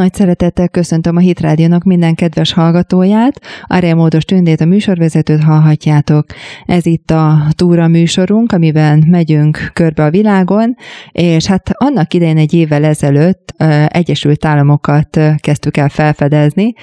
Nagy 0.00 0.14
szeretettel 0.14 0.68
köszöntöm 0.68 1.16
a 1.16 1.20
Hit 1.20 1.40
Rádiónak 1.40 1.84
minden 1.84 2.14
kedves 2.14 2.52
hallgatóját. 2.52 3.40
Ariel 3.62 3.94
Módos 3.94 4.24
Tündét, 4.24 4.60
a 4.60 4.64
műsorvezetőt 4.64 5.42
hallhatjátok. 5.42 6.26
Ez 6.66 6.86
itt 6.86 7.10
a 7.10 7.38
túra 7.50 7.88
műsorunk, 7.88 8.52
amiben 8.52 9.04
megyünk 9.06 9.70
körbe 9.72 10.04
a 10.04 10.10
világon, 10.10 10.76
és 11.12 11.46
hát 11.46 11.70
annak 11.72 12.14
idején 12.14 12.38
egy 12.38 12.54
évvel 12.54 12.84
ezelőtt 12.84 13.54
Egyesült 13.86 14.44
Államokat 14.44 15.20
kezdtük 15.36 15.76
el 15.76 15.88
felfedezni, 15.88 16.74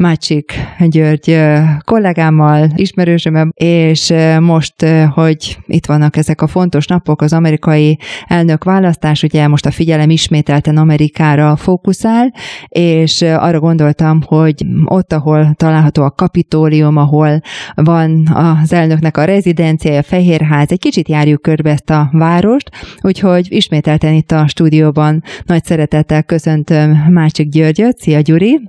Mácsik 0.00 0.52
György 0.78 1.38
kollégámmal, 1.84 2.68
ismerősömmel, 2.74 3.48
és 3.54 4.12
most, 4.40 4.86
hogy 5.14 5.58
itt 5.66 5.86
vannak 5.86 6.16
ezek 6.16 6.42
a 6.42 6.46
fontos 6.46 6.86
napok, 6.86 7.22
az 7.22 7.32
amerikai 7.32 7.98
elnök 8.26 8.64
választás, 8.64 9.22
ugye 9.22 9.48
most 9.48 9.66
a 9.66 9.70
figyelem 9.70 10.10
ismételten 10.10 10.76
Amerikára 10.76 11.56
fókuszál, 11.56 12.34
és 12.68 13.22
arra 13.22 13.60
gondoltam, 13.60 14.20
hogy 14.26 14.64
ott, 14.84 15.12
ahol 15.12 15.52
található 15.54 16.02
a 16.02 16.10
kapitólium, 16.10 16.96
ahol 16.96 17.40
van 17.74 18.28
az 18.34 18.72
elnöknek 18.72 19.16
a 19.16 19.24
rezidenciája, 19.24 19.98
a 19.98 20.02
Fehérház, 20.02 20.70
egy 20.70 20.78
kicsit 20.78 21.08
járjuk 21.08 21.42
körbe 21.42 21.70
ezt 21.70 21.90
a 21.90 22.08
várost, 22.12 22.70
úgyhogy 23.00 23.46
ismételten 23.50 24.14
itt 24.14 24.32
a 24.32 24.46
stúdióban 24.46 25.22
nagy 25.44 25.64
szeretettel 25.64 26.22
köszöntöm 26.22 26.90
Mácsik 26.90 27.48
Györgyöt. 27.48 27.98
Szia 27.98 28.20
Gyuri! 28.20 28.60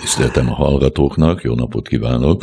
Tiszteltem 0.00 0.50
a 0.50 0.54
hallgatóknak, 0.54 1.42
jó 1.42 1.54
napot 1.54 1.88
kívánok! 1.88 2.40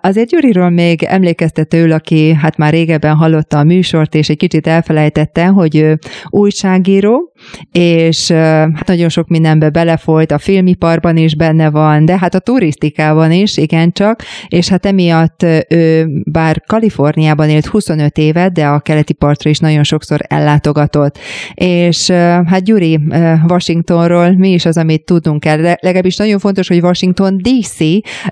Azért 0.00 0.28
Gyuriról 0.28 0.70
még 0.70 1.02
emlékeztető, 1.02 1.92
aki 1.92 2.32
hát 2.32 2.56
már 2.56 2.72
régebben 2.72 3.14
hallotta 3.14 3.58
a 3.58 3.64
műsort, 3.64 4.14
és 4.14 4.28
egy 4.28 4.36
kicsit 4.36 4.66
elfelejtette, 4.66 5.46
hogy 5.46 5.76
ő 5.76 5.98
újságíró, 6.28 7.32
és 7.72 8.30
hát 8.30 8.86
nagyon 8.86 9.08
sok 9.08 9.28
mindenbe 9.28 9.70
belefolyt, 9.70 10.32
a 10.32 10.38
filmiparban 10.38 11.16
is 11.16 11.36
benne 11.36 11.70
van, 11.70 12.04
de 12.04 12.18
hát 12.18 12.34
a 12.34 12.38
turisztikában 12.38 13.32
is, 13.32 13.56
igencsak, 13.56 14.22
és 14.48 14.68
hát 14.68 14.86
emiatt 14.86 15.46
ő 15.68 16.08
bár 16.24 16.62
Kaliforniában 16.66 17.48
élt 17.48 17.66
25 17.66 18.18
évet, 18.18 18.52
de 18.52 18.66
a 18.66 18.80
keleti 18.80 19.12
partra 19.12 19.50
is 19.50 19.58
nagyon 19.58 19.84
sokszor 19.84 20.20
ellátogatott. 20.28 21.18
És 21.54 22.10
hát 22.10 22.64
Gyuri 22.64 23.00
Washingtonról 23.48 24.30
mi 24.30 24.52
is 24.52 24.64
az, 24.64 24.76
amit 24.76 25.04
tudunk 25.04 25.44
el, 25.44 25.76
legalábbis 25.80 26.16
nagyon 26.16 26.38
fontos, 26.38 26.68
hogy 26.68 26.82
Washington 26.82 27.36
DC, 27.42 27.78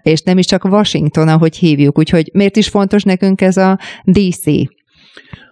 és 0.02 0.20
nem 0.24 0.38
is 0.38 0.46
csak 0.46 0.64
Washington, 0.64 1.28
ahogy 1.28 1.56
hívjuk, 1.56 1.98
úgyhogy 1.98 2.30
miért 2.32 2.56
is 2.56 2.68
fontos 2.68 3.02
nekünk 3.02 3.40
ez 3.40 3.56
a 3.56 3.78
DC? 4.04 4.44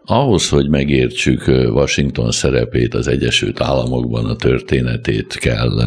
Ahhoz, 0.05 0.49
hogy 0.49 0.69
megértsük 0.69 1.47
Washington 1.49 2.31
szerepét 2.31 2.95
az 2.95 3.09
Egyesült 3.09 3.61
Államokban, 3.61 4.25
a 4.25 4.37
történetét 4.37 5.35
kell 5.35 5.85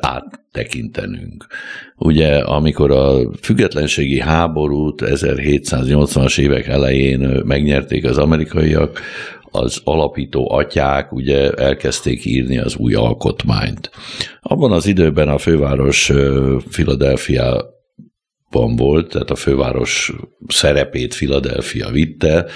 áttekintenünk. 0.00 1.46
Ugye, 1.96 2.38
amikor 2.38 2.90
a 2.90 3.18
függetlenségi 3.40 4.20
háborút 4.20 5.02
1780-as 5.04 6.38
évek 6.40 6.66
elején 6.66 7.42
megnyerték 7.44 8.04
az 8.04 8.18
amerikaiak, 8.18 9.00
az 9.50 9.80
alapító 9.84 10.52
atyák 10.52 11.12
ugye 11.12 11.50
elkezdték 11.50 12.24
írni 12.24 12.58
az 12.58 12.76
új 12.76 12.94
alkotmányt. 12.94 13.90
Abban 14.40 14.72
az 14.72 14.86
időben 14.86 15.28
a 15.28 15.38
főváros 15.38 16.12
Philadelphia 16.70 17.78
van 18.50 18.76
volt, 18.76 19.08
tehát 19.08 19.30
a 19.30 19.34
főváros 19.34 20.12
szerepét 20.48 21.14
Philadelphia 21.14 21.90
vitte, 21.90 22.46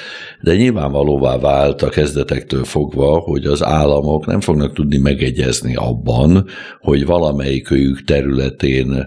de 0.40 0.56
nyilvánvalóvá 0.56 1.38
vált 1.38 1.82
a 1.82 1.88
kezdetektől 1.88 2.64
fogva, 2.64 3.18
hogy 3.18 3.44
az 3.44 3.62
államok 3.62 4.26
nem 4.26 4.40
fognak 4.40 4.74
tudni 4.74 4.98
megegyezni 4.98 5.74
abban, 5.74 6.46
hogy 6.80 7.06
valamelyikőjük 7.06 8.04
területén 8.04 9.06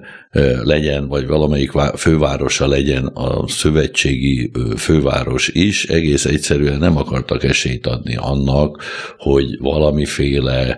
legyen, 0.64 1.08
vagy 1.08 1.28
valamelyik 1.28 1.72
fővárosa 1.96 2.68
legyen 2.68 3.06
a 3.06 3.48
szövetségi 3.48 4.52
főváros 4.78 5.48
is, 5.48 5.86
egész 5.86 6.26
egyszerűen 6.26 6.80
nem 6.80 6.98
akartak 6.98 7.44
esélyt 7.44 7.88
adni 7.88 8.16
annak, 8.16 8.84
hogy 9.18 9.58
valamiféle 9.60 10.78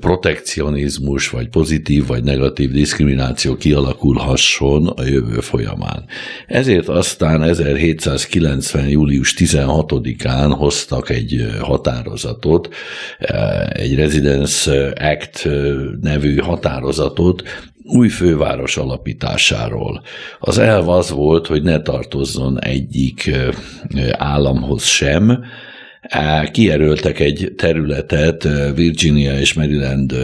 protekcionizmus, 0.00 1.30
vagy 1.30 1.48
pozitív, 1.48 2.06
vagy 2.06 2.24
negatív 2.24 2.70
diszkrimináció 2.70 3.56
kialakulhasson 3.56 4.86
a 4.86 5.02
jövő 5.02 5.40
folyamán. 5.40 6.04
Ezért 6.46 6.88
aztán 6.88 7.42
1790. 7.42 8.88
július 8.88 9.34
16-án 9.38 10.54
hoztak 10.56 11.10
egy 11.10 11.46
határozatot, 11.60 12.74
egy 13.68 13.94
Residence 13.94 14.92
Act 14.98 15.48
nevű 16.00 16.36
határozatot, 16.36 17.42
új 17.86 18.08
főváros 18.08 18.76
alapításáról. 18.76 20.02
Az 20.40 20.58
elv 20.58 20.88
az 20.88 21.10
volt, 21.10 21.46
hogy 21.46 21.62
ne 21.62 21.82
tartozzon 21.82 22.60
egyik 22.60 23.30
államhoz 24.12 24.84
sem, 24.84 25.44
Kieröltek 26.52 27.20
egy 27.20 27.52
területet 27.56 28.48
Virginia 28.74 29.38
és 29.38 29.54
Maryland 29.54 30.14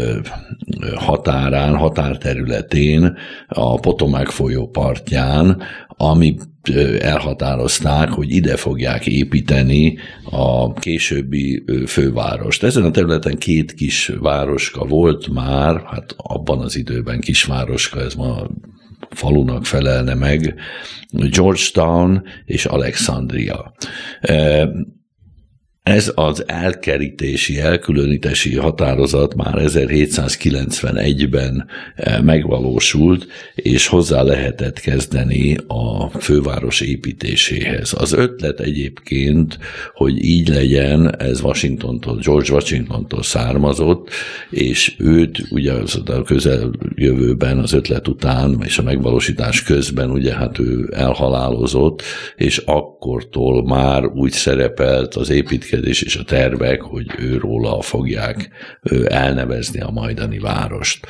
határán, 0.95 1.77
határterületén, 1.77 3.17
a 3.49 3.81
Potomac 3.81 4.33
folyó 4.33 4.69
partján, 4.69 5.63
ami 5.89 6.37
elhatározták, 7.01 8.09
hogy 8.09 8.31
ide 8.31 8.57
fogják 8.57 9.07
építeni 9.07 9.99
a 10.31 10.73
későbbi 10.73 11.65
fővárost. 11.87 12.63
Ezen 12.63 12.85
a 12.85 12.91
területen 12.91 13.39
két 13.39 13.75
kis 13.75 14.13
városka 14.21 14.85
volt 14.85 15.29
már, 15.29 15.83
hát 15.87 16.15
abban 16.17 16.61
az 16.61 16.77
időben 16.77 17.21
kisvároska, 17.21 18.01
ez 18.01 18.15
ma 18.15 18.47
falunak 19.11 19.67
felelne 19.67 20.15
meg, 20.15 20.55
Georgetown 21.11 22.23
és 22.45 22.65
Alexandria. 22.65 23.73
Ez 25.83 26.13
az 26.15 26.45
elkerítési, 26.47 27.61
elkülönítési 27.61 28.57
határozat 28.57 29.35
már 29.35 29.55
1791-ben 29.57 31.67
eh, 31.95 32.21
megvalósult, 32.21 33.27
és 33.55 33.87
hozzá 33.87 34.23
lehetett 34.23 34.81
kezdeni 34.81 35.57
a 35.67 36.09
főváros 36.09 36.81
építéséhez. 36.81 37.95
Az 37.99 38.13
ötlet 38.13 38.61
egyébként, 38.61 39.59
hogy 39.95 40.25
így 40.25 40.49
legyen, 40.49 41.21
ez 41.21 41.41
Washingtontól, 41.41 42.17
George 42.17 42.53
Washingtontól 42.53 43.23
származott, 43.23 44.11
és 44.51 44.95
őt 44.99 45.47
ugye 45.51 45.73
a 46.05 46.23
közeljövőben, 46.23 47.59
az 47.59 47.73
ötlet 47.73 48.09
után 48.09 48.63
és 48.65 48.79
a 48.79 48.83
megvalósítás 48.83 49.63
közben 49.63 50.11
ugye 50.11 50.35
hát 50.35 50.59
ő 50.59 50.89
elhalálozott, 50.93 52.03
és 52.37 52.59
akkortól 52.59 53.65
már 53.65 54.07
úgy 54.07 54.33
szerepelt 54.33 55.15
az 55.15 55.31
építkezés 55.31 55.71
intézkedés 55.73 56.03
és 56.03 56.17
a 56.17 56.25
tervek, 56.25 56.81
hogy 56.81 57.07
őróla 57.19 57.83
fogják 57.83 58.51
elnevezni 59.05 59.81
a 59.81 59.91
majdani 59.91 60.39
várost. 60.39 61.07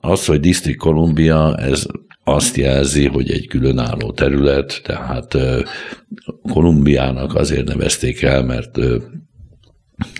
Az, 0.00 0.26
hogy 0.26 0.40
District 0.40 0.78
Columbia, 0.78 1.56
ez 1.56 1.86
azt 2.24 2.56
jelzi, 2.56 3.06
hogy 3.06 3.30
egy 3.30 3.46
különálló 3.46 4.12
terület, 4.12 4.80
tehát 4.84 5.36
Kolumbiának 6.52 7.34
azért 7.34 7.66
nevezték 7.66 8.22
el, 8.22 8.42
mert 8.42 8.78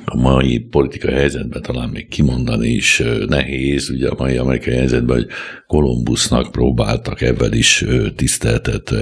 a 0.04 0.16
mai 0.16 0.58
politikai 0.58 1.14
helyzetben 1.14 1.62
talán 1.62 1.88
még 1.88 2.08
kimondani 2.08 2.68
is 2.68 3.02
nehéz, 3.26 3.90
ugye 3.90 4.08
a 4.08 4.14
mai 4.18 4.36
amerikai 4.36 4.74
helyzetben, 4.74 5.16
hogy 5.16 5.26
Kolumbusznak 5.66 6.52
próbáltak 6.52 7.20
ebben 7.20 7.54
is 7.54 7.84
tiszteltet 8.16 8.94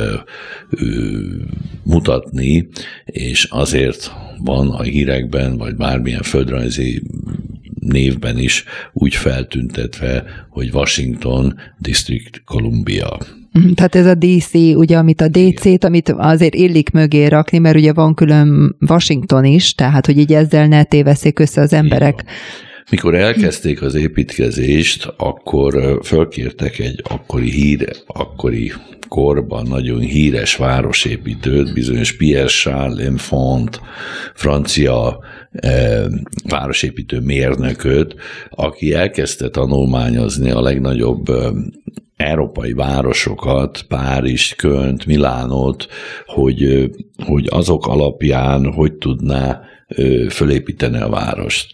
mutatni, 1.83 2.69
és 3.05 3.45
azért 3.45 4.13
van 4.39 4.71
a 4.71 4.83
hírekben, 4.83 5.57
vagy 5.57 5.77
bármilyen 5.77 6.23
földrajzi 6.23 7.03
névben 7.89 8.39
is 8.39 8.65
úgy 8.93 9.15
feltüntetve, 9.15 10.25
hogy 10.51 10.71
Washington 10.73 11.55
District 11.79 12.43
Columbia. 12.45 13.19
Mhm, 13.53 13.73
tehát 13.73 13.95
ez 13.95 14.07
a 14.07 14.15
DC, 14.15 14.55
ugye, 14.55 14.97
amit 14.97 15.21
a 15.21 15.29
DC-t, 15.29 15.85
amit 15.85 16.09
azért 16.09 16.55
illik 16.55 16.91
mögé 16.91 17.27
rakni, 17.27 17.59
mert 17.59 17.77
ugye 17.77 17.93
van 17.93 18.15
külön 18.15 18.77
Washington 18.89 19.45
is, 19.45 19.75
tehát 19.75 20.07
hogy 20.07 20.19
így 20.19 20.33
ezzel 20.33 20.67
ne 20.67 20.85
téveszik 20.85 21.39
össze 21.39 21.61
az 21.61 21.73
emberek. 21.73 22.25
Mikor 22.91 23.15
elkezdték 23.15 23.83
az 23.83 23.95
építkezést, 23.95 25.15
akkor 25.17 26.01
fölkértek 26.05 26.79
egy 26.79 27.01
akkori 27.09 27.51
hír, 27.51 27.91
akkori 28.07 28.73
korban 29.09 29.67
nagyon 29.67 30.01
híres 30.01 30.57
városépítőt, 30.57 31.73
bizonyos 31.73 32.17
Pierre 32.17 32.47
Charles 32.47 32.99
L'Enfant, 32.99 33.81
francia 34.35 35.19
e, 35.53 36.03
városépítő 36.49 37.21
mérnököt, 37.21 38.15
aki 38.51 38.95
elkezdte 38.95 39.49
tanulmányozni 39.49 40.51
a 40.51 40.61
legnagyobb 40.61 41.29
e, 41.29 41.53
európai 42.17 42.73
városokat, 42.73 43.85
Párizs, 43.89 44.55
Könt, 44.55 45.07
Milánot, 45.07 45.87
hogy, 46.27 46.91
hogy 47.25 47.47
azok 47.51 47.87
alapján 47.87 48.73
hogy 48.73 48.93
tudná 48.93 49.61
fölépíteni 50.29 51.01
a 51.01 51.09
várost. 51.09 51.73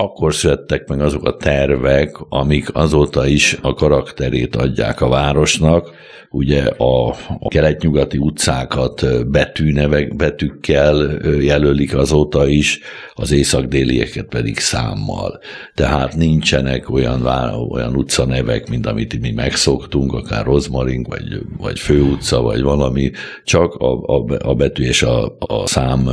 Akkor 0.00 0.34
születtek 0.34 0.88
meg 0.88 1.00
azok 1.00 1.24
a 1.24 1.36
tervek, 1.36 2.16
amik 2.28 2.74
azóta 2.74 3.26
is 3.26 3.58
a 3.62 3.74
karakterét 3.74 4.56
adják 4.56 5.00
a 5.00 5.08
városnak, 5.08 5.90
ugye 6.30 6.62
a, 6.64 7.08
a 7.38 7.48
kelet-nyugati 7.48 8.18
utcákat 8.18 9.28
betűnevek, 9.30 10.16
betűkkel 10.16 11.18
jelölik 11.40 11.96
azóta 11.96 12.46
is, 12.46 12.80
az 13.14 13.30
észak-délieket 13.30 14.26
pedig 14.26 14.58
számmal. 14.58 15.40
Tehát 15.74 16.16
nincsenek 16.16 16.90
olyan, 16.90 17.26
olyan 17.68 17.96
utcanevek, 17.96 18.68
mint 18.68 18.86
amit 18.86 19.20
mi 19.20 19.30
megszoktunk, 19.30 20.12
akár 20.12 20.44
Rozmarink, 20.44 21.06
vagy, 21.06 21.40
vagy 21.58 21.78
Főutca, 21.78 22.40
vagy 22.40 22.62
valami, 22.62 23.10
csak 23.44 23.74
a, 23.74 24.02
a, 24.02 24.24
a 24.38 24.54
betű 24.54 24.84
és 24.84 25.02
a, 25.02 25.36
a 25.38 25.66
szám 25.66 26.08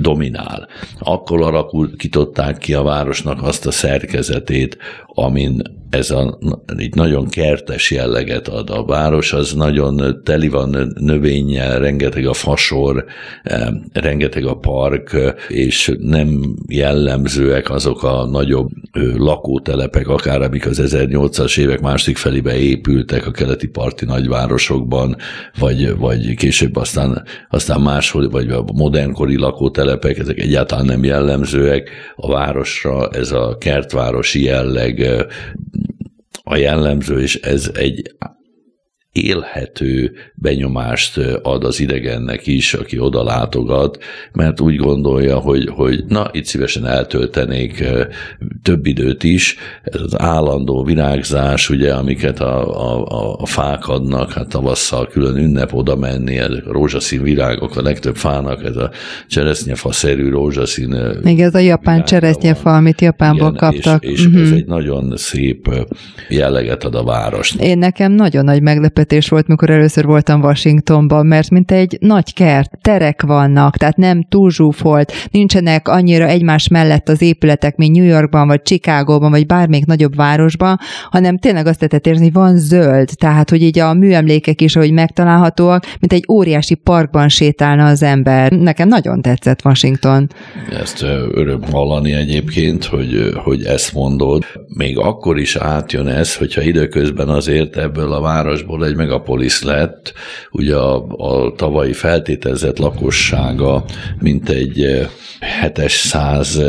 dominál. 0.00 0.68
Akkor 0.98 1.42
alakították 1.42 2.58
ki 2.58 2.74
a 2.74 2.82
városnak 2.82 3.42
azt 3.42 3.66
a 3.66 3.70
szerkezetét, 3.70 4.78
amin 5.06 5.62
ez 5.90 6.10
a 6.10 6.38
egy 6.76 6.94
nagyon 6.94 7.28
kertes 7.28 7.90
jelleget 7.90 8.48
ad 8.48 8.70
a 8.70 8.84
város, 8.84 9.29
az 9.32 9.52
nagyon 9.52 10.20
teli 10.24 10.48
van 10.48 10.92
növényel, 10.98 11.78
rengeteg 11.78 12.26
a 12.26 12.32
fasor, 12.32 13.04
eh, 13.42 13.68
rengeteg 13.92 14.44
a 14.44 14.54
park, 14.54 15.16
és 15.48 15.92
nem 15.98 16.54
jellemzőek 16.68 17.70
azok 17.70 18.02
a 18.02 18.26
nagyobb 18.26 18.68
lakótelepek, 19.16 20.08
akár 20.08 20.42
amik 20.42 20.66
az 20.66 20.80
1800-as 20.82 21.58
évek 21.58 21.80
másik 21.80 22.16
felébe 22.16 22.56
épültek 22.56 23.26
a 23.26 23.30
keleti 23.30 23.66
parti 23.66 24.04
nagyvárosokban, 24.04 25.16
vagy, 25.58 25.96
vagy 25.96 26.34
később 26.34 26.76
aztán, 26.76 27.22
aztán 27.48 27.80
máshol, 27.80 28.28
vagy 28.28 28.50
a 28.50 28.64
modernkori 28.74 29.36
lakótelepek, 29.36 30.18
ezek 30.18 30.38
egyáltalán 30.38 30.84
nem 30.84 31.04
jellemzőek. 31.04 31.90
A 32.16 32.28
városra 32.28 33.08
ez 33.08 33.32
a 33.32 33.56
kertvárosi 33.58 34.42
jelleg 34.42 35.26
a 36.42 36.56
jellemző, 36.56 37.20
és 37.20 37.34
ez 37.34 37.70
egy 37.74 38.14
élhető 39.12 40.12
benyomást 40.34 41.18
ad 41.42 41.64
az 41.64 41.80
idegennek 41.80 42.46
is, 42.46 42.74
aki 42.74 42.98
oda 42.98 43.24
látogat, 43.24 43.98
mert 44.32 44.60
úgy 44.60 44.76
gondolja, 44.76 45.38
hogy, 45.38 45.68
hogy 45.68 46.04
na, 46.08 46.28
itt 46.32 46.44
szívesen 46.44 46.86
eltöltenék 46.86 47.84
több 48.62 48.86
időt 48.86 49.22
is. 49.22 49.56
Ez 49.82 50.00
az 50.00 50.20
állandó 50.20 50.84
virágzás, 50.84 51.70
ugye, 51.70 51.94
amiket 51.94 52.40
a, 52.40 52.80
a, 53.04 53.36
a 53.38 53.46
fák 53.46 53.88
adnak, 53.88 54.32
hát 54.32 54.48
tavasszal 54.48 55.06
külön 55.06 55.36
ünnep 55.36 55.74
oda 55.74 55.96
menni, 55.96 56.38
ezek 56.38 56.66
a 56.66 56.72
rózsaszín 56.72 57.22
virágok, 57.22 57.76
a 57.76 57.82
legtöbb 57.82 58.16
fának, 58.16 58.64
ez 58.64 58.76
a 58.76 58.90
cseresznyefa-szerű 59.28 60.28
rózsaszín. 60.28 60.96
Még 61.22 61.40
ez 61.40 61.54
a 61.54 61.58
japán 61.58 62.04
cseresznyefa, 62.04 62.76
amit 62.76 63.00
Japánból 63.00 63.54
Igen, 63.54 63.70
kaptak. 63.70 64.04
És, 64.04 64.10
és 64.10 64.26
uh-huh. 64.26 64.40
ez 64.40 64.48
mhm. 64.48 64.56
egy 64.56 64.66
nagyon 64.66 65.16
szép 65.16 65.68
jelleget 66.28 66.84
ad 66.84 66.94
a 66.94 67.04
város. 67.04 67.54
Én 67.58 67.78
nekem 67.78 68.12
nagyon 68.12 68.44
nagy 68.44 68.62
meglepő 68.62 68.99
meglepetés 69.00 69.28
volt, 69.28 69.46
mikor 69.46 69.70
először 69.70 70.04
voltam 70.04 70.42
Washingtonban, 70.42 71.26
mert 71.26 71.50
mint 71.50 71.70
egy 71.70 71.96
nagy 72.00 72.34
kert, 72.34 72.78
terek 72.82 73.22
vannak, 73.22 73.76
tehát 73.76 73.96
nem 73.96 74.26
túl 74.28 74.50
zsúfolt, 74.50 75.12
nincsenek 75.30 75.88
annyira 75.88 76.26
egymás 76.26 76.68
mellett 76.68 77.08
az 77.08 77.22
épületek, 77.22 77.76
mint 77.76 77.96
New 77.96 78.04
Yorkban, 78.04 78.46
vagy 78.46 78.62
Chicagóban, 78.62 79.30
vagy 79.30 79.46
bármelyik 79.46 79.86
nagyobb 79.86 80.14
városban, 80.14 80.78
hanem 81.10 81.38
tényleg 81.38 81.66
azt 81.66 81.80
lehet 81.80 82.06
érzni, 82.06 82.24
hogy 82.24 82.32
van 82.32 82.58
zöld, 82.58 83.08
tehát 83.14 83.50
hogy 83.50 83.62
így 83.62 83.78
a 83.78 83.94
műemlékek 83.94 84.60
is, 84.60 84.76
ahogy 84.76 84.92
megtalálhatóak, 84.92 85.84
mint 86.00 86.12
egy 86.12 86.24
óriási 86.28 86.74
parkban 86.74 87.28
sétálna 87.28 87.86
az 87.86 88.02
ember. 88.02 88.52
Nekem 88.52 88.88
nagyon 88.88 89.22
tetszett 89.22 89.64
Washington. 89.64 90.28
Ezt 90.80 91.02
öröm 91.32 91.62
hallani 91.70 92.12
egyébként, 92.12 92.84
hogy, 92.84 93.32
hogy 93.34 93.64
ezt 93.64 93.92
mondod. 93.92 94.44
Még 94.76 94.98
akkor 94.98 95.38
is 95.38 95.56
átjön 95.56 96.06
ez, 96.06 96.36
hogyha 96.36 96.62
időközben 96.62 97.28
azért 97.28 97.76
ebből 97.76 98.12
a 98.12 98.20
városból 98.20 98.84
egy 98.90 98.96
megapolis 98.96 99.62
lett, 99.62 100.12
ugye 100.50 100.76
a, 100.76 101.06
a 101.06 101.52
tavalyi 101.56 101.92
feltételezett 101.92 102.78
lakossága 102.78 103.84
mint 104.18 104.48
egy 104.48 105.08
700 105.62 106.60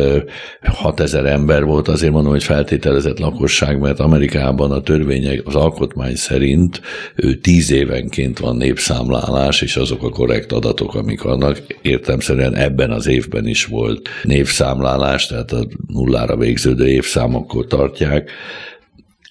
6000 0.63 1.25
ember 1.25 1.63
volt, 1.63 1.87
azért 1.87 2.11
mondom, 2.11 2.31
hogy 2.31 2.43
feltételezett 2.43 3.19
lakosság, 3.19 3.79
mert 3.79 3.99
Amerikában 3.99 4.71
a 4.71 4.81
törvények, 4.81 5.41
az 5.45 5.55
alkotmány 5.55 6.15
szerint 6.15 6.81
ő 7.15 7.35
10 7.35 7.71
évenként 7.71 8.39
van 8.39 8.55
népszámlálás, 8.55 9.61
és 9.61 9.75
azok 9.75 10.03
a 10.03 10.09
korrekt 10.09 10.51
adatok, 10.51 10.95
amik 10.95 11.23
annak 11.23 11.61
értemszerűen 11.81 12.55
ebben 12.55 12.91
az 12.91 13.07
évben 13.07 13.47
is 13.47 13.65
volt 13.65 14.09
népszámlálás, 14.23 15.27
tehát 15.27 15.51
a 15.51 15.67
nullára 15.87 16.37
végződő 16.37 16.87
évszámokkor 16.87 17.67
tartják, 17.67 18.31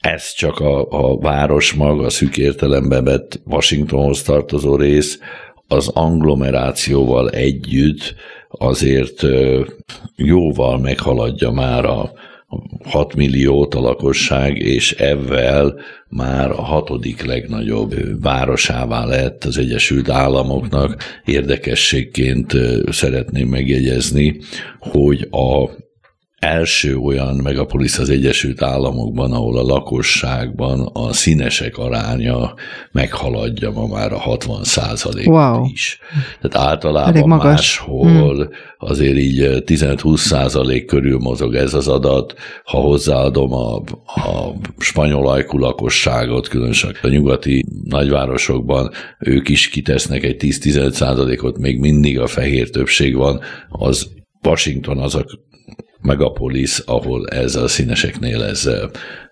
ez 0.00 0.32
csak 0.32 0.60
a, 0.60 0.86
a 0.90 1.18
város 1.18 1.72
maga, 1.72 2.04
a 2.04 2.10
szűk 2.10 2.36
értelembe 2.36 3.02
vett 3.02 3.40
Washingtonhoz 3.44 4.22
tartozó 4.22 4.76
rész, 4.76 5.18
az 5.68 5.88
agglomerációval 5.88 7.30
együtt 7.30 8.14
azért 8.48 9.22
jóval 10.16 10.78
meghaladja 10.78 11.50
már 11.50 11.84
a 11.84 12.12
6 12.84 13.14
milliót 13.14 13.74
a 13.74 13.80
lakosság, 13.80 14.56
és 14.56 14.92
ezzel 14.92 15.74
már 16.08 16.50
a 16.50 16.62
hatodik 16.62 17.24
legnagyobb 17.24 17.94
városává 18.22 19.04
lett 19.04 19.44
az 19.44 19.58
Egyesült 19.58 20.08
Államoknak. 20.08 21.20
Érdekességként 21.24 22.52
szeretném 22.88 23.48
megjegyezni, 23.48 24.40
hogy 24.78 25.28
a 25.30 25.70
első 26.40 26.96
olyan 26.96 27.36
megapolis 27.36 27.98
az 27.98 28.10
Egyesült 28.10 28.62
Államokban, 28.62 29.32
ahol 29.32 29.58
a 29.58 29.62
lakosságban 29.62 30.90
a 30.92 31.12
színesek 31.12 31.78
aránya 31.78 32.54
meghaladja 32.92 33.70
ma 33.70 33.86
már 33.86 34.12
a 34.12 34.18
60 34.18 34.64
százalékot 34.64 35.34
wow. 35.34 35.64
is. 35.64 35.98
Tehát 36.40 36.68
általában 36.68 37.28
máshol 37.28 38.34
hmm. 38.34 38.48
azért 38.78 39.16
így 39.16 39.62
15-20 39.66 40.16
százalék 40.16 40.86
körül 40.86 41.18
mozog 41.18 41.54
ez 41.54 41.74
az 41.74 41.88
adat. 41.88 42.34
Ha 42.64 42.78
hozzáadom 42.78 43.52
a, 43.52 43.76
a 44.04 44.54
spanyol 44.78 45.28
ajkú 45.28 45.58
lakosságot, 45.58 46.48
különösen 46.48 46.94
a 47.02 47.08
nyugati 47.08 47.64
nagyvárosokban, 47.84 48.90
ők 49.18 49.48
is 49.48 49.68
kitesznek 49.68 50.22
egy 50.22 50.36
10-15 50.38 50.90
százalékot, 50.90 51.58
még 51.58 51.78
mindig 51.78 52.20
a 52.20 52.26
fehér 52.26 52.70
többség 52.70 53.16
van, 53.16 53.40
az 53.68 54.08
Washington 54.42 54.98
az 54.98 55.14
a 55.14 55.24
megapolis, 56.02 56.78
ahol 56.78 57.28
ez 57.28 57.54
a 57.54 57.68
színeseknél 57.68 58.42
ez 58.42 58.68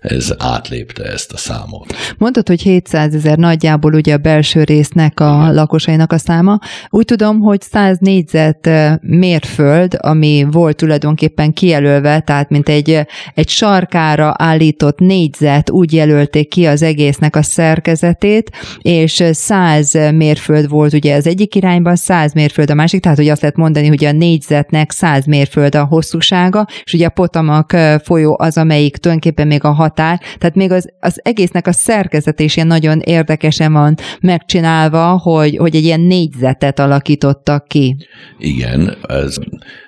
ez 0.00 0.34
átlépte 0.38 1.04
ezt 1.04 1.32
a 1.32 1.36
számot. 1.36 1.94
Mondtad, 2.18 2.48
hogy 2.48 2.62
700 2.62 3.14
ezer 3.14 3.38
nagyjából 3.38 3.94
ugye 3.94 4.14
a 4.14 4.18
belső 4.18 4.64
résznek 4.64 5.20
a 5.20 5.52
lakosainak 5.52 6.12
a 6.12 6.18
száma. 6.18 6.58
Úgy 6.88 7.04
tudom, 7.04 7.40
hogy 7.40 7.60
100 7.60 7.98
négyzet 7.98 8.70
mérföld, 9.00 9.96
ami 9.98 10.46
volt 10.50 10.76
tulajdonképpen 10.76 11.52
kijelölve, 11.52 12.20
tehát 12.20 12.48
mint 12.48 12.68
egy, 12.68 13.06
egy 13.34 13.48
sarkára 13.48 14.34
állított 14.36 14.98
négyzet, 14.98 15.70
úgy 15.70 15.92
jelölték 15.92 16.48
ki 16.48 16.66
az 16.66 16.82
egésznek 16.82 17.36
a 17.36 17.42
szerkezetét, 17.42 18.50
és 18.78 19.22
100 19.30 19.92
mérföld 20.12 20.68
volt 20.68 20.92
ugye 20.92 21.14
az 21.14 21.26
egyik 21.26 21.54
irányban, 21.54 21.96
100 21.96 22.34
mérföld 22.34 22.70
a 22.70 22.74
másik, 22.74 23.02
tehát 23.02 23.18
hogy 23.18 23.28
azt 23.28 23.40
lehet 23.40 23.56
mondani, 23.56 23.86
hogy 23.86 24.04
a 24.04 24.12
négyzetnek 24.12 24.90
100 24.90 25.26
mérföld 25.26 25.74
a 25.74 25.84
hosszúsága, 25.84 26.66
és 26.84 26.92
ugye 26.92 27.06
a 27.06 27.10
Potamak 27.10 27.76
folyó 28.04 28.36
az, 28.40 28.56
amelyik 28.56 28.96
tulajdonképpen 28.96 29.46
még 29.46 29.64
a 29.64 29.72
határ, 29.88 30.20
tehát 30.38 30.54
még 30.54 30.70
az, 30.70 30.92
az 31.00 31.20
egésznek 31.22 31.66
a 31.66 31.72
szerkezet 31.72 32.40
is 32.40 32.56
ilyen 32.56 32.68
nagyon 32.68 33.00
érdekesen 33.00 33.72
van 33.72 33.94
megcsinálva, 34.20 35.18
hogy, 35.22 35.56
hogy 35.56 35.76
egy 35.76 35.84
ilyen 35.84 36.00
négyzetet 36.00 36.78
alakítottak 36.78 37.68
ki. 37.68 37.96
Igen, 38.38 38.96
ez, 39.08 39.36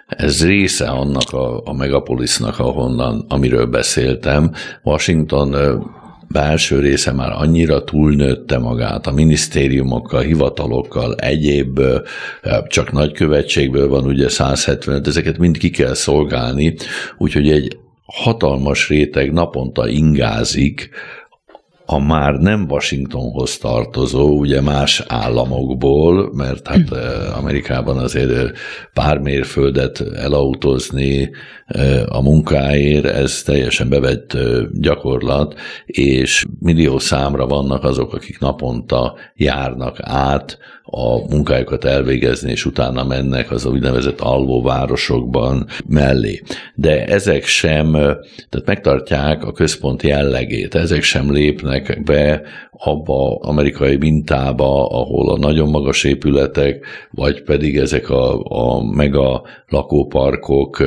ez 0.06 0.44
része 0.44 0.88
annak 0.88 1.32
a, 1.32 1.62
a 1.64 1.72
megapolisnak, 1.72 2.58
ahonnan, 2.58 3.24
amiről 3.28 3.66
beszéltem. 3.66 4.52
Washington 4.82 5.54
belső 6.32 6.80
része 6.80 7.12
már 7.12 7.32
annyira 7.32 7.84
túlnőtte 7.84 8.58
magát 8.58 9.06
a 9.06 9.12
minisztériumokkal, 9.12 10.20
hivatalokkal, 10.20 11.14
egyéb, 11.14 11.80
csak 12.66 12.92
nagykövetségből 12.92 13.88
van 13.88 14.04
ugye 14.04 14.28
175, 14.28 15.06
ezeket 15.06 15.38
mind 15.38 15.58
ki 15.58 15.70
kell 15.70 15.94
szolgálni, 15.94 16.74
úgyhogy 17.18 17.50
egy 17.50 17.78
hatalmas 18.12 18.88
réteg 18.88 19.32
naponta 19.32 19.88
ingázik 19.88 20.88
a 21.92 21.98
már 21.98 22.34
nem 22.34 22.66
Washingtonhoz 22.68 23.58
tartozó, 23.58 24.38
ugye 24.38 24.60
más 24.60 25.02
államokból, 25.08 26.32
mert 26.34 26.66
hát 26.68 26.90
Amerikában 27.40 27.98
azért 27.98 28.58
pár 28.94 29.18
mérföldet 29.18 30.00
elautózni 30.00 31.30
a 32.08 32.22
munkáért, 32.22 33.04
ez 33.04 33.42
teljesen 33.42 33.88
bevett 33.88 34.36
gyakorlat, 34.72 35.54
és 35.86 36.46
millió 36.60 36.98
számra 36.98 37.46
vannak 37.46 37.84
azok, 37.84 38.14
akik 38.14 38.38
naponta 38.38 39.14
járnak 39.34 39.96
át 40.00 40.58
a 40.92 41.28
munkájukat 41.28 41.84
elvégezni, 41.84 42.50
és 42.50 42.64
utána 42.64 43.04
mennek 43.04 43.50
az 43.50 43.66
úgynevezett 43.66 44.20
alvóvárosokban 44.20 45.66
mellé. 45.86 46.42
De 46.74 47.04
ezek 47.04 47.44
sem, 47.44 47.92
tehát 48.48 48.66
megtartják 48.66 49.44
a 49.44 49.52
központ 49.52 50.02
jellegét, 50.02 50.74
ezek 50.74 51.02
sem 51.02 51.32
lépnek 51.32 51.79
be 52.04 52.38
abba 52.84 53.34
amerikai 53.34 53.96
mintába, 53.96 54.86
ahol 54.86 55.30
a 55.30 55.38
nagyon 55.38 55.68
magas 55.68 56.04
épületek, 56.04 56.86
vagy 57.10 57.42
pedig 57.42 57.76
ezek 57.76 58.10
a, 58.10 58.40
a 58.42 58.84
mega 58.84 59.42
lakóparkok 59.68 60.82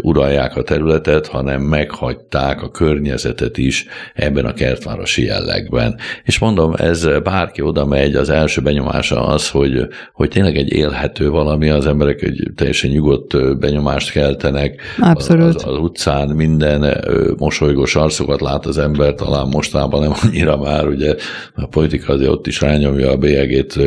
uralják 0.00 0.56
a 0.56 0.62
területet, 0.62 1.26
hanem 1.26 1.62
meghagyták 1.62 2.62
a 2.62 2.70
környezetet 2.70 3.58
is 3.58 3.86
ebben 4.14 4.44
a 4.44 4.52
kertvárosi 4.52 5.24
jellegben. 5.24 5.96
És 6.24 6.38
mondom, 6.38 6.74
ez 6.76 7.08
bárki 7.22 7.62
oda 7.62 7.84
megy, 7.84 8.14
az 8.14 8.28
első 8.30 8.60
benyomása 8.60 9.26
az, 9.26 9.50
hogy, 9.50 9.86
hogy 10.12 10.28
tényleg 10.28 10.56
egy 10.56 10.72
élhető 10.72 11.30
valami, 11.30 11.68
az 11.68 11.86
emberek 11.86 12.22
egy 12.22 12.50
teljesen 12.56 12.90
nyugodt 12.90 13.58
benyomást 13.58 14.10
keltenek. 14.10 14.80
Abszolút. 15.00 15.54
Az, 15.54 15.64
az 15.66 15.78
utcán 15.78 16.28
minden 16.28 17.04
mosolygós 17.38 17.96
arcokat 17.96 18.40
lát 18.40 18.66
az 18.66 18.78
ember, 18.78 19.14
talán 19.14 19.48
mostában 19.48 20.00
nem 20.00 20.12
annyira 20.22 20.56
már, 20.56 20.94
ugye 20.96 21.14
a 21.54 21.66
politika 21.66 22.12
azért 22.12 22.30
ott 22.30 22.46
is 22.46 22.60
rányomja 22.60 23.10
a 23.10 23.16
bélyegét 23.16 23.78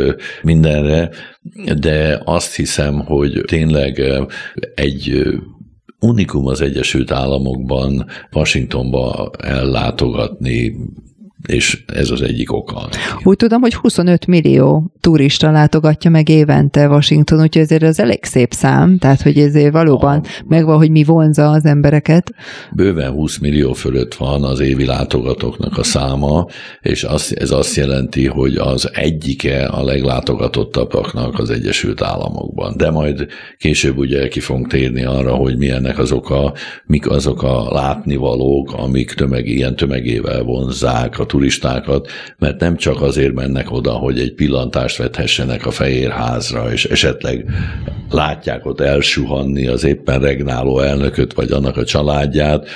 mindenre, 0.42 1.10
de 1.80 2.22
azt 2.26 2.56
hiszem, 2.56 3.00
hogy 3.00 3.44
tényleg 3.46 4.02
egy 4.76 5.28
unikum 6.00 6.46
az 6.48 6.62
Egyesült 6.62 7.12
Államokban 7.12 8.06
Washingtonba 8.32 9.32
ellátogatni 9.38 10.76
és 11.48 11.84
ez 11.94 12.10
az 12.10 12.22
egyik 12.22 12.54
oka. 12.54 12.90
Úgy 13.24 13.36
tudom, 13.36 13.62
hogy 13.62 13.74
25 13.74 14.28
millió 14.28 14.92
turista 15.00 15.52
látogatja 15.52 16.10
meg 16.10 16.30
évente 16.30 16.88
Washington, 16.88 17.42
úgyhogy 17.42 17.62
ezért 17.62 17.84
az 17.84 18.00
elég 18.00 18.24
szép 18.24 18.54
szám, 18.54 18.98
tehát 18.98 19.22
hogy 19.22 19.38
ezért 19.38 19.72
valóban 19.72 20.20
a, 20.20 20.44
megvan, 20.48 20.78
hogy 20.78 20.92
mi 20.92 21.04
vonza 21.04 21.50
az 21.50 21.66
embereket. 21.66 22.34
Bőven 22.72 23.12
20 23.12 23.38
millió 23.38 23.74
fölött 23.74 24.16
van 24.16 24.44
az 24.44 24.60
évi 24.60 24.86
látogatóknak 24.86 25.78
a 25.78 25.84
száma, 25.84 26.46
és 26.82 27.04
az, 27.04 27.36
ez 27.40 27.52
azt 27.52 27.76
jelenti, 27.76 28.28
hogy 28.28 28.56
az 28.56 28.90
egyike 28.94 29.66
a 29.66 29.84
leglátogatottabbaknak 29.84 31.40
az 31.40 31.50
Egyesült 31.50 32.02
Államokban. 32.02 32.78
De 32.78 32.92
majd 32.92 33.28
később 33.58 33.98
ugye 33.98 34.28
ki 34.28 34.40
fogunk 34.40 34.68
térni 34.68 35.04
arra, 35.04 35.36
hogy 35.36 35.58
milyennek 35.58 35.98
azok 35.98 36.30
a, 36.30 36.54
mik 36.86 37.10
azok 37.10 37.44
a 37.44 37.74
látnivalók, 37.74 38.74
amik 38.74 39.14
tömeg, 39.14 39.48
ilyen 39.48 39.76
tömegével 39.76 40.44
vonzák 40.44 41.20
a 41.20 41.26
turistákat, 41.30 42.08
mert 42.38 42.60
nem 42.60 42.76
csak 42.76 43.02
azért 43.02 43.34
mennek 43.34 43.72
oda, 43.72 43.92
hogy 43.92 44.20
egy 44.20 44.34
pillantást 44.34 44.98
vethessenek 44.98 45.66
a 45.66 45.72
fehér 45.72 46.10
házra, 46.10 46.72
és 46.72 46.86
esetleg 46.86 47.46
látják 48.10 48.66
ott 48.66 48.80
elsuhanni 48.80 49.68
az 49.68 49.84
éppen 49.84 50.20
regnáló 50.20 50.80
elnököt, 50.80 51.34
vagy 51.34 51.52
annak 51.52 51.78
a 51.78 51.86
családját, 51.86 52.68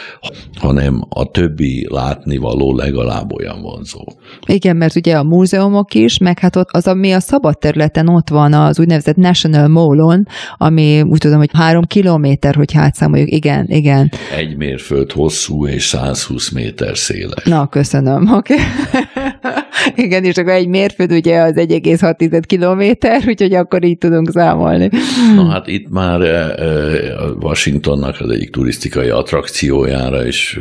hanem 0.60 1.06
a 1.10 1.32
többi 1.32 1.88
látnivaló 1.90 2.76
legalább 2.76 3.34
olyan 3.34 3.62
vonzó. 3.62 4.04
Igen, 4.46 4.76
mert 4.76 4.96
ugye 4.96 5.18
a 5.18 5.24
múzeumok 5.24 5.94
is, 5.94 6.18
meg 6.18 6.40
hát 6.40 6.56
ott 6.56 6.70
az, 6.72 6.88
ami 6.88 7.12
a 7.12 7.20
szabad 7.20 7.58
területen 7.58 8.08
ott 8.08 8.30
van, 8.30 8.54
az 8.54 8.80
úgynevezett 8.80 9.16
National 9.16 9.68
Mall-on, 9.68 10.28
ami 10.58 11.02
úgy 11.02 11.18
tudom, 11.18 11.38
hogy 11.38 11.50
három 11.54 11.84
kilométer, 11.84 12.56
hogy 12.56 12.72
hátszámoljuk, 12.74 13.32
igen, 13.32 13.66
igen. 13.68 14.12
Egy 14.38 14.58
mérföld 14.58 15.12
hosszú 15.12 15.68
és 15.68 15.86
120 15.86 16.50
méter 16.50 16.98
széles. 16.98 17.44
Na, 17.44 17.68
köszönöm, 17.68 18.26
oké. 18.44 18.54
Okay. 18.54 19.32
igen, 20.06 20.24
és 20.24 20.38
akkor 20.38 20.52
egy 20.52 20.68
mérföld 20.68 21.12
ugye 21.12 21.40
az 21.40 21.54
1,6 21.56 22.42
kilométer, 22.46 23.22
úgyhogy 23.28 23.54
akkor 23.54 23.84
így 23.84 23.98
tudunk 23.98 24.32
számolni. 24.32 24.90
Na 25.36 25.50
hát 25.50 25.68
itt 25.68 25.90
már 25.90 26.22
Washingtonnak 27.40 28.20
az 28.20 28.30
egyik 28.30 28.50
turisztikai 28.50 29.10
attrakciójára 29.10 30.26
is 30.26 30.60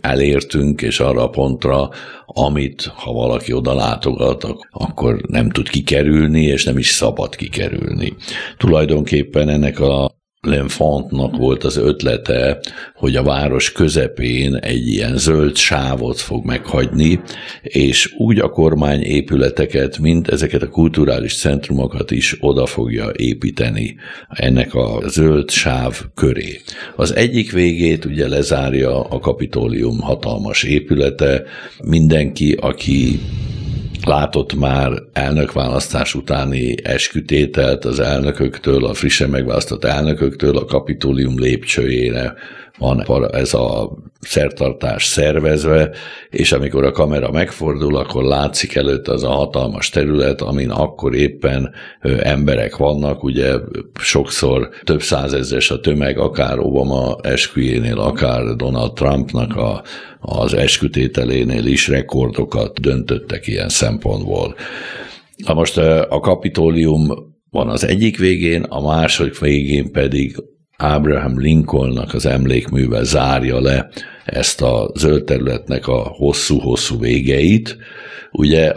elértünk, 0.00 0.82
és 0.82 1.00
arra 1.00 1.22
a 1.22 1.30
pontra, 1.30 1.88
amit 2.26 2.92
ha 2.94 3.12
valaki 3.12 3.52
oda 3.52 3.74
látogat, 3.74 4.46
akkor 4.70 5.20
nem 5.28 5.50
tud 5.50 5.68
kikerülni, 5.68 6.42
és 6.42 6.64
nem 6.64 6.78
is 6.78 6.88
szabad 6.88 7.36
kikerülni. 7.36 8.12
Tulajdonképpen 8.56 9.48
ennek 9.48 9.80
a 9.80 10.14
L'Enfantnak 10.46 11.36
volt 11.36 11.64
az 11.64 11.76
ötlete, 11.76 12.58
hogy 12.94 13.16
a 13.16 13.22
város 13.22 13.72
közepén 13.72 14.54
egy 14.54 14.88
ilyen 14.88 15.16
zöld 15.16 15.56
sávot 15.56 16.20
fog 16.20 16.44
meghagyni, 16.44 17.20
és 17.62 18.14
úgy 18.18 18.38
a 18.38 18.50
kormány 18.50 19.02
épületeket, 19.02 19.98
mint 19.98 20.28
ezeket 20.28 20.62
a 20.62 20.68
kulturális 20.68 21.36
centrumokat 21.36 22.10
is 22.10 22.36
oda 22.40 22.66
fogja 22.66 23.10
építeni 23.16 23.96
ennek 24.28 24.74
a 24.74 25.02
zöld 25.06 25.50
sáv 25.50 26.00
köré. 26.14 26.60
Az 26.96 27.14
egyik 27.14 27.52
végét 27.52 28.04
ugye 28.04 28.28
lezárja 28.28 29.00
a 29.00 29.18
kapitólium 29.18 30.00
hatalmas 30.00 30.62
épülete, 30.62 31.42
mindenki, 31.82 32.52
aki 32.52 33.20
látott 34.06 34.54
már 34.54 34.92
elnökválasztás 35.12 36.14
utáni 36.14 36.74
eskütételt 36.82 37.84
az 37.84 38.00
elnököktől, 38.00 38.84
a 38.84 38.94
frissen 38.94 39.30
megválasztott 39.30 39.84
elnököktől 39.84 40.56
a 40.56 40.64
kapitólium 40.64 41.38
lépcsőjére 41.38 42.34
van 42.78 43.30
ez 43.32 43.54
a 43.54 43.96
szertartás 44.20 45.04
szervezve, 45.04 45.90
és 46.30 46.52
amikor 46.52 46.84
a 46.84 46.90
kamera 46.90 47.30
megfordul, 47.30 47.96
akkor 47.96 48.24
látszik 48.24 48.74
előtt 48.74 49.08
az 49.08 49.24
a 49.24 49.28
hatalmas 49.28 49.88
terület, 49.88 50.40
amin 50.40 50.70
akkor 50.70 51.14
éppen 51.14 51.74
emberek 52.22 52.76
vannak, 52.76 53.22
ugye 53.22 53.54
sokszor 54.00 54.68
több 54.84 55.02
százezres 55.02 55.70
a 55.70 55.80
tömeg, 55.80 56.18
akár 56.18 56.58
Obama 56.58 57.16
esküjénél, 57.22 57.98
akár 57.98 58.56
Donald 58.56 58.92
Trumpnak 58.92 59.56
a, 59.56 59.82
az 60.20 60.54
eskütételénél 60.54 61.66
is 61.66 61.88
rekordokat 61.88 62.80
döntöttek 62.80 63.46
ilyen 63.46 63.68
szempontból. 63.68 64.54
Na 65.36 65.54
most 65.54 65.78
a 66.08 66.20
kapitólium 66.20 67.34
van 67.50 67.68
az 67.68 67.84
egyik 67.86 68.18
végén, 68.18 68.62
a 68.62 68.80
második 68.80 69.38
végén 69.38 69.92
pedig 69.92 70.36
Abraham 70.76 71.38
Lincolnnak 71.38 72.14
az 72.14 72.26
emlékműve 72.26 73.02
zárja 73.02 73.60
le 73.60 73.88
ezt 74.24 74.62
a 74.62 74.90
zöld 74.94 75.24
területnek 75.24 75.86
a 75.86 75.98
hosszú-hosszú 75.98 76.98
végeit. 76.98 77.76
Ugye 78.32 78.72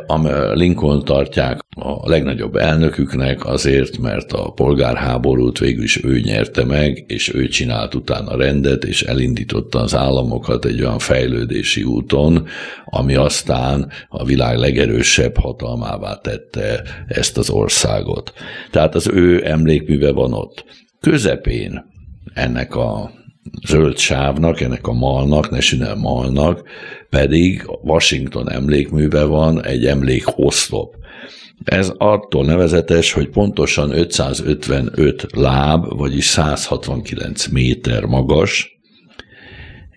Lincoln 0.53 1.03
tartják 1.06 1.60
a 1.75 2.10
legnagyobb 2.10 2.56
elnöküknek 2.56 3.46
azért, 3.46 3.98
mert 3.98 4.34
a 4.34 4.51
polgárháborút 4.51 5.60
végül 5.60 5.84
is 5.84 6.03
ő 6.03 6.20
nyerte 6.20 6.65
meg, 6.65 7.03
és 7.08 7.34
ő 7.34 7.48
csinált 7.48 7.96
utána 7.96 8.38
rendet, 8.38 8.84
és 8.84 9.01
elindította 9.01 9.79
az 9.79 9.96
államokat 9.96 10.65
egy 10.65 10.82
olyan 10.82 11.00
fejlődési 11.00 11.84
úton, 11.84 12.48
ami 12.86 13.15
aztán 13.15 13.91
a 14.10 14.25
világ 14.25 14.58
legerősebb 14.58 15.38
hatalmává 15.38 16.15
tette 16.15 16.82
ezt 17.08 17.38
az 17.38 17.50
országot. 17.50 18.34
Tehát 18.72 18.96
az 18.96 19.08
ő 19.08 19.46
emlékműve 19.46 20.12
van 20.12 20.34
ott. 20.34 20.65
Közepén 21.00 21.86
ennek 22.34 22.75
a 22.75 23.12
zöld 23.68 23.98
sávnak, 23.98 24.62
ennek 24.62 24.88
a 24.88 24.94
malnak, 24.94 25.50
National 25.50 25.96
malnak 25.96 26.68
pedig 27.10 27.63
Washington 27.82 28.51
emlékműve 28.51 29.24
van 29.24 29.63
egy 29.63 29.86
emlékoszlop. 29.86 30.96
Ez 31.63 31.91
attól 31.98 32.46
nevezetes, 32.46 33.12
hogy 33.12 33.29
pontosan 33.29 33.91
555 33.91 35.25
láb, 35.32 35.98
vagyis 35.98 36.25
169 36.25 37.48
méter 37.48 38.03
magas, 38.06 38.79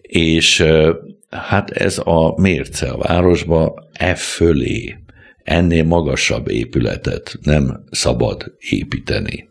és 0.00 0.64
hát 1.30 1.71
ez 1.71 1.99
a 2.04 2.40
mérce 2.40 2.90
a 2.90 2.99
városba 2.99 3.75
F 4.14 4.35
fölé. 4.35 4.97
Ennél 5.42 5.85
magasabb 5.85 6.49
épületet 6.49 7.38
nem 7.42 7.85
szabad 7.90 8.54
építeni 8.59 9.50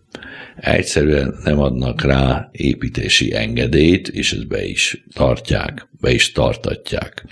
egyszerűen 0.55 1.35
nem 1.43 1.59
adnak 1.59 2.01
rá 2.01 2.49
építési 2.51 3.35
engedélyt, 3.35 4.07
és 4.07 4.33
ezt 4.33 4.47
be 4.47 4.65
is 4.65 5.03
tartják, 5.13 5.87
be 6.01 6.11
is 6.11 6.31
tartatják. 6.31 7.25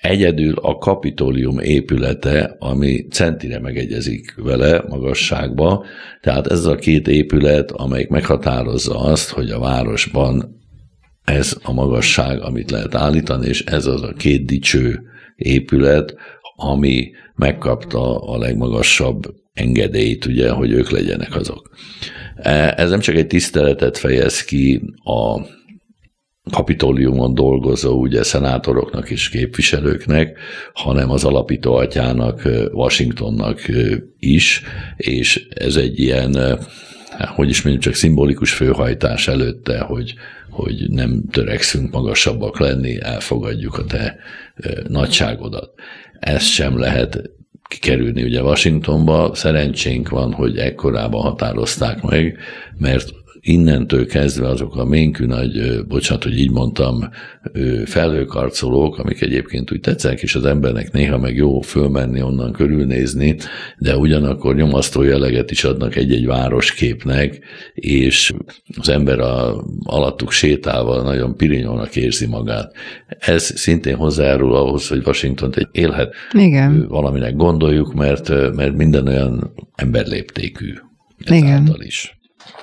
Egyedül 0.00 0.54
a 0.56 0.78
kapitólium 0.78 1.58
épülete, 1.58 2.56
ami 2.58 3.06
centire 3.10 3.60
megegyezik 3.60 4.34
vele 4.36 4.84
magasságba, 4.88 5.84
tehát 6.20 6.46
ez 6.46 6.64
a 6.64 6.74
két 6.74 7.08
épület, 7.08 7.70
amelyik 7.70 8.08
meghatározza 8.08 8.98
azt, 8.98 9.30
hogy 9.30 9.50
a 9.50 9.58
városban 9.58 10.60
ez 11.24 11.56
a 11.62 11.72
magasság, 11.72 12.40
amit 12.40 12.70
lehet 12.70 12.94
állítani, 12.94 13.46
és 13.46 13.64
ez 13.64 13.86
az 13.86 14.02
a 14.02 14.12
két 14.12 14.46
dicső 14.46 15.02
épület, 15.36 16.14
ami 16.56 17.10
megkapta 17.34 18.18
a 18.18 18.38
legmagasabb 18.38 19.34
engedélyt, 19.52 20.26
ugye, 20.26 20.50
hogy 20.50 20.70
ők 20.70 20.90
legyenek 20.90 21.36
azok. 21.36 21.70
E, 22.36 22.74
ez 22.76 22.90
nem 22.90 23.00
csak 23.00 23.14
egy 23.14 23.26
tiszteletet 23.26 23.98
fejez 23.98 24.44
ki 24.44 24.80
a 25.04 25.40
kapitóliumon 26.50 27.34
dolgozó 27.34 28.00
ugye 28.00 28.22
szenátoroknak 28.22 29.10
és 29.10 29.28
képviselőknek, 29.28 30.38
hanem 30.72 31.10
az 31.10 31.24
alapító 31.24 31.74
atyának, 31.74 32.48
Washingtonnak 32.72 33.60
is, 34.18 34.62
és 34.96 35.46
ez 35.48 35.76
egy 35.76 35.98
ilyen, 35.98 36.58
hogy 37.18 37.48
is 37.48 37.62
mondjuk 37.62 37.84
csak 37.84 37.94
szimbolikus 37.94 38.52
főhajtás 38.52 39.28
előtte, 39.28 39.80
hogy, 39.80 40.14
hogy 40.50 40.90
nem 40.90 41.22
törekszünk 41.30 41.90
magasabbak 41.90 42.58
lenni, 42.58 43.00
elfogadjuk 43.00 43.78
a 43.78 43.84
te 43.84 44.16
nagyságodat. 44.88 45.70
Ezt 46.20 46.48
sem 46.48 46.78
lehet 46.78 47.30
kikerülni 47.72 48.22
ugye 48.22 48.42
Washingtonba. 48.42 49.34
Szerencsénk 49.34 50.08
van, 50.08 50.32
hogy 50.32 50.58
ekkorában 50.58 51.22
határozták 51.22 52.02
meg, 52.02 52.38
mert 52.78 53.10
innentől 53.44 54.06
kezdve 54.06 54.48
azok 54.48 54.76
a 54.76 54.84
ménkű 54.84 55.26
nagy, 55.26 55.84
bocsánat, 55.88 56.22
hogy 56.22 56.38
így 56.38 56.50
mondtam, 56.50 57.08
felhőkarcolók, 57.84 58.98
amik 58.98 59.20
egyébként 59.20 59.72
úgy 59.72 59.80
tetszenek, 59.80 60.22
és 60.22 60.34
az 60.34 60.44
embernek 60.44 60.92
néha 60.92 61.18
meg 61.18 61.36
jó 61.36 61.60
fölmenni 61.60 62.22
onnan 62.22 62.52
körülnézni, 62.52 63.36
de 63.78 63.96
ugyanakkor 63.96 64.54
nyomasztó 64.54 65.02
jeleget 65.02 65.50
is 65.50 65.64
adnak 65.64 65.96
egy-egy 65.96 66.26
városképnek, 66.26 67.40
és 67.74 68.32
az 68.78 68.88
ember 68.88 69.18
a, 69.18 69.64
alattuk 69.84 70.30
sétálva 70.30 71.02
nagyon 71.02 71.36
pirinyolnak 71.36 71.96
érzi 71.96 72.26
magát. 72.26 72.72
Ez 73.18 73.58
szintén 73.58 73.96
hozzájárul 73.96 74.54
ahhoz, 74.54 74.88
hogy 74.88 75.02
Washington 75.06 75.52
egy 75.54 75.68
élhet 75.72 76.14
Igen. 76.32 76.86
valaminek 76.88 77.36
gondoljuk, 77.36 77.94
mert, 77.94 78.28
mert 78.54 78.76
minden 78.76 79.06
olyan 79.06 79.52
emberléptékű. 79.74 80.72
Igen. 81.26 81.76
is 81.78 82.20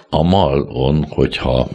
a 0.10 0.24
malon, 0.24 1.04
hogyha 1.04 1.70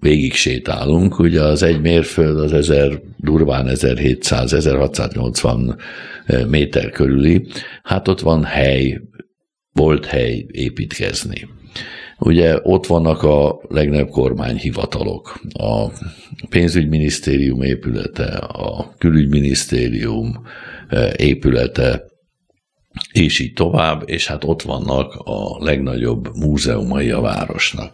végig 0.00 0.32
sétálunk, 0.32 1.18
ugye 1.18 1.42
az 1.42 1.62
egy 1.62 1.80
mérföld 1.80 2.38
az 2.38 2.52
1000, 2.52 3.00
durván 3.16 3.66
1700-1680 3.70 5.76
méter 6.48 6.90
körüli, 6.90 7.46
hát 7.82 8.08
ott 8.08 8.20
van 8.20 8.44
hely, 8.44 9.00
volt 9.72 10.06
hely 10.06 10.46
építkezni. 10.50 11.48
Ugye 12.18 12.58
ott 12.62 12.86
vannak 12.86 13.22
a 13.22 13.60
legnagyobb 13.68 14.10
kormányhivatalok, 14.10 15.40
a 15.52 15.86
pénzügyminisztérium 16.48 17.62
épülete, 17.62 18.26
a 18.38 18.94
külügyminisztérium 18.98 20.42
épülete, 21.16 22.04
és 23.12 23.38
így 23.38 23.52
tovább, 23.52 24.02
és 24.06 24.26
hát 24.26 24.44
ott 24.44 24.62
vannak 24.62 25.14
a 25.14 25.64
legnagyobb 25.64 26.36
múzeumai 26.36 27.10
a 27.10 27.20
városnak. 27.20 27.92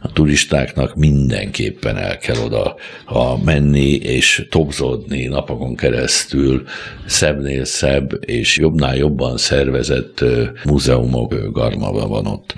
A 0.00 0.12
turistáknak 0.12 0.94
mindenképpen 0.94 1.96
el 1.96 2.18
kell 2.18 2.36
oda 2.44 2.76
ha 3.04 3.38
menni 3.44 3.90
és 3.90 4.46
tobzodni 4.50 5.26
napokon 5.26 5.76
keresztül, 5.76 6.62
szebbnél 7.06 7.64
szebb 7.64 8.18
és 8.20 8.56
jobbnál 8.56 8.96
jobban 8.96 9.36
szervezett 9.36 10.24
múzeumok 10.64 11.34
garmava 11.52 12.06
van 12.06 12.26
ott. 12.26 12.54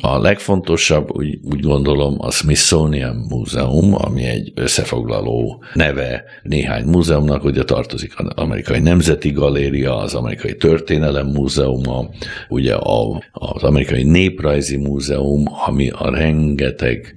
A 0.00 0.18
legfontosabb, 0.18 1.16
úgy, 1.16 1.38
úgy 1.42 1.60
gondolom, 1.60 2.14
a 2.18 2.30
Smithsonian 2.30 3.26
Múzeum, 3.28 3.94
ami 3.94 4.24
egy 4.24 4.52
összefoglaló 4.54 5.64
neve 5.74 6.24
néhány 6.42 6.84
múzeumnak, 6.84 7.44
ugye 7.44 7.62
tartozik 7.62 8.12
az 8.16 8.26
Amerikai 8.34 8.80
Nemzeti 8.80 9.30
Galéria, 9.30 9.96
az 9.96 10.14
Amerikai 10.14 10.56
Történelem 10.56 11.23
Múzeuma, 11.26 12.08
ugye 12.48 12.74
a, 12.74 13.22
az 13.32 13.62
Amerikai 13.62 14.02
Néprajzi 14.02 14.76
Múzeum, 14.76 15.44
ami 15.66 15.90
a 15.90 16.10
rengeteg 16.10 17.14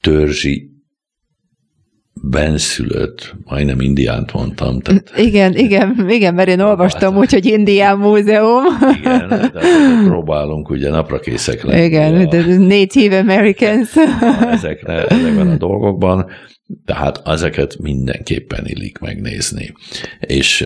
törzsi 0.00 0.72
benszülött, 2.22 3.34
majdnem 3.44 3.80
indiánt 3.80 4.32
mondtam. 4.32 4.80
Tehát, 4.80 5.12
igen, 5.16 5.56
igen, 5.56 6.06
igen, 6.08 6.34
mert 6.34 6.48
én 6.48 6.60
olvastam 6.60 7.16
úgy, 7.16 7.32
hogy 7.32 7.46
Indián 7.46 7.98
Múzeum. 7.98 8.64
Igen, 8.98 9.28
tehát 9.28 9.52
próbálunk 10.08 10.70
ugye 10.70 10.90
napra 10.90 11.20
készek 11.20 11.62
lenni. 11.62 11.82
Igen, 11.82 12.14
a, 12.14 12.28
the 12.28 12.58
Native 12.58 13.18
Americans. 13.18 13.90
Ezekre, 14.56 15.04
ezekben 15.04 15.48
a 15.48 15.56
dolgokban, 15.56 16.26
tehát 16.84 17.22
ezeket 17.24 17.78
mindenképpen 17.78 18.66
illik 18.66 18.98
megnézni. 18.98 19.72
És 20.20 20.62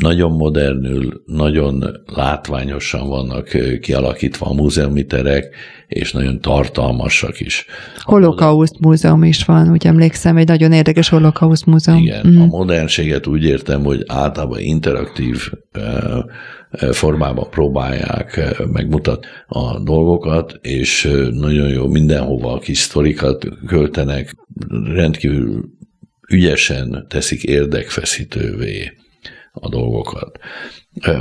nagyon 0.00 0.32
modernül, 0.32 1.22
nagyon 1.26 1.84
látványosan 2.14 3.08
vannak 3.08 3.48
kialakítva 3.80 4.46
a 4.46 4.54
múzeumi 4.54 5.04
terek, 5.04 5.54
és 5.86 6.12
nagyon 6.12 6.40
tartalmasak 6.40 7.40
is. 7.40 7.66
Holokauszt 7.98 8.78
múzeum 8.78 9.22
is 9.22 9.44
van, 9.44 9.70
úgy 9.70 9.86
emlékszem, 9.86 10.36
egy 10.36 10.48
nagyon 10.48 10.72
érdekes 10.72 11.08
holokauszt 11.08 11.66
múzeum. 11.66 11.98
Igen, 11.98 12.26
mm. 12.26 12.40
a 12.40 12.46
modernséget 12.46 13.26
úgy 13.26 13.44
értem, 13.44 13.82
hogy 13.82 14.04
általában 14.06 14.58
interaktív 14.58 15.50
formában 16.90 17.50
próbálják 17.50 18.54
megmutatni 18.72 19.26
a 19.46 19.78
dolgokat, 19.78 20.58
és 20.62 21.10
nagyon 21.30 21.68
jó 21.68 21.86
mindenhova 21.86 22.58
kis 22.58 22.78
sztorikat 22.78 23.48
költenek, 23.66 24.34
rendkívül 24.94 25.64
ügyesen 26.28 27.06
teszik 27.08 27.42
érdekfeszítővé 27.42 28.92
a 29.52 29.68
dolgokat. 29.68 30.38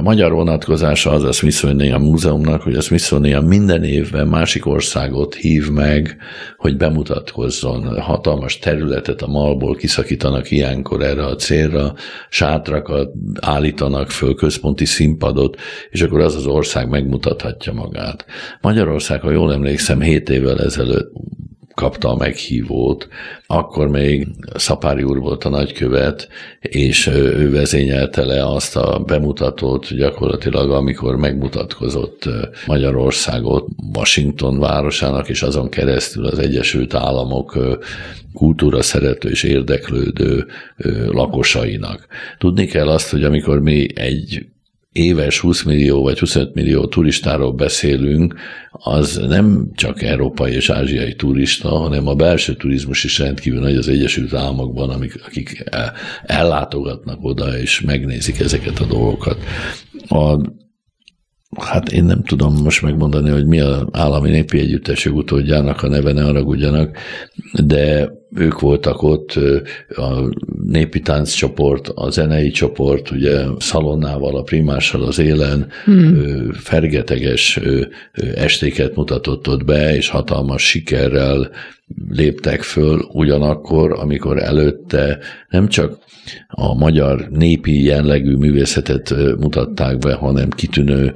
Magyar 0.03 0.31
vonatkozása 0.31 1.11
az 1.11 1.23
a 1.23 1.31
Smithsonian 1.31 2.01
Múzeumnak, 2.01 2.61
hogy 2.61 2.75
a 2.75 2.81
Smithsonian 2.81 3.43
minden 3.43 3.83
évben 3.83 4.27
másik 4.27 4.65
országot 4.65 5.35
hív 5.35 5.69
meg, 5.69 6.17
hogy 6.57 6.77
bemutatkozzon. 6.77 8.01
Hatalmas 8.01 8.59
területet 8.59 9.21
a 9.21 9.27
malból 9.27 9.75
kiszakítanak 9.75 10.51
ilyenkor 10.51 11.01
erre 11.01 11.25
a 11.25 11.35
célra, 11.35 11.93
sátrakat 12.29 13.11
állítanak 13.39 14.09
föl, 14.09 14.35
központi 14.35 14.85
színpadot, 14.85 15.57
és 15.89 16.01
akkor 16.01 16.19
az 16.19 16.35
az 16.35 16.45
ország 16.45 16.89
megmutathatja 16.89 17.73
magát. 17.73 18.25
Magyarország, 18.61 19.21
ha 19.21 19.31
jól 19.31 19.53
emlékszem, 19.53 20.01
7 20.01 20.29
évvel 20.29 20.59
ezelőtt 20.59 21.11
kapta 21.79 22.09
a 22.09 22.15
meghívót, 22.15 23.07
akkor 23.47 23.87
még 23.87 24.27
Szapári 24.55 25.03
úr 25.03 25.19
volt 25.19 25.43
a 25.43 25.49
nagykövet, 25.49 26.27
és 26.61 27.07
ő 27.07 27.51
vezényelte 27.51 28.25
le 28.25 28.47
azt 28.47 28.75
a 28.75 28.99
bemutatót 28.99 29.95
gyakorlatilag, 29.95 30.71
amikor 30.71 31.15
megmutatkozott 31.15 32.29
Magyarországot 32.67 33.67
Washington 33.95 34.59
városának, 34.59 35.29
és 35.29 35.41
azon 35.41 35.69
keresztül 35.69 36.25
az 36.25 36.39
Egyesült 36.39 36.93
Államok 36.93 37.57
kultúra 38.33 38.81
szerető 38.81 39.29
és 39.29 39.43
érdeklődő 39.43 40.45
lakosainak. 41.11 42.07
Tudni 42.37 42.65
kell 42.65 42.87
azt, 42.87 43.11
hogy 43.11 43.23
amikor 43.23 43.59
mi 43.61 43.87
egy 43.95 44.45
éves 44.91 45.39
20 45.39 45.63
millió 45.63 46.01
vagy 46.01 46.19
25 46.19 46.53
millió 46.53 46.87
turistáról 46.87 47.51
beszélünk, 47.51 48.35
az 48.71 49.21
nem 49.27 49.69
csak 49.75 50.01
európai 50.01 50.53
és 50.53 50.69
ázsiai 50.69 51.15
turista, 51.15 51.69
hanem 51.69 52.07
a 52.07 52.15
belső 52.15 52.53
turizmus 52.53 53.03
is 53.03 53.19
rendkívül 53.19 53.59
nagy 53.59 53.75
az 53.75 53.87
Egyesült 53.87 54.33
Államokban, 54.33 54.89
amik, 54.89 55.25
akik 55.25 55.63
ellátogatnak 56.23 57.19
oda 57.21 57.57
és 57.57 57.81
megnézik 57.81 58.39
ezeket 58.39 58.79
a 58.79 58.85
dolgokat. 58.85 59.37
A 60.07 60.39
Hát 61.57 61.91
én 61.91 62.03
nem 62.03 62.23
tudom 62.23 62.61
most 62.63 62.81
megmondani, 62.81 63.29
hogy 63.29 63.45
mi 63.45 63.59
az 63.59 63.85
állami 63.91 64.29
népi 64.29 64.59
együttes 64.59 65.05
utódjának 65.05 65.83
a 65.83 65.87
neve, 65.87 66.11
ne 66.11 66.23
haragudjanak, 66.23 66.97
de 67.63 68.09
ők 68.35 68.59
voltak 68.59 69.01
ott, 69.03 69.39
a 69.87 70.35
népi 70.63 70.99
tánccsoport, 70.99 71.87
a 71.87 72.09
zenei 72.09 72.49
csoport, 72.49 73.11
ugye 73.11 73.43
szalonnával, 73.57 74.35
a 74.35 74.41
primással 74.41 75.03
az 75.03 75.19
élen 75.19 75.67
hmm. 75.83 76.51
fergeteges 76.51 77.59
estéket 78.35 78.95
mutatott 78.95 79.47
ott 79.47 79.65
be, 79.65 79.95
és 79.95 80.09
hatalmas 80.09 80.69
sikerrel 80.69 81.49
léptek 82.09 82.61
föl, 82.61 83.07
ugyanakkor, 83.11 83.91
amikor 83.99 84.43
előtte 84.43 85.19
nem 85.49 85.67
csak 85.67 85.97
a 86.47 86.73
magyar 86.73 87.27
népi 87.29 87.83
jellegű 87.83 88.35
művészetet 88.35 89.15
mutatták 89.39 89.97
be, 89.97 90.13
hanem 90.13 90.49
kitűnő 90.49 91.13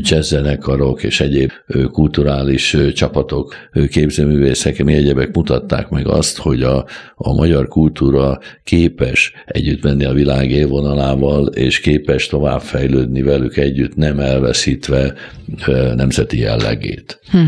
jazzzenekarok 0.00 1.02
és 1.02 1.20
egyéb 1.20 1.50
kulturális 1.92 2.76
csapatok, 2.94 3.54
képzőművészek, 3.90 4.84
mi 4.84 4.94
egyebek 4.94 5.36
mutatták 5.36 5.88
meg 5.88 6.08
azt, 6.08 6.38
hogy 6.38 6.49
a, 6.62 6.84
a 7.14 7.32
magyar 7.32 7.68
kultúra 7.68 8.38
képes 8.64 9.32
együtt 9.44 9.82
menni 9.82 10.04
a 10.04 10.12
világ 10.12 10.50
élvonalával, 10.50 11.46
és 11.46 11.80
képes 11.80 12.26
továbbfejlődni 12.26 13.22
velük 13.22 13.56
együtt, 13.56 13.96
nem 13.96 14.18
elveszítve 14.18 15.14
nemzeti 15.94 16.38
jellegét. 16.38 17.20
Hm. 17.30 17.38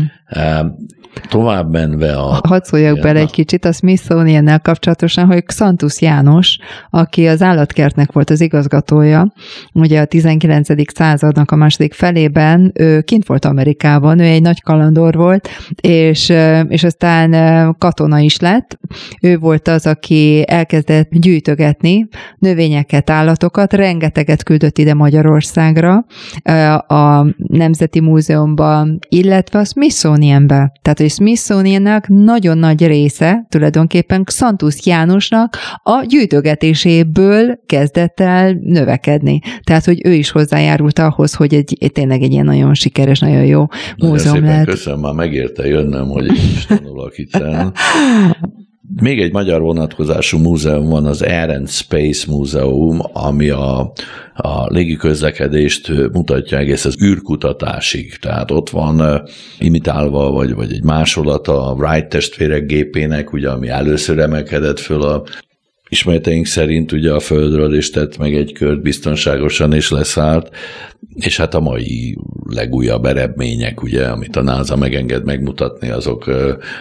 Tovább 1.29 1.71
menve 1.71 2.15
a... 2.17 2.39
Hadd 2.47 2.61
szóljak 2.63 2.99
bele 2.99 3.19
egy 3.19 3.31
kicsit 3.31 3.65
a 3.65 3.71
smithsonian 3.71 4.59
kapcsolatosan, 4.61 5.25
hogy 5.25 5.43
Xantus 5.43 6.01
János, 6.01 6.57
aki 6.89 7.27
az 7.27 7.41
állatkertnek 7.41 8.11
volt 8.11 8.29
az 8.29 8.41
igazgatója, 8.41 9.33
ugye 9.73 10.01
a 10.01 10.05
19. 10.05 10.93
századnak 10.93 11.51
a 11.51 11.55
második 11.55 11.93
felében, 11.93 12.71
ő 12.75 13.01
kint 13.01 13.27
volt 13.27 13.45
Amerikában, 13.45 14.19
ő 14.19 14.23
egy 14.23 14.41
nagy 14.41 14.61
kalandor 14.61 15.15
volt, 15.15 15.49
és, 15.81 16.33
és 16.67 16.83
aztán 16.83 17.31
katona 17.77 18.19
is 18.19 18.39
lett. 18.39 18.79
Ő 19.21 19.37
volt 19.37 19.67
az, 19.67 19.87
aki 19.87 20.43
elkezdett 20.47 21.09
gyűjtögetni 21.11 22.07
növényeket, 22.37 23.09
állatokat, 23.09 23.73
rengeteget 23.73 24.43
küldött 24.43 24.77
ide 24.77 24.93
Magyarországra, 24.93 26.05
a 26.87 27.25
Nemzeti 27.37 27.99
Múzeumban, 27.99 28.99
illetve 29.09 29.59
a 29.59 29.65
Smithsonianbe. 29.65 30.71
Tehát 30.81 30.99
hogy 31.03 31.11
Smithsoniannak 31.11 32.07
nagyon 32.07 32.57
nagy 32.57 32.87
része 32.87 33.45
tulajdonképpen 33.49 34.23
Xantus 34.23 34.85
Jánosnak 34.85 35.57
a 35.83 36.03
gyűjtögetéséből 36.07 37.59
kezdett 37.65 38.19
el 38.19 38.57
növekedni. 38.61 39.39
Tehát, 39.63 39.85
hogy 39.85 40.01
ő 40.05 40.13
is 40.13 40.31
hozzájárult 40.31 40.99
ahhoz, 40.99 41.33
hogy 41.33 41.53
egy, 41.53 41.91
tényleg 41.93 42.21
egy 42.21 42.31
ilyen 42.31 42.45
nagyon 42.45 42.73
sikeres, 42.73 43.19
nagyon 43.19 43.45
jó 43.45 43.65
múzeum 43.97 44.45
lett. 44.45 44.65
Köszönöm, 44.65 44.99
már 44.99 45.13
megérte 45.13 45.67
jönnöm, 45.67 46.07
hogy 46.07 46.25
én 46.25 46.33
is 46.33 46.65
tanulok 46.65 47.17
itt. 47.17 47.31
Még 49.01 49.21
egy 49.21 49.31
magyar 49.31 49.61
vonatkozású 49.61 50.37
múzeum 50.37 50.89
van, 50.89 51.05
az 51.05 51.21
Air 51.21 51.49
and 51.49 51.69
Space 51.69 52.25
Múzeum, 52.31 52.99
ami 53.13 53.49
a, 53.49 53.93
a 54.33 54.65
légiközlekedést 54.67 56.11
mutatja 56.11 56.57
egész 56.57 56.85
az 56.85 57.03
űrkutatásig. 57.03 58.15
Tehát 58.15 58.51
ott 58.51 58.69
van 58.69 59.23
imitálva, 59.59 60.31
vagy, 60.31 60.53
vagy 60.53 60.71
egy 60.71 60.83
másolata 60.83 61.67
a 61.67 61.73
Wright 61.73 62.09
testvérek 62.09 62.65
gépének, 62.65 63.33
ugye, 63.33 63.49
ami 63.49 63.67
először 63.67 64.19
emelkedett 64.19 64.79
föl 64.79 65.01
a 65.01 65.23
ismereteink 65.89 66.45
szerint 66.45 66.91
ugye 66.91 67.11
a 67.11 67.19
földről 67.19 67.75
is 67.75 67.89
tett 67.89 68.17
meg 68.17 68.35
egy 68.35 68.53
kört 68.53 68.81
biztonságosan 68.81 69.73
és 69.73 69.89
leszállt, 69.89 70.49
és 71.15 71.37
hát 71.37 71.53
a 71.53 71.59
mai 71.59 72.17
legújabb 72.45 73.05
eredmények, 73.05 73.83
ugye, 73.83 74.05
amit 74.05 74.35
a 74.35 74.41
NASA 74.41 74.75
megenged 74.75 75.25
megmutatni, 75.25 75.89
azok, 75.89 76.25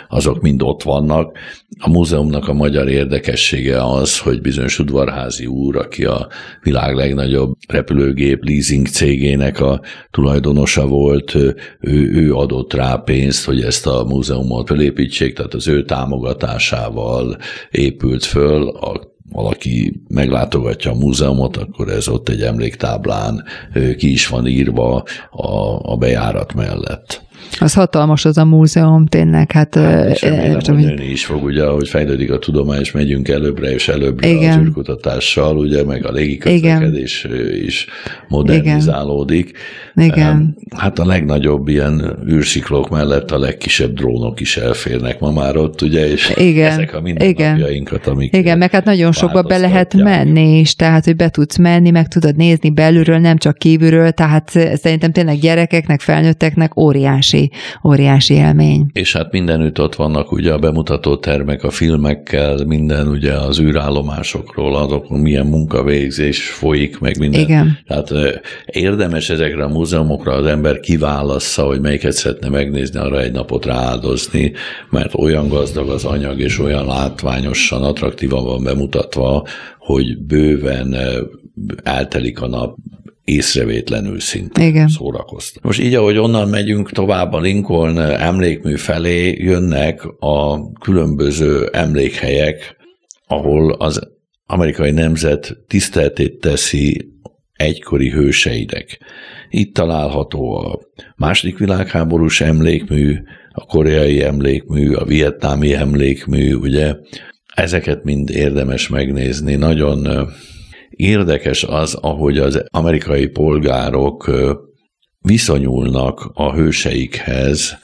azok 0.09 0.41
mind 0.41 0.63
ott 0.63 0.83
vannak. 0.83 1.37
A 1.79 1.91
múzeumnak 1.91 2.49
a 2.49 2.53
magyar 2.53 2.89
érdekessége 2.89 3.85
az, 3.85 4.19
hogy 4.19 4.41
bizonyos 4.41 4.79
udvarházi 4.79 5.47
úr, 5.47 5.77
aki 5.77 6.05
a 6.05 6.29
világ 6.63 6.95
legnagyobb 6.95 7.57
repülőgép 7.69 8.45
leasing 8.45 8.87
cégének 8.87 9.61
a 9.61 9.81
tulajdonosa 10.11 10.87
volt, 10.87 11.35
ő, 11.81 12.11
ő 12.13 12.35
adott 12.35 12.73
rá 12.73 12.97
pénzt, 12.97 13.45
hogy 13.45 13.61
ezt 13.61 13.87
a 13.87 14.05
múzeumot 14.05 14.69
felépítsék, 14.69 15.35
tehát 15.35 15.55
az 15.55 15.69
ő 15.69 15.85
támogatásával 15.85 17.37
épült 17.71 18.25
föl 18.25 18.69
a 18.69 19.12
valaki 19.33 20.03
meglátogatja 20.09 20.91
a 20.91 20.95
múzeumot, 20.95 21.57
akkor 21.57 21.89
ez 21.89 22.09
ott 22.09 22.29
egy 22.29 22.43
emléktáblán 22.43 23.45
ki 23.97 24.13
is 24.13 24.27
van 24.27 24.47
írva 24.47 25.05
a, 25.31 25.81
a 25.93 25.97
bejárat 25.97 26.55
mellett. 26.55 27.23
Az 27.59 27.75
hatalmas 27.75 28.25
az 28.25 28.39
a 28.39 28.45
múzeum, 28.45 29.07
tényleg. 29.07 29.53
Hát, 29.53 29.75
hát 29.75 30.21
remélem, 30.21 30.61
hogy 30.65 30.75
nőni 30.75 31.05
is 31.05 31.25
fog, 31.25 31.45
ugye, 31.45 31.63
ahogy 31.65 31.89
fejlődik 31.89 32.31
a 32.31 32.39
tudomány, 32.39 32.81
és 32.81 32.93
megyünk 32.93 33.29
előbbre 33.29 33.73
és 33.73 33.89
előbbre 33.89 34.29
Igen. 34.29 34.59
az 34.59 34.67
űrkutatással, 34.67 35.57
ugye, 35.57 35.85
meg 35.85 36.07
a 36.07 36.11
légiközlekedés 36.13 37.27
is 37.65 37.87
modernizálódik. 38.29 39.59
Igen. 39.95 40.57
Hát 40.77 40.99
a 40.99 41.07
legnagyobb 41.07 41.69
ilyen 41.69 42.19
űrsiklók 42.29 42.89
mellett 42.89 43.31
a 43.31 43.39
legkisebb 43.39 43.95
drónok 43.95 44.41
is 44.41 44.57
elférnek 44.57 45.21
ma 45.21 45.31
már 45.31 45.57
ott, 45.57 45.83
ugye, 45.83 46.11
és 46.11 46.33
Igen. 46.37 46.71
ezek 46.71 46.95
a 46.95 47.01
mindennapjainkat, 47.01 48.07
amik 48.07 48.37
Igen, 48.37 48.59
meg 48.59 48.71
hát 48.71 48.85
nagyon 48.85 49.13
sokba 49.13 49.43
be 49.43 49.59
lehet 49.59 49.95
menni 49.95 50.59
is, 50.59 50.75
tehát, 50.75 51.05
hogy 51.05 51.17
be 51.17 51.29
tudsz 51.29 51.57
menni, 51.57 51.91
meg 51.91 52.09
tudod 52.09 52.37
nézni 52.37 52.71
belülről, 52.71 53.19
nem 53.19 53.37
csak 53.37 53.59
kívülről, 53.59 54.11
tehát 54.11 54.51
szerintem 54.75 55.13
tényleg 55.13 55.39
gyerekeknek, 55.39 56.01
felnőtteknek 56.01 56.77
óriási 56.77 57.32
óriási, 57.85 58.35
élmény. 58.35 58.87
És 58.93 59.13
hát 59.13 59.33
mindenütt 59.33 59.81
ott 59.81 59.95
vannak 59.95 60.33
ugye 60.33 60.53
a 60.53 60.59
bemutató 60.59 61.17
termek 61.17 61.65
a 61.65 61.71
filmekkel, 61.71 62.65
minden 62.67 63.09
ugye 63.09 63.33
az 63.33 63.61
űrállomásokról, 63.61 64.77
azokon 64.77 65.21
milyen 65.21 65.47
munkavégzés 65.47 66.43
folyik, 66.43 66.99
meg 66.99 67.19
minden. 67.19 67.41
Igen. 67.41 67.79
Tehát 67.87 68.13
érdemes 68.67 69.31
ezekre 69.31 69.65
a 69.65 69.69
múzeumokra 69.69 70.33
az 70.33 70.47
ember 70.47 70.81
kiválassza, 70.81 71.63
hogy 71.63 71.81
melyiket 71.81 72.13
szeretne 72.13 72.49
megnézni, 72.49 72.99
arra 72.99 73.21
egy 73.21 73.33
napot 73.33 73.65
rááldozni, 73.65 74.53
mert 74.91 75.15
olyan 75.15 75.49
gazdag 75.49 75.89
az 75.89 76.05
anyag, 76.05 76.41
és 76.41 76.59
olyan 76.59 76.87
látványosan, 76.87 77.83
attraktívan 77.83 78.45
van 78.45 78.63
bemutatva, 78.63 79.47
hogy 79.79 80.19
bőven 80.19 80.97
eltelik 81.83 82.41
a 82.41 82.49
nap 82.49 82.77
észrevétlenül 83.35 84.21
szinte 84.21 84.65
Igen. 84.65 84.89
szórakoztak. 84.89 85.63
Most 85.63 85.81
így, 85.81 85.95
ahogy 85.95 86.19
onnan 86.19 86.49
megyünk 86.49 86.91
tovább 86.91 87.33
a 87.33 87.41
Lincoln 87.41 87.99
emlékmű 88.01 88.77
felé, 88.77 89.33
jönnek 89.39 90.05
a 90.19 90.71
különböző 90.73 91.69
emlékhelyek, 91.73 92.77
ahol 93.27 93.73
az 93.73 94.01
amerikai 94.47 94.91
nemzet 94.91 95.57
tiszteltét 95.67 96.41
teszi 96.41 97.11
egykori 97.53 98.11
hőseinek. 98.11 98.99
Itt 99.49 99.75
található 99.75 100.57
a 100.57 100.79
második 101.17 101.59
világháborús 101.59 102.41
emlékmű, 102.41 103.17
a 103.53 103.65
koreai 103.65 104.23
emlékmű, 104.23 104.93
a 104.93 105.05
vietnámi 105.05 105.75
emlékmű, 105.75 106.55
ugye, 106.55 106.95
ezeket 107.55 108.05
mind 108.05 108.31
érdemes 108.31 108.89
megnézni. 108.89 109.55
Nagyon 109.55 110.29
Érdekes 110.97 111.65
az, 111.65 111.95
ahogy 111.95 112.39
az 112.39 112.65
amerikai 112.71 113.27
polgárok 113.27 114.31
viszonyulnak 115.21 116.31
a 116.35 116.53
hőseikhez, 116.53 117.77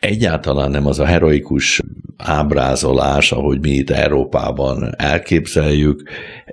egyáltalán 0.00 0.70
nem 0.70 0.86
az 0.86 0.98
a 0.98 1.04
heroikus 1.04 1.80
ábrázolás, 2.16 3.32
ahogy 3.32 3.60
mi 3.60 3.70
itt 3.70 3.90
Európában 3.90 4.94
elképzeljük, 4.96 6.02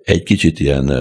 egy 0.04 0.24
kicsit 0.24 0.60
ilyen 0.60 0.92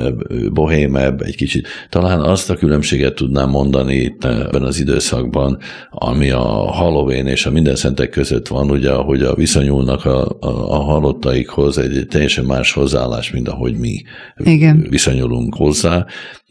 bohémebb, 0.52 1.20
egy 1.20 1.36
kicsit, 1.36 1.68
talán 1.88 2.20
azt 2.20 2.50
a 2.50 2.56
különbséget 2.56 3.14
tudnám 3.14 3.50
mondani 3.50 3.94
itt 3.94 4.24
ebben 4.24 4.62
az 4.62 4.80
időszakban, 4.80 5.58
ami 5.90 6.30
a 6.30 6.42
Halloween 6.72 7.26
és 7.26 7.46
a 7.46 7.50
minden 7.50 7.76
szentek 7.76 8.10
között 8.10 8.48
van, 8.48 8.70
ugye, 8.70 8.92
hogy 8.92 9.22
a 9.22 9.34
viszonyulnak 9.34 10.04
a, 10.04 10.24
a, 10.40 10.70
a 10.70 10.78
halottaikhoz 10.78 11.78
egy 11.78 12.06
teljesen 12.08 12.44
más 12.44 12.72
hozzáállás, 12.72 13.30
mint 13.30 13.48
ahogy 13.48 13.76
mi 13.76 14.02
Igen. 14.36 14.86
viszonyulunk 14.90 15.54
hozzá, 15.54 16.06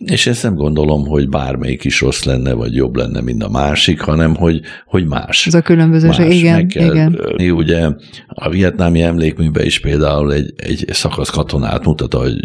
és 0.05 0.27
ezt 0.27 0.43
nem 0.43 0.55
gondolom, 0.55 1.05
hogy 1.05 1.29
bármelyik 1.29 1.83
is 1.83 2.01
rossz 2.01 2.23
lenne, 2.23 2.53
vagy 2.53 2.75
jobb 2.75 2.95
lenne, 2.95 3.21
mint 3.21 3.43
a 3.43 3.49
másik, 3.49 3.99
hanem 3.99 4.35
hogy, 4.35 4.61
hogy 4.85 5.05
más. 5.05 5.47
Ez 5.47 5.53
a 5.53 5.61
különbözőség, 5.61 6.31
igen. 6.31 6.53
Meg 6.53 6.65
kell, 6.65 6.93
igen. 6.93 7.19
Ugye 7.51 7.89
a 8.27 8.49
vietnámi 8.49 9.01
emlékműben 9.01 9.65
is 9.65 9.79
például 9.79 10.33
egy, 10.33 10.53
egy 10.55 10.85
szakasz 10.89 11.29
katonát 11.29 11.85
mutat, 11.85 12.13
hogy 12.13 12.36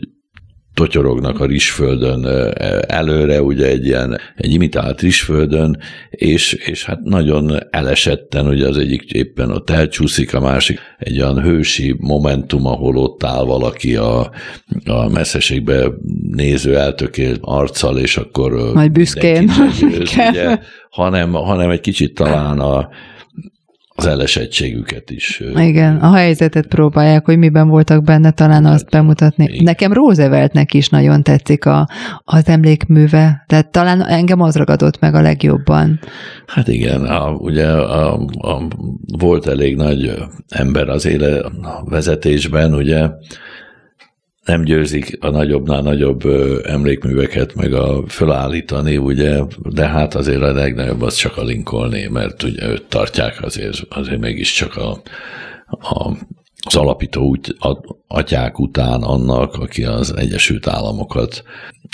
totyorognak 0.74 1.40
a 1.40 1.46
rizsföldön 1.46 2.26
előre, 2.86 3.42
ugye 3.42 3.66
egy 3.66 3.86
ilyen, 3.86 4.20
egy 4.36 4.52
imitált 4.52 5.00
rizsföldön, 5.00 5.78
és, 6.10 6.52
és 6.52 6.84
hát 6.84 7.00
nagyon 7.02 7.58
elesetten, 7.70 8.46
ugye 8.46 8.68
az 8.68 8.76
egyik 8.76 9.10
éppen 9.10 9.50
ott 9.50 9.70
elcsúszik, 9.70 10.34
a 10.34 10.40
másik 10.40 10.78
egy 10.98 11.20
olyan 11.20 11.42
hősi 11.42 11.96
momentum, 11.98 12.66
ahol 12.66 12.96
ott 12.96 13.24
áll 13.24 13.44
valaki 13.44 13.96
a, 13.96 14.30
a 14.84 15.08
messzeségbe 15.08 15.90
néző 16.30 16.76
eltökélt 16.76 17.38
arccal, 17.40 17.98
és 17.98 18.16
akkor 18.16 18.72
majd 18.74 18.92
büszkén, 18.92 19.50
ugye, 20.30 20.58
hanem, 20.90 21.32
hanem 21.32 21.70
egy 21.70 21.80
kicsit 21.80 22.14
talán 22.14 22.58
a, 22.58 22.88
az 23.94 24.06
elesettségüket 24.06 25.10
is. 25.10 25.42
Igen, 25.56 25.96
a 25.96 26.14
helyzetet 26.14 26.66
próbálják, 26.66 27.24
hogy 27.24 27.38
miben 27.38 27.68
voltak 27.68 28.04
benne, 28.04 28.30
talán 28.30 28.64
hát, 28.64 28.74
azt 28.74 28.90
bemutatni. 28.90 29.44
Igen. 29.44 29.64
Nekem 29.64 29.92
Rooseveltnek 29.92 30.74
is 30.74 30.88
nagyon 30.88 31.22
tetszik 31.22 31.66
a, 31.66 31.88
az 32.24 32.48
emlékműve, 32.48 33.44
tehát 33.46 33.70
talán 33.70 34.06
engem 34.06 34.40
az 34.40 34.56
ragadott 34.56 34.98
meg 34.98 35.14
a 35.14 35.20
legjobban. 35.20 36.00
Hát 36.46 36.68
igen, 36.68 37.04
a, 37.04 37.30
ugye 37.30 37.68
a, 37.68 38.14
a, 38.38 38.68
volt 39.18 39.46
elég 39.46 39.76
nagy 39.76 40.14
ember 40.48 40.88
az 40.88 41.06
éle 41.06 41.42
vezetésben, 41.84 42.74
ugye, 42.74 43.08
nem 44.44 44.62
győzik 44.62 45.16
a 45.20 45.30
nagyobbnál 45.30 45.82
nagyobb 45.82 46.24
emlékműveket 46.64 47.54
meg 47.54 47.72
a 47.72 48.04
fölállítani, 48.08 48.96
ugye, 48.96 49.40
de 49.62 49.86
hát 49.86 50.14
azért 50.14 50.42
a 50.42 50.52
legnagyobb 50.52 51.02
az 51.02 51.14
csak 51.14 51.36
a 51.36 51.42
Lincolné, 51.42 52.06
mert 52.06 52.42
ugye 52.42 52.68
őt 52.68 52.84
tartják 52.88 53.42
azért, 53.42 53.80
azért 53.88 54.20
mégiscsak 54.20 54.76
a, 54.76 55.02
a 55.66 56.16
az 56.64 56.76
alapító 56.76 57.22
úgy, 57.22 57.56
atyák 58.06 58.58
után 58.58 59.02
annak, 59.02 59.54
aki 59.54 59.84
az 59.84 60.16
Egyesült 60.16 60.66
Államokat 60.66 61.42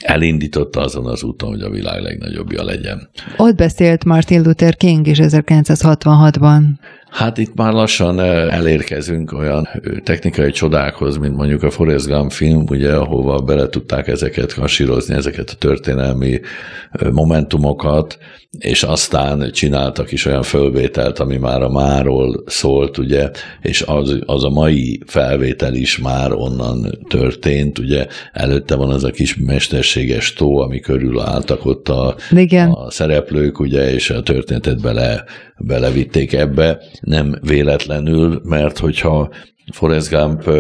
elindította 0.02 0.80
azon 0.80 1.06
az 1.06 1.22
úton, 1.22 1.48
hogy 1.48 1.60
a 1.60 1.70
világ 1.70 2.02
legnagyobbja 2.02 2.64
legyen. 2.64 3.08
Ott 3.36 3.56
beszélt 3.56 4.04
Martin 4.04 4.42
Luther 4.42 4.76
King 4.76 5.06
is 5.06 5.18
1966-ban. 5.22 6.62
Hát 7.10 7.38
itt 7.38 7.54
már 7.54 7.72
lassan 7.72 8.20
elérkezünk 8.50 9.32
olyan 9.32 9.68
technikai 10.04 10.50
csodákhoz, 10.50 11.16
mint 11.16 11.36
mondjuk 11.36 11.62
a 11.62 11.70
Forrest 11.70 12.06
Gump 12.06 12.30
film, 12.30 12.64
ugye, 12.70 12.92
ahova 12.92 13.38
bele 13.38 13.68
tudták 13.68 14.08
ezeket 14.08 14.54
kasírozni, 14.54 15.14
ezeket 15.14 15.50
a 15.50 15.56
történelmi 15.58 16.40
momentumokat, 17.12 18.18
és 18.58 18.82
aztán 18.82 19.50
csináltak 19.52 20.12
is 20.12 20.24
olyan 20.24 20.42
fölvételt, 20.42 21.18
ami 21.18 21.36
már 21.36 21.62
a 21.62 21.70
máról 21.70 22.42
szólt, 22.46 22.98
ugye, 22.98 23.30
és 23.62 23.82
az, 23.82 24.18
az 24.26 24.44
a 24.44 24.50
mai 24.50 25.02
felvétel 25.06 25.74
is 25.74 25.98
már 25.98 26.32
onnan 26.32 26.98
történt, 27.08 27.78
ugye, 27.78 28.06
előtte 28.32 28.74
van 28.74 28.90
az 28.90 29.04
a 29.04 29.10
kis 29.10 29.36
mesterséges 29.36 30.32
tó, 30.32 30.58
ami 30.58 30.80
körül 30.80 31.20
álltak 31.20 31.66
ott 31.66 31.88
a, 31.88 32.16
Igen. 32.30 32.70
a 32.70 32.90
szereplők, 32.90 33.60
ugye, 33.60 33.92
és 33.92 34.10
a 34.10 34.22
történetet 34.22 34.80
bele, 34.80 35.24
belevitték 35.58 36.32
ebbe, 36.32 36.82
nem 37.00 37.38
véletlenül, 37.40 38.40
mert 38.44 38.78
hogyha 38.78 39.30
Forrest 39.72 40.10
Gump 40.10 40.50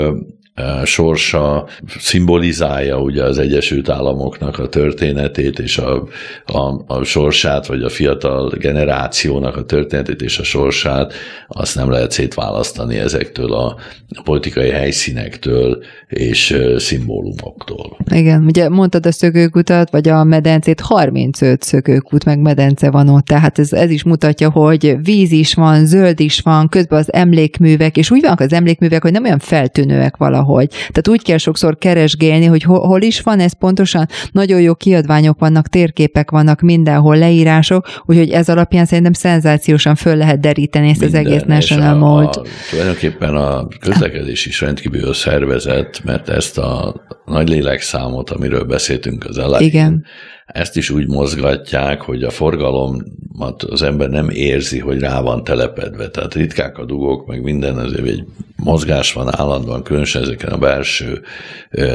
sorsa 0.84 1.66
szimbolizálja 1.98 3.00
ugye 3.00 3.24
az 3.24 3.38
Egyesült 3.38 3.88
Államoknak 3.88 4.58
a 4.58 4.68
történetét 4.68 5.58
és 5.58 5.78
a, 5.78 6.08
a, 6.46 6.84
a 6.86 7.02
sorsát, 7.02 7.66
vagy 7.66 7.82
a 7.82 7.88
fiatal 7.88 8.52
generációnak 8.58 9.56
a 9.56 9.64
történetét 9.64 10.22
és 10.22 10.38
a 10.38 10.44
sorsát, 10.44 11.12
azt 11.48 11.74
nem 11.74 11.90
lehet 11.90 12.10
szétválasztani 12.10 12.96
ezektől 12.96 13.52
a 13.52 13.76
politikai 14.24 14.70
helyszínektől 14.70 15.82
és 16.08 16.58
szimbólumoktól. 16.76 17.96
Igen, 18.14 18.44
ugye 18.44 18.68
mondtad 18.68 19.06
a 19.06 19.12
szökőkutat, 19.12 19.90
vagy 19.90 20.08
a 20.08 20.24
medencét, 20.24 20.80
35 20.80 21.62
szökőkút 21.62 22.24
meg 22.24 22.38
medence 22.38 22.90
van 22.90 23.08
ott, 23.08 23.24
tehát 23.24 23.58
ez, 23.58 23.72
ez 23.72 23.90
is 23.90 24.02
mutatja, 24.02 24.50
hogy 24.50 24.96
víz 25.02 25.32
is 25.32 25.54
van, 25.54 25.86
zöld 25.86 26.20
is 26.20 26.40
van, 26.40 26.68
közben 26.68 26.98
az 26.98 27.12
emlékművek, 27.12 27.96
és 27.96 28.10
úgy 28.10 28.20
vannak 28.20 28.40
az 28.40 28.52
emlékművek, 28.52 29.02
hogy 29.02 29.12
nem 29.12 29.24
olyan 29.24 29.38
feltűnőek 29.38 30.16
valahol 30.16 30.47
valahogy. 30.48 30.68
Tehát 30.68 31.08
úgy 31.08 31.22
kell 31.22 31.36
sokszor 31.36 31.78
keresgélni, 31.78 32.44
hogy 32.44 32.62
hol, 32.62 32.80
hol 32.80 33.02
is 33.02 33.20
van 33.20 33.40
ez 33.40 33.52
pontosan. 33.52 34.06
Nagyon 34.32 34.60
jó 34.60 34.74
kiadványok 34.74 35.38
vannak, 35.38 35.68
térképek 35.68 36.30
vannak, 36.30 36.60
mindenhol 36.60 37.18
leírások, 37.18 37.86
úgyhogy 38.04 38.30
ez 38.30 38.48
alapján 38.48 38.84
szerintem 38.84 39.12
szenzációsan 39.12 39.94
föl 39.94 40.16
lehet 40.16 40.40
deríteni 40.40 40.88
ezt 40.88 41.00
Minden, 41.00 41.20
az 41.20 41.26
egész 41.26 41.42
National 41.46 41.94
Mode. 41.94 42.40
Tulajdonképpen 42.70 43.34
a 43.34 43.66
közlekedés 43.80 44.46
is 44.46 44.60
rendkívül 44.60 45.14
szervezett, 45.14 46.04
mert 46.04 46.28
ezt 46.28 46.58
a 46.58 46.94
nagy 47.24 47.48
lélekszámot, 47.48 48.30
amiről 48.30 48.64
beszéltünk 48.64 49.24
az 49.24 49.38
elején, 49.38 49.68
Igen 49.68 50.04
ezt 50.48 50.76
is 50.76 50.90
úgy 50.90 51.08
mozgatják, 51.08 52.00
hogy 52.00 52.22
a 52.22 52.30
forgalomat 52.30 53.62
az 53.62 53.82
ember 53.82 54.08
nem 54.08 54.28
érzi, 54.28 54.78
hogy 54.78 55.00
rá 55.00 55.20
van 55.20 55.44
telepedve. 55.44 56.08
Tehát 56.08 56.34
ritkák 56.34 56.78
a 56.78 56.84
dugók, 56.84 57.26
meg 57.26 57.42
minden, 57.42 57.76
azért 57.76 58.06
egy 58.06 58.24
mozgás 58.56 59.12
van 59.12 59.36
állandóan, 59.36 59.82
különösen 59.82 60.22
ezeken 60.22 60.52
a 60.52 60.58
belső 60.58 61.22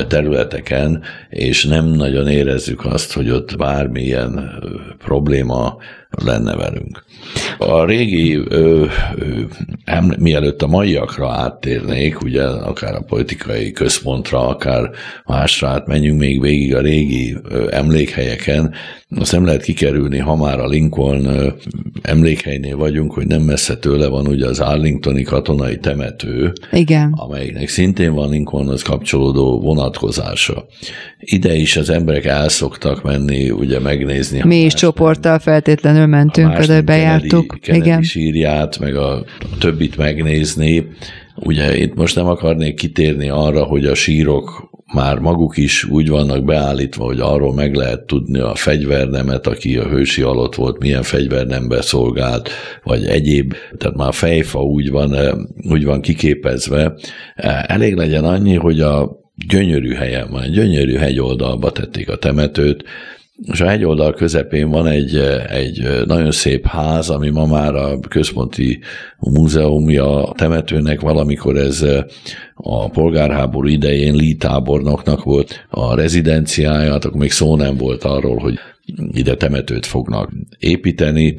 területeken, 0.07 1.03
és 1.29 1.65
nem 1.65 1.85
nagyon 1.85 2.27
érezzük 2.27 2.85
azt, 2.85 3.13
hogy 3.13 3.29
ott 3.29 3.57
bármilyen 3.57 4.63
probléma 4.97 5.77
lenne 6.21 6.55
velünk. 6.55 7.03
A 7.57 7.85
régi, 7.85 8.35
ö, 8.35 8.85
ö, 9.15 9.41
mielőtt 10.17 10.61
a 10.61 10.67
maiakra 10.67 11.31
áttérnék, 11.31 12.21
ugye 12.21 12.43
akár 12.43 12.95
a 12.95 13.05
politikai 13.07 13.71
központra, 13.71 14.47
akár 14.47 14.89
másra 15.25 15.67
átmenjünk 15.67 16.19
még 16.19 16.41
végig 16.41 16.75
a 16.75 16.81
régi 16.81 17.37
ö, 17.43 17.67
emlékhelyeken, 17.71 18.73
azt 19.19 19.31
nem 19.31 19.45
lehet 19.45 19.63
kikerülni, 19.63 20.17
ha 20.17 20.35
már 20.35 20.59
a 20.59 20.67
Lincoln 20.67 21.53
emlékhelynél 22.01 22.77
vagyunk, 22.77 23.13
hogy 23.13 23.27
nem 23.27 23.41
messze 23.41 23.75
tőle 23.75 24.07
van 24.07 24.27
ugye 24.27 24.47
az 24.47 24.59
Arlingtoni 24.59 25.23
katonai 25.23 25.77
temető, 25.77 26.53
Igen. 26.71 27.11
amelynek 27.15 27.69
szintén 27.69 28.13
van 28.13 28.29
Lincolnhoz 28.29 28.81
kapcsolódó 28.81 29.59
vonatkozása. 29.59 30.65
Ide 31.19 31.55
is 31.55 31.77
az 31.77 31.89
emberek 31.89 32.25
elszoktak 32.25 33.03
menni, 33.03 33.49
ugye 33.49 33.79
megnézni. 33.79 34.41
Mi 34.43 34.61
is 34.61 34.73
csoporttal 34.73 35.39
feltétlenül 35.39 36.05
mentünk, 36.05 36.59
oda 36.59 36.81
bejártuk. 36.81 37.47
Kennedy, 37.47 37.59
Kennedy 37.59 37.85
Igen. 37.85 38.01
sírját, 38.01 38.79
meg 38.79 38.95
a, 38.95 39.13
a 39.17 39.57
többit 39.59 39.97
megnézni. 39.97 40.87
Ugye 41.35 41.77
itt 41.77 41.95
most 41.95 42.15
nem 42.15 42.25
akarnék 42.25 42.75
kitérni 42.75 43.29
arra, 43.29 43.63
hogy 43.63 43.85
a 43.85 43.95
sírok 43.95 44.71
már 44.93 45.19
maguk 45.19 45.57
is 45.57 45.83
úgy 45.83 46.09
vannak 46.09 46.45
beállítva, 46.45 47.05
hogy 47.05 47.19
arról 47.19 47.53
meg 47.53 47.75
lehet 47.75 48.05
tudni 48.05 48.39
a 48.39 48.55
fegyvernemet, 48.55 49.47
aki 49.47 49.77
a 49.77 49.87
hősi 49.87 50.21
alatt 50.21 50.55
volt, 50.55 50.79
milyen 50.79 51.03
fegyvernembe 51.03 51.81
szolgált, 51.81 52.49
vagy 52.83 53.05
egyéb, 53.05 53.53
tehát 53.77 53.97
már 53.97 54.13
fejfa 54.13 54.63
úgy 54.63 54.89
van, 54.89 55.15
eh, 55.15 55.31
úgy 55.69 55.85
van 55.85 56.01
kiképezve. 56.01 56.95
Eh, 57.35 57.63
elég 57.63 57.95
legyen 57.95 58.23
annyi, 58.23 58.55
hogy 58.55 58.79
a 58.79 59.21
gyönyörű 59.47 59.93
helyen 59.93 60.29
van, 60.29 60.51
gyönyörű 60.51 60.95
hegyoldalba 60.95 61.71
tették 61.71 62.09
a 62.09 62.15
temetőt, 62.17 62.83
és 63.41 63.61
a 63.61 63.67
hegyoldal 63.67 64.13
közepén 64.13 64.69
van 64.69 64.87
egy, 64.87 65.15
egy 65.49 66.03
nagyon 66.05 66.31
szép 66.31 66.65
ház, 66.65 67.09
ami 67.09 67.29
ma 67.29 67.45
már 67.45 67.75
a 67.75 67.99
központi 67.99 68.79
múzeumja 69.19 70.31
temetőnek, 70.35 71.01
valamikor 71.01 71.57
ez 71.57 71.85
a 72.55 72.89
polgárháború 72.89 73.67
idején 73.67 74.15
Lee 74.15 74.35
tábornoknak 74.37 75.23
volt 75.23 75.65
a 75.69 75.95
rezidenciája, 75.95 76.91
hát 76.91 77.05
akkor 77.05 77.19
még 77.19 77.31
szó 77.31 77.55
nem 77.55 77.77
volt 77.77 78.03
arról, 78.03 78.37
hogy 78.37 78.59
ide 79.11 79.35
temetőt 79.35 79.85
fognak 79.85 80.31
építeni. 80.59 81.35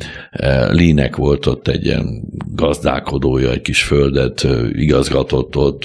Línek 0.71 1.17
volt 1.17 1.47
ott 1.47 1.69
egy 1.69 1.85
ilyen 1.85 2.23
gazdálkodója, 2.53 3.51
egy 3.51 3.61
kis 3.61 3.83
földet 3.83 4.47
igazgatott 4.73 5.57
ott, 5.57 5.85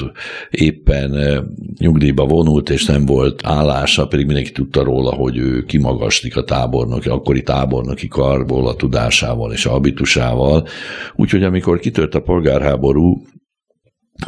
éppen 0.50 1.44
nyugdíjba 1.80 2.26
vonult, 2.26 2.70
és 2.70 2.86
nem 2.86 3.06
volt 3.06 3.42
állása, 3.46 4.08
pedig 4.08 4.26
mindenki 4.26 4.52
tudta 4.52 4.84
róla, 4.84 5.14
hogy 5.14 5.38
ő 5.38 5.64
kimagaslik 5.64 6.38
a 6.38 6.44
tábornoki, 6.44 7.10
akkori 7.10 7.44
tábornoki 7.44 8.08
karból, 8.08 8.68
a 8.68 8.76
tudásával 8.76 9.52
és 9.52 9.66
a 9.66 9.70
habitusával. 9.70 10.68
Úgyhogy 11.16 11.44
amikor 11.44 11.80
kitört 11.80 12.16
a 12.16 12.22
polgárháború, 12.22 13.22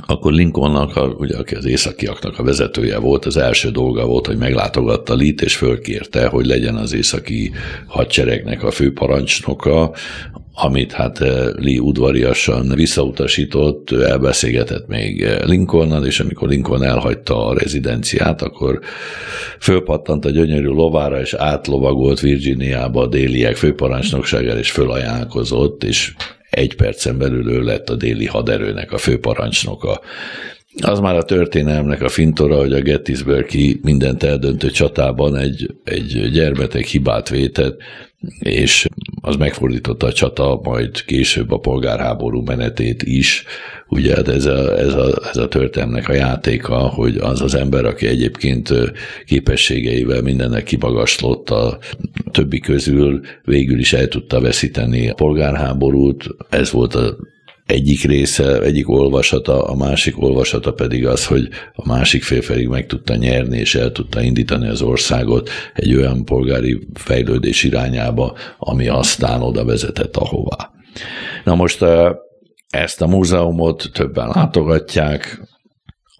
akkor 0.05 0.31
Lincolnnak, 0.31 0.95
a, 0.95 1.07
ugye, 1.07 1.37
aki 1.37 1.55
az 1.55 1.65
északiaknak 1.65 2.39
a 2.39 2.43
vezetője 2.43 2.97
volt, 2.97 3.25
az 3.25 3.37
első 3.37 3.69
dolga 3.69 4.05
volt, 4.05 4.27
hogy 4.27 4.37
meglátogatta 4.37 5.15
Lit, 5.15 5.41
és 5.41 5.55
fölkérte, 5.55 6.27
hogy 6.27 6.45
legyen 6.45 6.75
az 6.75 6.93
északi 6.93 7.51
hadseregnek 7.87 8.63
a 8.63 8.71
főparancsnoka, 8.71 9.91
amit 10.53 10.91
hát 10.91 11.21
eh, 11.21 11.47
Lee 11.55 11.81
udvariasan 11.81 12.71
visszautasított, 12.75 13.91
elbeszélgetett 13.91 14.87
még 14.87 15.21
eh, 15.21 15.39
Lincolnnal, 15.45 16.05
és 16.05 16.19
amikor 16.19 16.49
Lincoln 16.49 16.83
elhagyta 16.83 17.45
a 17.45 17.53
rezidenciát, 17.53 18.41
akkor 18.41 18.79
fölpattant 19.59 20.25
a 20.25 20.29
gyönyörű 20.29 20.67
lovára, 20.67 21.21
és 21.21 21.33
átlovagolt 21.33 22.19
Virginiába 22.19 23.01
a 23.01 23.07
déliek 23.07 23.55
főparancsnoksággal, 23.55 24.57
és 24.57 24.71
fölajánlkozott, 24.71 25.83
és 25.83 26.13
egy 26.51 26.75
percen 26.75 27.17
belül 27.17 27.51
ő 27.51 27.61
lett 27.61 27.89
a 27.89 27.95
déli 27.95 28.25
haderőnek 28.25 28.91
a 28.91 28.97
főparancsnoka. 28.97 30.01
Az 30.79 30.99
már 30.99 31.15
a 31.15 31.23
történelmnek 31.23 32.01
a 32.01 32.09
fintora, 32.09 32.57
hogy 32.57 32.73
a 32.73 32.81
Gettysburgi 32.81 33.79
mindent 33.83 34.23
eldöntő 34.23 34.69
csatában 34.69 35.37
egy, 35.37 35.75
egy 35.83 36.29
gyermetek 36.31 36.85
hibát 36.85 37.29
vétett, 37.29 37.81
és 38.39 38.87
az 39.21 39.35
megfordította 39.35 40.07
a 40.07 40.13
csata, 40.13 40.59
majd 40.63 41.05
később 41.05 41.51
a 41.51 41.59
polgárháború 41.59 42.41
menetét 42.41 43.03
is. 43.03 43.43
Ugye 43.87 44.15
hát 44.15 44.27
ez 44.27 44.45
a, 44.45 44.77
ez 44.79 44.93
a, 44.93 45.29
ez 45.29 45.37
a 45.37 45.47
történelmnek 45.47 46.09
a 46.09 46.13
játéka, 46.13 46.77
hogy 46.77 47.17
az 47.17 47.41
az 47.41 47.55
ember, 47.55 47.85
aki 47.85 48.07
egyébként 48.07 48.73
képességeivel 49.25 50.21
mindennek 50.21 50.63
kibagaslott 50.63 51.49
a 51.49 51.77
többi 52.31 52.59
közül, 52.59 53.21
végül 53.43 53.79
is 53.79 53.93
el 53.93 54.07
tudta 54.07 54.41
veszíteni 54.41 55.09
a 55.09 55.13
polgárháborút. 55.13 56.25
Ez 56.49 56.71
volt 56.71 56.95
a 56.95 57.15
egyik 57.65 58.03
része, 58.03 58.59
egyik 58.59 58.89
olvasata, 58.89 59.63
a 59.63 59.75
másik 59.75 60.21
olvasata 60.21 60.73
pedig 60.73 61.07
az, 61.07 61.25
hogy 61.25 61.49
a 61.73 61.87
másik 61.87 62.23
fél 62.23 62.45
pedig 62.45 62.67
meg 62.67 62.85
tudta 62.85 63.15
nyerni, 63.15 63.57
és 63.57 63.75
el 63.75 63.91
tudta 63.91 64.21
indítani 64.21 64.67
az 64.67 64.81
országot 64.81 65.49
egy 65.73 65.95
olyan 65.95 66.25
polgári 66.25 66.87
fejlődés 66.93 67.63
irányába, 67.63 68.33
ami 68.57 68.87
aztán 68.87 69.41
oda 69.41 69.65
vezetett 69.65 70.17
ahová. 70.17 70.71
Na 71.43 71.55
most 71.55 71.85
ezt 72.69 73.01
a 73.01 73.07
múzeumot 73.07 73.89
többen 73.93 74.27
látogatják, 74.27 75.41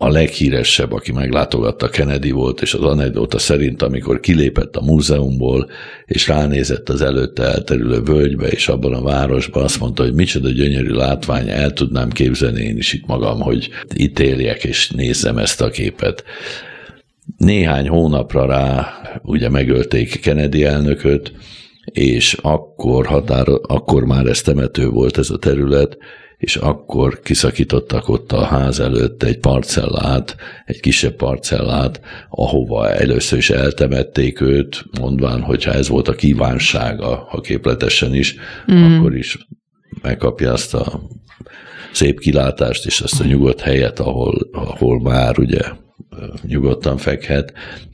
a 0.03 0.09
leghíresebb, 0.09 0.91
aki 0.91 1.11
meglátogatta 1.11 1.89
Kennedy 1.89 2.31
volt, 2.31 2.61
és 2.61 2.73
az 2.73 2.81
anekdóta 2.81 3.39
szerint, 3.39 3.81
amikor 3.81 4.19
kilépett 4.19 4.75
a 4.75 4.81
múzeumból, 4.81 5.69
és 6.05 6.27
ránézett 6.27 6.89
az 6.89 7.01
előtte 7.01 7.43
elterülő 7.43 8.01
völgybe, 8.01 8.47
és 8.47 8.67
abban 8.67 8.93
a 8.93 9.01
városban 9.01 9.63
azt 9.63 9.79
mondta, 9.79 10.03
hogy 10.03 10.13
micsoda 10.13 10.49
gyönyörű 10.49 10.91
látvány, 10.91 11.49
el 11.49 11.73
tudnám 11.73 12.09
képzelni 12.09 12.63
én 12.63 12.77
is 12.77 12.93
itt 12.93 13.05
magam, 13.05 13.39
hogy 13.39 13.69
itt 13.93 14.19
éljek, 14.19 14.63
és 14.63 14.89
nézzem 14.89 15.37
ezt 15.37 15.61
a 15.61 15.69
képet. 15.69 16.23
Néhány 17.37 17.87
hónapra 17.87 18.45
rá 18.45 18.87
ugye 19.23 19.49
megölték 19.49 20.19
Kennedy 20.19 20.65
elnököt, 20.65 21.33
és 21.85 22.37
akkor, 22.41 23.05
határo, 23.05 23.59
akkor 23.61 24.03
már 24.03 24.25
ez 24.25 24.41
temető 24.41 24.89
volt 24.89 25.17
ez 25.17 25.29
a 25.29 25.37
terület, 25.37 25.97
és 26.41 26.55
akkor 26.55 27.19
kiszakítottak 27.19 28.09
ott 28.09 28.31
a 28.31 28.43
ház 28.43 28.79
előtt 28.79 29.23
egy 29.23 29.37
parcellát, 29.37 30.35
egy 30.65 30.79
kisebb 30.79 31.13
parcellát, 31.13 32.01
ahova 32.29 32.89
először 32.89 33.37
is 33.37 33.49
eltemették 33.49 34.41
őt, 34.41 34.83
mondván, 34.99 35.41
hogyha 35.41 35.73
ez 35.73 35.87
volt 35.87 36.07
a 36.07 36.13
kívánsága, 36.13 37.27
ha 37.29 37.41
képletesen 37.41 38.15
is, 38.15 38.35
mm. 38.71 38.83
akkor 38.83 39.15
is 39.15 39.47
megkapja 40.01 40.51
azt 40.51 40.73
a 40.73 41.01
szép 41.91 42.19
kilátást 42.19 42.85
és 42.85 43.01
azt 43.01 43.21
a 43.21 43.25
nyugodt 43.25 43.61
helyet, 43.61 43.99
ahol, 43.99 44.49
ahol 44.51 45.01
már 45.01 45.39
ugye 45.39 45.61
nyugodtan 46.41 46.97
fekhet, 46.97 47.53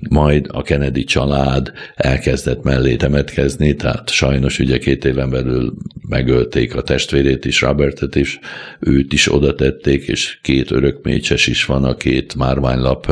majd 0.09 0.47
a 0.51 0.61
Kennedy 0.61 1.03
család 1.03 1.71
elkezdett 1.95 2.63
mellé 2.63 2.95
temetkezni, 2.95 3.75
tehát 3.75 4.09
sajnos 4.09 4.59
ugye 4.59 4.77
két 4.77 5.05
éven 5.05 5.29
belül 5.29 5.73
megölték 6.09 6.75
a 6.75 6.81
testvérét 6.81 7.45
is, 7.45 7.61
Robertet 7.61 8.15
is, 8.15 8.39
őt 8.79 9.13
is 9.13 9.33
oda 9.33 9.55
tették, 9.55 10.07
és 10.07 10.39
két 10.41 10.71
örökmécses 10.71 11.47
is 11.47 11.65
van 11.65 11.83
a 11.83 11.95
két 11.95 12.35
márványlap 12.35 13.11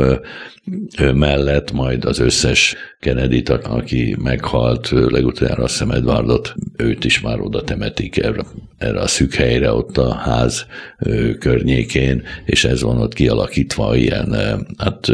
mellett, 1.14 1.72
majd 1.72 2.04
az 2.04 2.18
összes 2.18 2.76
kennedy 3.00 3.42
aki 3.62 4.16
meghalt, 4.22 4.90
legutoljára 4.90 5.62
azt 5.62 5.72
hiszem 5.72 5.90
Edwardot, 5.90 6.54
őt 6.76 7.04
is 7.04 7.20
már 7.20 7.40
oda 7.40 7.62
temetik 7.62 8.16
erre, 8.16 8.44
erre 8.78 9.00
a 9.00 9.06
szűk 9.06 9.34
helyre 9.34 9.72
ott 9.72 9.96
a 9.98 10.14
ház 10.14 10.66
környékén, 11.38 12.22
és 12.44 12.64
ez 12.64 12.82
van 12.82 13.00
ott 13.00 13.14
kialakítva 13.14 13.96
ilyen, 13.96 14.36
hát 14.86 15.10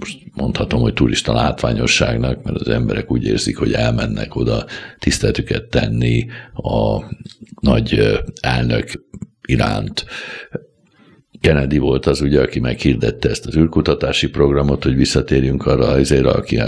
most 0.00 0.18
mondhatom, 0.34 0.80
hogy 0.80 0.92
turista 0.92 1.32
látványosságnak, 1.32 2.42
mert 2.42 2.60
az 2.60 2.68
emberek 2.68 3.10
úgy 3.10 3.24
érzik, 3.24 3.58
hogy 3.58 3.72
elmennek 3.72 4.34
oda 4.34 4.64
tiszteletüket 4.98 5.64
tenni 5.64 6.26
a 6.52 7.04
nagy 7.60 8.20
elnök 8.40 9.06
iránt. 9.46 10.04
Kennedy 11.40 11.78
volt 11.78 12.06
az 12.06 12.20
ugye, 12.20 12.40
aki 12.40 12.60
meghirdette 12.60 13.28
ezt 13.28 13.46
az 13.46 13.56
űrkutatási 13.56 14.28
programot, 14.28 14.82
hogy 14.82 14.96
visszatérjünk 14.96 15.66
arra 15.66 15.86
azért, 15.86 16.26
aki, 16.26 16.58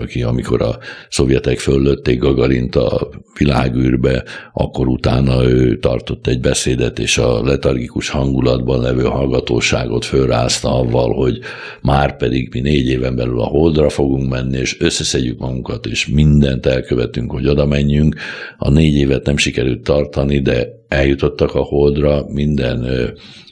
aki 0.00 0.22
amikor 0.22 0.62
a 0.62 0.78
szovjetek 1.10 1.58
föllötték 1.58 2.18
Gagarint 2.18 2.76
a 2.76 3.08
világűrbe, 3.38 4.24
akkor 4.52 4.88
utána 4.88 5.44
ő 5.44 5.78
tartott 5.78 6.26
egy 6.26 6.40
beszédet, 6.40 6.98
és 6.98 7.18
a 7.18 7.44
letargikus 7.44 8.08
hangulatban 8.08 8.80
levő 8.80 9.02
hallgatóságot 9.02 10.04
fölrázta 10.04 10.74
avval, 10.78 11.14
hogy 11.14 11.38
már 11.82 12.16
pedig 12.16 12.48
mi 12.52 12.60
négy 12.60 12.88
éven 12.88 13.16
belül 13.16 13.40
a 13.40 13.44
Holdra 13.44 13.88
fogunk 13.88 14.28
menni, 14.28 14.58
és 14.58 14.80
összeszedjük 14.80 15.38
magunkat, 15.38 15.86
és 15.86 16.06
mindent 16.06 16.66
elkövetünk, 16.66 17.30
hogy 17.30 17.48
oda 17.48 17.66
menjünk. 17.66 18.14
A 18.58 18.70
négy 18.70 18.94
évet 18.94 19.26
nem 19.26 19.36
sikerült 19.36 19.82
tartani, 19.82 20.40
de 20.40 20.77
eljutottak 20.88 21.54
a 21.54 21.62
Holdra 21.62 22.24
minden 22.28 22.86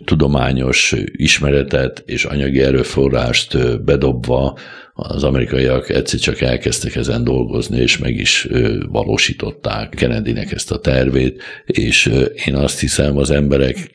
tudományos 0.05 0.95
ismeretet 1.07 2.03
és 2.07 2.25
anyagi 2.25 2.61
erőforrást 2.61 3.83
bedobva, 3.85 4.59
az 4.93 5.25
amerikaiak 5.25 5.89
egyszer 5.89 6.21
csak 6.21 6.41
elkezdtek 6.41 6.97
ezen 6.97 7.25
dolgozni, 7.25 7.79
és 7.79 7.99
meg 7.99 8.17
is 8.17 8.49
valósították 8.89 9.89
Kennedynek 9.89 10.53
ezt 10.53 10.73
a 10.73 10.79
tervét, 10.79 11.43
és 11.67 12.13
én 12.47 12.55
azt 12.55 12.81
hiszem 12.81 13.17
az 13.17 13.31
emberek 13.31 13.91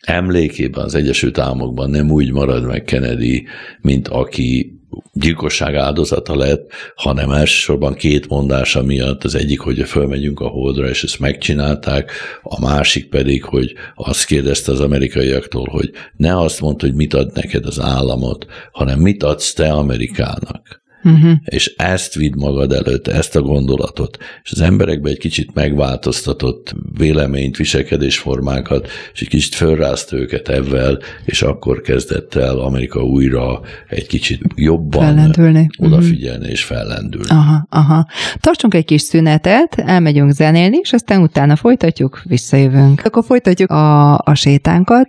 emlékében 0.00 0.84
az 0.84 0.94
Egyesült 0.94 1.38
Államokban 1.38 1.90
nem 1.90 2.10
úgy 2.10 2.32
marad 2.32 2.66
meg 2.66 2.84
Kennedy, 2.84 3.46
mint 3.80 4.08
aki 4.08 4.78
gyilkosság 5.12 5.74
áldozata 5.74 6.36
lett, 6.36 6.70
hanem 6.96 7.30
elsősorban 7.30 7.94
két 7.94 8.28
mondása 8.28 8.82
miatt. 8.82 9.24
Az 9.24 9.34
egyik, 9.34 9.60
hogy 9.60 9.82
fölmegyünk 9.88 10.40
a 10.40 10.46
holdra, 10.46 10.88
és 10.88 11.04
ezt 11.04 11.18
megcsinálták, 11.18 12.12
a 12.42 12.60
másik 12.60 13.08
pedig, 13.08 13.44
hogy 13.44 13.72
azt 13.94 14.24
kérdezte 14.24 14.72
az 14.72 14.80
amerikaiaktól, 14.80 15.68
hogy 15.70 15.90
ne 16.16 16.38
azt 16.38 16.60
mondd, 16.60 16.80
hogy 16.80 16.94
mit 16.94 17.14
ad 17.14 17.32
neked 17.34 17.66
az 17.66 17.80
államot, 17.80 18.46
hanem 18.72 18.98
mit 19.00 19.22
adsz 19.22 19.52
te 19.52 19.72
Amerikának 19.72 20.83
uh-huh. 21.04 21.32
és 21.44 21.74
ezt 21.76 22.14
vidd 22.14 22.36
magad 22.36 22.72
előtt, 22.72 23.08
ezt 23.08 23.36
a 23.36 23.40
gondolatot, 23.40 24.18
és 24.42 24.52
az 24.52 24.60
emberekbe 24.60 25.10
egy 25.10 25.18
kicsit 25.18 25.54
megváltoztatott 25.54 26.74
véleményt, 26.98 27.56
viselkedésformákat, 27.56 28.88
és 29.12 29.20
egy 29.20 29.28
kicsit 29.28 29.54
fölrázt 29.54 30.12
őket 30.12 30.48
ebben, 30.48 30.98
és 31.24 31.42
akkor 31.42 31.80
kezdett 31.80 32.34
el 32.34 32.58
Amerika 32.58 33.02
újra 33.02 33.60
egy 33.88 34.06
kicsit 34.06 34.40
jobban 34.54 35.02
fellendülni. 35.02 35.68
odafigyelni 35.78 36.38
uh-huh. 36.38 36.52
és 36.52 36.64
fellendülni. 36.64 37.28
Aha, 37.28 37.66
aha. 37.70 38.06
Tartsunk 38.40 38.74
egy 38.74 38.84
kis 38.84 39.02
szünetet, 39.02 39.74
elmegyünk 39.74 40.30
zenélni, 40.30 40.76
és 40.82 40.92
aztán 40.92 41.22
utána 41.22 41.56
folytatjuk, 41.56 42.22
visszajövünk. 42.24 43.02
Akkor 43.04 43.24
folytatjuk 43.24 43.70
a, 43.70 44.18
a 44.18 44.34
sétánkat 44.34 45.08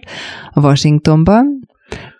Washingtonban, 0.53 1.64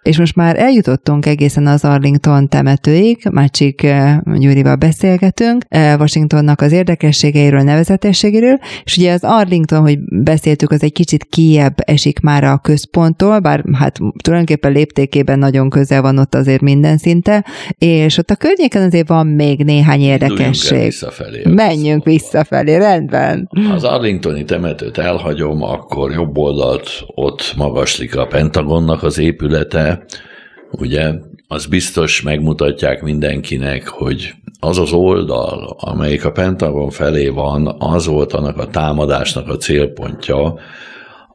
és 0.06 0.18
most 0.18 0.36
már 0.36 0.60
eljutottunk 0.60 1.26
egészen 1.26 1.68
az 1.68 1.84
Arlington 1.84 2.50
temetőig, 2.50 3.28
Mácsik 3.32 3.84
eh, 3.84 4.18
Gyurival 4.36 4.76
beszélgetünk, 4.76 5.64
eh, 5.68 6.00
Washingtonnak 6.00 6.62
az 6.62 6.72
érdekességeiről, 6.72 7.62
nevezetességéről, 7.62 8.60
és 8.84 8.98
ugye 8.98 9.14
az 9.14 9.24
Arlington, 9.24 9.82
hogy 9.82 10.00
beszéltük, 10.24 10.72
az 10.72 10.84
egy 10.84 10.92
kicsit 10.92 11.24
kiebb 11.24 11.74
esik 11.78 12.20
már 12.20 12.44
a 12.44 12.58
központtól, 12.58 13.40
bár 13.40 13.64
hát 13.74 14.00
tulajdonképpen 14.24 14.72
léptékében 14.72 15.40
nagyon 15.40 15.70
közel 15.70 16.02
van 16.02 16.18
ott 16.18 16.36
azért 16.36 16.62
minden 16.62 16.98
szinte, 16.98 17.46
és 17.78 18.18
ott 18.18 18.30
a 18.30 18.36
környéken 18.36 18.82
azért 18.82 19.08
van 19.08 19.28
még 19.28 19.64
néhány 19.64 20.02
érdekesség. 20.02 20.84
Visszafelé, 20.84 21.42
Menjünk 21.46 22.04
visszafelé, 22.04 22.76
rendben. 22.76 23.50
Az 23.74 23.84
Arlingtoni 23.84 24.44
temetőt 24.44 24.98
elhagyom, 24.98 25.64
akkor 25.64 26.12
jobb 26.12 26.38
oldalt 26.38 26.90
ott 27.08 27.54
magaslik 27.58 28.16
a 28.16 28.26
Pentagonnak 28.26 29.04
az 29.04 29.20
épülete, 29.20 29.95
ugye, 30.72 31.14
az 31.48 31.66
biztos 31.66 32.22
megmutatják 32.22 33.02
mindenkinek, 33.02 33.88
hogy 33.88 34.34
az 34.60 34.78
az 34.78 34.92
oldal, 34.92 35.78
amelyik 35.80 36.26
a 36.26 36.32
Pentagon 36.32 36.90
felé 36.90 37.28
van, 37.28 37.76
az 37.80 38.06
volt 38.06 38.34
annak 38.34 38.58
a 38.58 38.68
támadásnak 38.68 39.48
a 39.50 39.58
célpontja, 39.58 40.60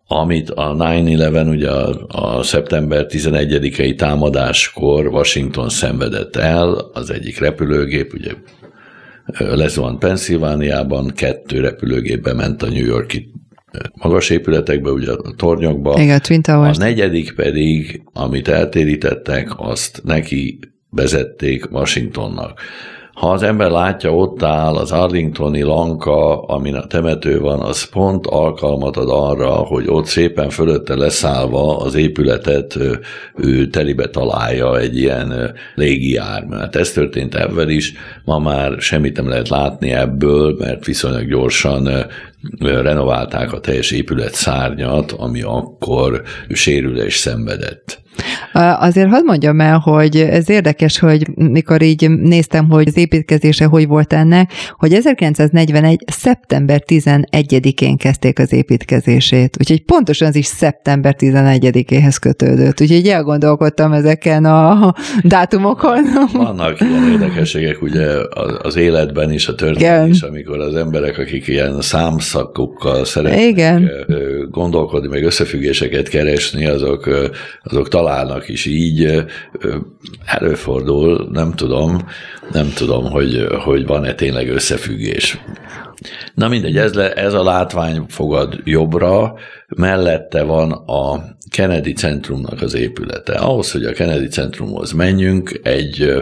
amit 0.07 0.51
a 0.51 0.75
9-11, 0.75 1.49
ugye 1.49 1.71
a, 1.71 2.07
a 2.09 2.43
szeptember 2.43 3.07
11-i 3.09 3.95
támadáskor 3.95 5.07
Washington 5.07 5.69
szenvedett 5.69 6.37
el, 6.37 6.91
az 6.93 7.11
egyik 7.11 7.39
repülőgép, 7.39 8.13
ugye 8.15 8.33
lezuhant 9.39 9.99
Pennsylvániában, 9.99 11.11
kettő 11.15 11.61
repülőgép 11.61 12.23
bement 12.23 12.63
a 12.63 12.69
New 12.69 12.85
Yorki 12.85 13.33
magas 13.93 14.31
épületekbe, 14.31 14.91
ugye 14.91 15.13
a 15.13 15.35
tornyokba. 15.37 16.01
Igen, 16.01 16.21
Twin 16.21 16.43
Towers. 16.43 16.79
A 16.79 16.83
negyedik 16.83 17.35
pedig, 17.35 18.03
amit 18.13 18.49
eltérítettek, 18.49 19.49
azt 19.57 20.01
neki 20.05 20.59
vezették 20.91 21.71
Washingtonnak. 21.71 22.61
Ha 23.21 23.31
az 23.31 23.43
ember 23.43 23.71
látja, 23.71 24.15
ott 24.15 24.43
áll 24.43 24.75
az 24.75 24.93
Arlingtoni 24.93 25.63
lanka, 25.63 26.43
amin 26.43 26.75
a 26.75 26.87
temető 26.87 27.41
van, 27.41 27.61
az 27.61 27.89
pont 27.89 28.27
alkalmat 28.27 28.97
ad 28.97 29.09
arra, 29.11 29.51
hogy 29.51 29.85
ott 29.89 30.05
szépen 30.07 30.51
fölötte 30.51 30.95
leszállva 30.95 31.77
az 31.77 31.95
épületet 31.95 32.79
ő 33.37 33.67
telibe 33.67 34.09
találja 34.09 34.79
egy 34.79 34.99
ilyen 34.99 35.55
légijármű. 35.75 36.57
Hát 36.57 36.77
ez 36.77 36.93
történt 36.93 37.35
ebben 37.35 37.71
is, 37.71 37.93
ma 38.25 38.39
már 38.39 38.81
semmit 38.81 39.17
nem 39.17 39.29
lehet 39.29 39.49
látni 39.49 39.91
ebből, 39.91 40.57
mert 40.59 40.85
viszonylag 40.85 41.29
gyorsan 41.29 41.89
renoválták 42.59 43.53
a 43.53 43.61
teljes 43.61 43.91
épület 43.91 44.35
szárnyat, 44.35 45.13
ami 45.13 45.43
akkor 45.43 46.23
sérülés 46.49 47.17
szenvedett. 47.17 48.03
Azért 48.53 49.09
hadd 49.09 49.25
mondjam 49.25 49.61
el, 49.61 49.79
hogy 49.79 50.17
ez 50.17 50.51
érdekes, 50.51 50.99
hogy 50.99 51.29
mikor 51.35 51.83
így 51.83 52.11
néztem, 52.11 52.71
hogy 52.71 52.89
az 52.89 52.97
építkezése 52.97 53.65
hogy 53.65 53.87
volt 53.87 54.13
ennek, 54.13 54.53
hogy 54.79 54.93
1941. 54.93 56.05
szeptember 56.07 56.83
11-én 56.87 57.97
kezdték 57.97 58.39
az 58.39 58.53
építkezését. 58.53 59.57
Úgyhogy 59.59 59.83
pontosan 59.83 60.29
ez 60.29 60.35
is 60.35 60.47
szeptember 60.47 61.17
11-éhez 61.19 62.17
kötődött. 62.21 62.81
Úgyhogy 62.81 63.09
elgondolkodtam 63.09 63.93
ezeken 63.93 64.45
a 64.45 64.95
dátumokon. 65.23 66.05
Vannak 66.33 66.81
ilyen 66.81 67.11
érdekességek 67.13 67.83
ugye 67.83 68.07
az 68.63 68.77
életben 68.77 69.33
is, 69.33 69.49
a 69.49 69.55
történet 69.55 70.09
is, 70.09 70.23
amikor 70.23 70.59
az 70.59 70.75
emberek, 70.75 71.19
akik 71.19 71.47
ilyen 71.47 71.81
számszakokkal 71.81 73.05
szeretnek 73.05 73.41
Igen. 73.41 73.91
gondolkodni, 74.51 75.09
meg 75.09 75.25
összefüggéseket 75.25 76.09
keresni, 76.09 76.67
azok, 76.67 77.09
azok 77.63 77.89
találnak 77.89 78.40
Nixonnak 78.41 78.49
is 78.49 78.65
így 78.67 79.25
előfordul, 80.25 81.29
nem 81.33 81.53
tudom, 81.53 82.07
nem 82.53 82.73
tudom, 82.75 83.05
hogy, 83.05 83.47
hogy 83.65 83.87
van-e 83.87 84.15
tényleg 84.15 84.49
összefüggés. 84.49 85.41
Na 86.35 86.49
mindegy, 86.49 86.77
ez, 86.77 86.95
le, 86.95 87.13
ez 87.13 87.35
a 87.35 87.43
látvány 87.43 88.05
fogad 88.09 88.61
jobbra, 88.65 89.35
mellette 89.77 90.43
van 90.43 90.73
a 90.73 91.23
Kennedy 91.51 91.93
Centrumnak 91.93 92.63
az 92.63 92.75
épülete. 92.75 93.33
Ahhoz, 93.33 93.73
hogy 93.73 93.85
a 93.85 93.93
Kennedy 93.93 94.29
Centrumhoz 94.29 94.93
menjünk, 94.93 95.61
egy, 95.63 96.13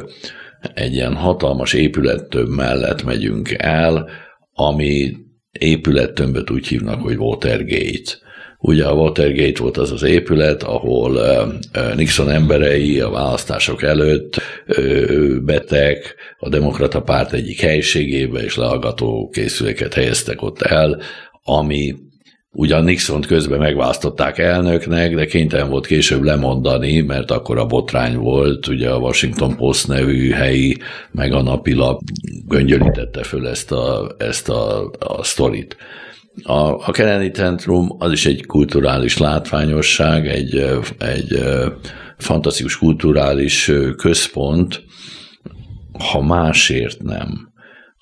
egy 0.74 0.92
ilyen 0.92 1.14
hatalmas 1.14 1.72
épülettömb 1.72 2.48
mellett 2.48 3.04
megyünk 3.04 3.50
el, 3.56 4.08
ami 4.52 5.16
épülettömböt 5.52 6.50
úgy 6.50 6.66
hívnak, 6.66 7.00
hogy 7.00 7.16
Watergate. 7.16 8.26
Ugye 8.60 8.84
a 8.84 8.92
Watergate 8.92 9.62
volt 9.62 9.76
az 9.76 9.92
az 9.92 10.02
épület, 10.02 10.62
ahol 10.62 11.20
Nixon 11.94 12.30
emberei 12.30 13.00
a 13.00 13.10
választások 13.10 13.82
előtt 13.82 14.40
betek 15.44 16.14
a 16.38 16.48
demokrata 16.48 17.02
párt 17.02 17.32
egyik 17.32 17.60
helységébe, 17.60 18.40
és 18.40 18.56
leallgató 18.56 19.28
készüléket 19.32 19.94
helyeztek 19.94 20.42
ott 20.42 20.62
el, 20.62 21.00
ami 21.42 21.94
Ugyan 22.52 22.84
Nixon 22.84 23.20
közben 23.20 23.58
megválasztották 23.58 24.38
elnöknek, 24.38 25.14
de 25.14 25.26
kénytelen 25.26 25.68
volt 25.68 25.86
később 25.86 26.22
lemondani, 26.22 27.00
mert 27.00 27.30
akkor 27.30 27.58
a 27.58 27.66
botrány 27.66 28.16
volt, 28.16 28.66
ugye 28.66 28.90
a 28.90 28.98
Washington 28.98 29.56
Post 29.56 29.88
nevű 29.88 30.30
helyi, 30.30 30.76
meg 31.10 31.32
a 31.32 31.42
napilap 31.42 32.00
göngyölítette 32.46 33.22
föl 33.22 33.48
ezt 33.48 33.72
a, 33.72 34.14
ezt 34.18 34.48
a, 34.48 34.90
a 34.98 35.22
sztorit. 35.22 35.76
A, 36.42 36.86
a 36.88 36.90
Kennedy 36.90 37.30
Centrum 37.30 37.96
az 37.98 38.12
is 38.12 38.26
egy 38.26 38.46
kulturális 38.46 39.18
látványosság, 39.18 40.26
egy, 40.26 40.66
egy 40.98 41.42
fantasztikus 42.18 42.78
kulturális 42.78 43.72
központ, 43.96 44.82
ha 45.98 46.22
másért 46.22 47.02
nem, 47.02 47.52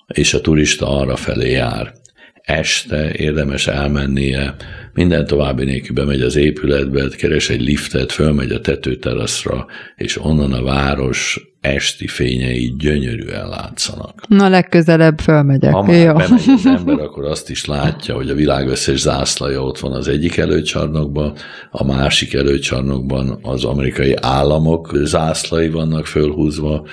és 0.07 0.33
a 0.33 0.41
turista 0.41 0.87
arra 0.99 1.15
felé 1.15 1.51
jár. 1.51 1.93
Este 2.41 3.11
érdemes 3.13 3.67
elmennie, 3.67 4.55
minden 4.97 5.25
további 5.25 5.63
nélkül 5.63 5.95
bemegy 5.95 6.21
az 6.21 6.35
épületbe, 6.35 7.07
keres 7.17 7.49
egy 7.49 7.61
liftet, 7.61 8.11
fölmegy 8.11 8.51
a 8.51 8.61
tetőteraszra, 8.61 9.65
és 9.95 10.21
onnan 10.23 10.53
a 10.53 10.63
város 10.63 11.49
esti 11.61 12.07
fényei 12.07 12.75
gyönyörűen 12.77 13.47
látszanak. 13.47 14.27
Na, 14.27 14.49
legközelebb 14.49 15.19
fölmegyek. 15.19 15.73
Ha 15.73 15.83
már 15.83 16.05
Jó. 16.05 16.13
bemegy 16.13 16.49
az 16.55 16.65
ember, 16.77 16.99
akkor 16.99 17.25
azt 17.25 17.49
is 17.49 17.65
látja, 17.65 18.15
hogy 18.15 18.29
a 18.29 18.35
világ 18.35 18.67
összes 18.67 18.99
zászlaja 18.99 19.63
ott 19.63 19.79
van 19.79 19.91
az 19.91 20.07
egyik 20.07 20.37
előcsarnokban, 20.37 21.33
a 21.71 21.83
másik 21.83 22.33
előcsarnokban 22.33 23.39
az 23.41 23.63
amerikai 23.63 24.15
államok 24.21 24.91
zászlai 25.03 25.69
vannak 25.69 26.05
fölhúzva, 26.05 26.85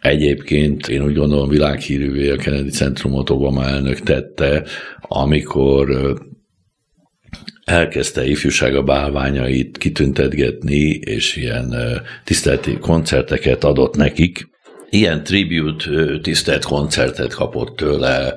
Egyébként 0.00 0.88
én 0.88 1.02
úgy 1.02 1.14
gondolom 1.14 1.48
világhírűvé 1.48 2.30
a 2.30 2.36
Kennedy 2.36 2.70
Centrumot 2.70 3.30
Obama 3.30 3.64
elnök 3.64 4.00
tette, 4.00 4.62
amikor 5.00 6.14
elkezdte 7.64 8.26
ifjúsága 8.26 8.82
bálványait 8.82 9.78
kitüntetgetni, 9.78 10.88
és 10.90 11.36
ilyen 11.36 11.74
tisztelti 12.24 12.78
koncerteket 12.78 13.64
adott 13.64 13.96
nekik. 13.96 14.48
Ilyen 14.90 15.24
tribute 15.24 16.18
tisztelt 16.22 16.64
koncertet 16.64 17.34
kapott 17.34 17.76
tőle 17.76 18.34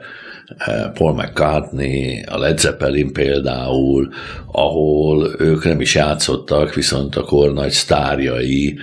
Paul 0.94 1.14
McCartney, 1.14 2.24
a 2.26 2.38
Led 2.38 2.60
Zeppelin 2.60 3.14
például, 3.14 4.10
ahol 4.52 5.36
ők 5.40 5.64
nem 5.64 5.82
is 5.82 5.96
játszottak, 5.96 6.74
viszont 6.74 7.16
a 7.16 7.22
kor 7.24 7.54
nagy 7.54 7.72
sztárjai 7.72 8.78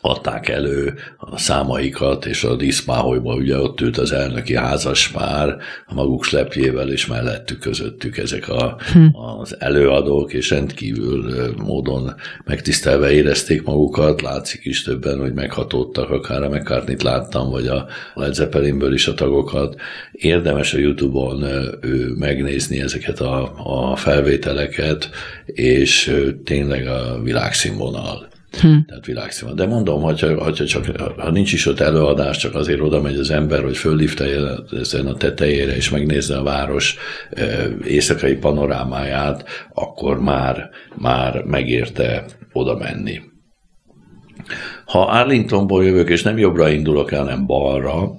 adták 0.00 0.48
elő 0.48 0.94
a 1.16 1.38
számaikat, 1.38 2.26
és 2.26 2.44
a 2.44 2.56
díszpáholyban 2.56 3.36
ugye 3.36 3.58
ott 3.58 3.80
ült 3.80 3.98
az 3.98 4.12
elnöki 4.12 4.56
házaspár 4.56 5.56
a 5.86 5.94
maguk 5.94 6.24
slepjével, 6.24 6.90
és 6.90 7.06
mellettük 7.06 7.58
közöttük 7.58 8.16
ezek 8.16 8.48
a, 8.48 8.76
hm. 8.92 9.16
az 9.16 9.56
előadók, 9.58 10.32
és 10.32 10.50
rendkívül 10.50 11.54
módon 11.56 12.14
megtisztelve 12.44 13.10
érezték 13.10 13.62
magukat, 13.62 14.22
látszik 14.22 14.64
is 14.64 14.82
többen, 14.82 15.18
hogy 15.20 15.32
meghatódtak, 15.32 16.10
akár 16.10 16.42
a 16.42 16.48
mccartney 16.48 16.96
láttam, 17.02 17.50
vagy 17.50 17.66
a 17.66 17.86
Led 18.14 18.34
Zeppelinből 18.34 18.94
is 18.94 19.06
a 19.06 19.14
tagokat. 19.14 19.76
Érdemes 20.12 20.74
a 20.74 20.78
Youtube-on 20.78 21.44
megnézni 22.18 22.80
ezeket 22.80 23.20
a, 23.20 23.52
a 23.90 23.96
felvételeket, 23.96 25.10
és 25.44 26.16
tényleg 26.44 26.86
a 26.86 27.20
világszínvonal. 27.22 28.28
Hm. 28.50 28.78
Tehát 28.86 29.06
világszínvonal. 29.06 29.66
De 29.66 29.72
mondom, 29.72 30.02
hogyha, 30.02 30.42
hogyha 30.42 30.66
csak, 30.66 30.86
ha 31.16 31.30
nincs 31.30 31.52
is 31.52 31.66
ott 31.66 31.80
előadás, 31.80 32.36
csak 32.36 32.54
azért 32.54 32.80
oda 32.80 33.00
megy 33.00 33.16
az 33.16 33.30
ember, 33.30 33.62
hogy 33.62 33.76
föllifteljen 33.76 35.06
a 35.06 35.14
tetejére, 35.14 35.76
és 35.76 35.90
megnézze 35.90 36.36
a 36.38 36.42
város 36.42 36.96
éjszakai 37.84 38.36
panorámáját, 38.36 39.44
akkor 39.74 40.20
már, 40.20 40.70
már 40.96 41.42
megérte 41.44 42.24
oda 42.52 42.76
menni. 42.76 43.20
Ha 44.84 45.00
Arlingtonból 45.00 45.84
jövök, 45.84 46.08
és 46.08 46.22
nem 46.22 46.38
jobbra 46.38 46.68
indulok 46.68 47.12
el, 47.12 47.22
hanem 47.22 47.46
balra, 47.46 48.10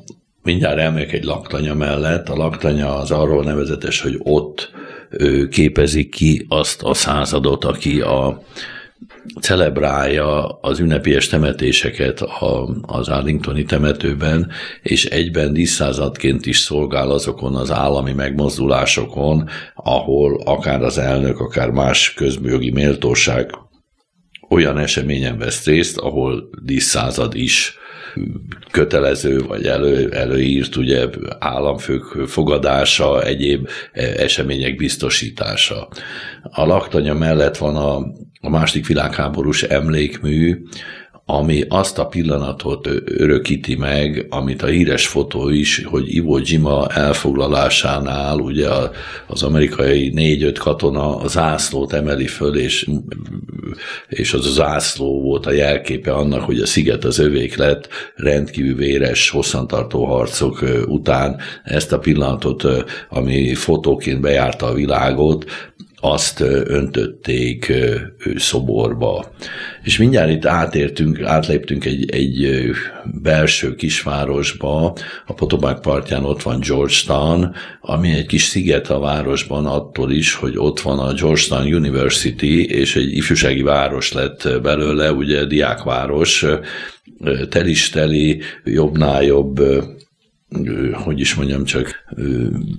mindjárt 0.44 0.80
elmegyek 0.80 1.14
egy 1.14 1.24
laktanya 1.24 1.74
mellett. 1.74 2.30
A 2.30 2.36
laktanya 2.36 2.96
az 2.96 3.12
arról 3.12 3.44
nevezetes, 3.44 4.02
hogy 4.02 4.16
ott 4.20 4.72
képezik 5.50 6.10
ki 6.10 6.46
azt 6.50 6.84
a 6.84 6.94
századot, 6.94 7.66
aki 7.66 8.02
a 8.02 8.42
celebrálja 9.42 10.48
az 10.48 10.80
ünnepélyes 10.80 11.28
temetéseket 11.28 12.24
az 12.82 13.08
Arlingtoni 13.08 13.64
temetőben, 13.64 14.52
és 14.82 15.06
egyben 15.06 15.54
díszszázadként 15.54 16.46
is 16.46 16.58
szolgál 16.58 17.10
azokon 17.10 17.56
az 17.56 17.72
állami 17.72 18.14
megmozdulásokon, 18.14 19.50
ahol 19.76 20.42
akár 20.46 20.84
az 20.84 20.98
elnök, 20.98 21.40
akár 21.40 21.70
más 21.70 22.14
közbőjogi 22.14 22.72
méltóság 22.72 23.52
olyan 24.50 24.78
eseményen 24.78 25.38
vesz 25.38 25.66
részt, 25.66 25.98
ahol 25.98 26.50
díszszázad 26.64 27.36
is 27.36 27.80
kötelező, 28.72 29.40
vagy 29.40 29.66
elő, 29.66 30.10
előírt 30.12 30.76
ugye 30.76 31.08
államfők 31.40 32.04
fogadása, 32.28 33.24
egyéb 33.24 33.70
események 33.94 34.76
biztosítása. 34.76 35.88
A 36.42 36.66
laktanya 36.66 37.14
mellett 37.14 37.58
van 37.58 37.76
a 37.76 38.02
a 38.42 38.50
második 38.50 38.88
világháborús 38.88 39.64
emlékmű, 39.64 40.64
ami 41.26 41.64
azt 41.68 42.00
a 42.00 42.06
pillanatot 42.06 42.90
örökíti 43.06 43.76
meg, 43.76 44.26
amit 44.30 44.62
a 44.62 44.68
híres 44.68 45.08
fotó 45.08 45.50
is, 45.50 45.84
hogy 45.84 46.16
Iwo 46.16 46.40
Jima 46.44 46.88
elfoglalásánál 46.88 48.38
ugye 48.38 48.70
az 49.28 49.44
amerikai 49.44 50.10
négy-öt 50.10 50.58
katona 50.58 51.18
a 51.18 51.28
zászlót 51.28 51.94
emeli 51.94 52.28
föl, 52.28 52.58
és, 52.58 52.90
és 54.08 54.34
az 54.34 54.46
a 54.46 54.50
zászló 54.50 55.22
volt 55.22 55.46
a 55.46 55.52
jelképe 55.52 56.14
annak, 56.14 56.42
hogy 56.42 56.60
a 56.60 56.66
sziget 56.66 57.04
az 57.04 57.20
övék 57.20 57.56
lett 57.56 57.88
rendkívül 58.16 58.76
véres, 58.76 59.30
hosszantartó 59.30 60.06
harcok 60.06 60.66
után. 60.88 61.40
Ezt 61.64 61.92
a 61.92 62.00
pillanatot, 62.00 62.68
ami 63.10 63.54
fotóként 63.54 64.22
bejárta 64.22 64.66
a 64.66 64.74
világot, 64.74 65.46
azt 66.02 66.40
öntötték 66.66 67.74
szoborba. 68.36 69.32
És 69.84 69.98
mindjárt 69.98 70.30
itt 70.30 70.46
átértünk, 70.46 71.22
átléptünk 71.22 71.86
egy, 71.86 72.12
egy 72.12 72.70
belső 73.22 73.76
kisvárosba, 73.76 74.96
a 75.26 75.34
Potomac 75.34 75.82
partján 75.82 76.26
ott 76.26 76.42
van 76.42 76.60
Georgetown, 76.60 77.56
ami 77.82 78.12
egy 78.12 78.26
kis 78.26 78.44
sziget 78.44 78.90
a 78.90 79.00
városban 79.00 79.66
attól 79.66 80.12
is, 80.12 80.34
hogy 80.34 80.58
ott 80.58 80.80
van 80.80 81.00
a 81.00 81.14
Georgetown 81.14 81.74
University, 81.74 82.66
és 82.66 82.96
egy 82.96 83.14
ifjúsági 83.14 83.62
város 83.62 84.12
lett 84.12 84.62
belőle, 84.62 85.14
ugye 85.14 85.46
diákváros, 85.46 86.46
telisteli, 87.50 88.42
jobbnál 88.64 89.24
jobb 89.24 89.62
hogy 90.94 91.20
is 91.20 91.36
mondjam, 91.36 91.64
csak 91.64 92.04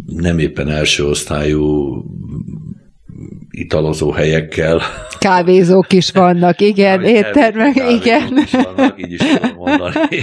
nem 0.06 0.38
éppen 0.38 0.68
első 0.68 1.06
osztályú 1.06 1.96
italozó 3.50 4.10
helyekkel. 4.10 4.80
Kávézók 5.18 5.92
is 5.92 6.10
vannak, 6.10 6.60
igen, 6.60 7.02
éttermek, 7.02 7.76
igen. 7.90 8.38
Is 8.44 8.50
vannak, 8.50 9.00
így 9.00 9.12
is 9.12 9.20
tudom 9.20 9.54
mondani. 9.56 10.22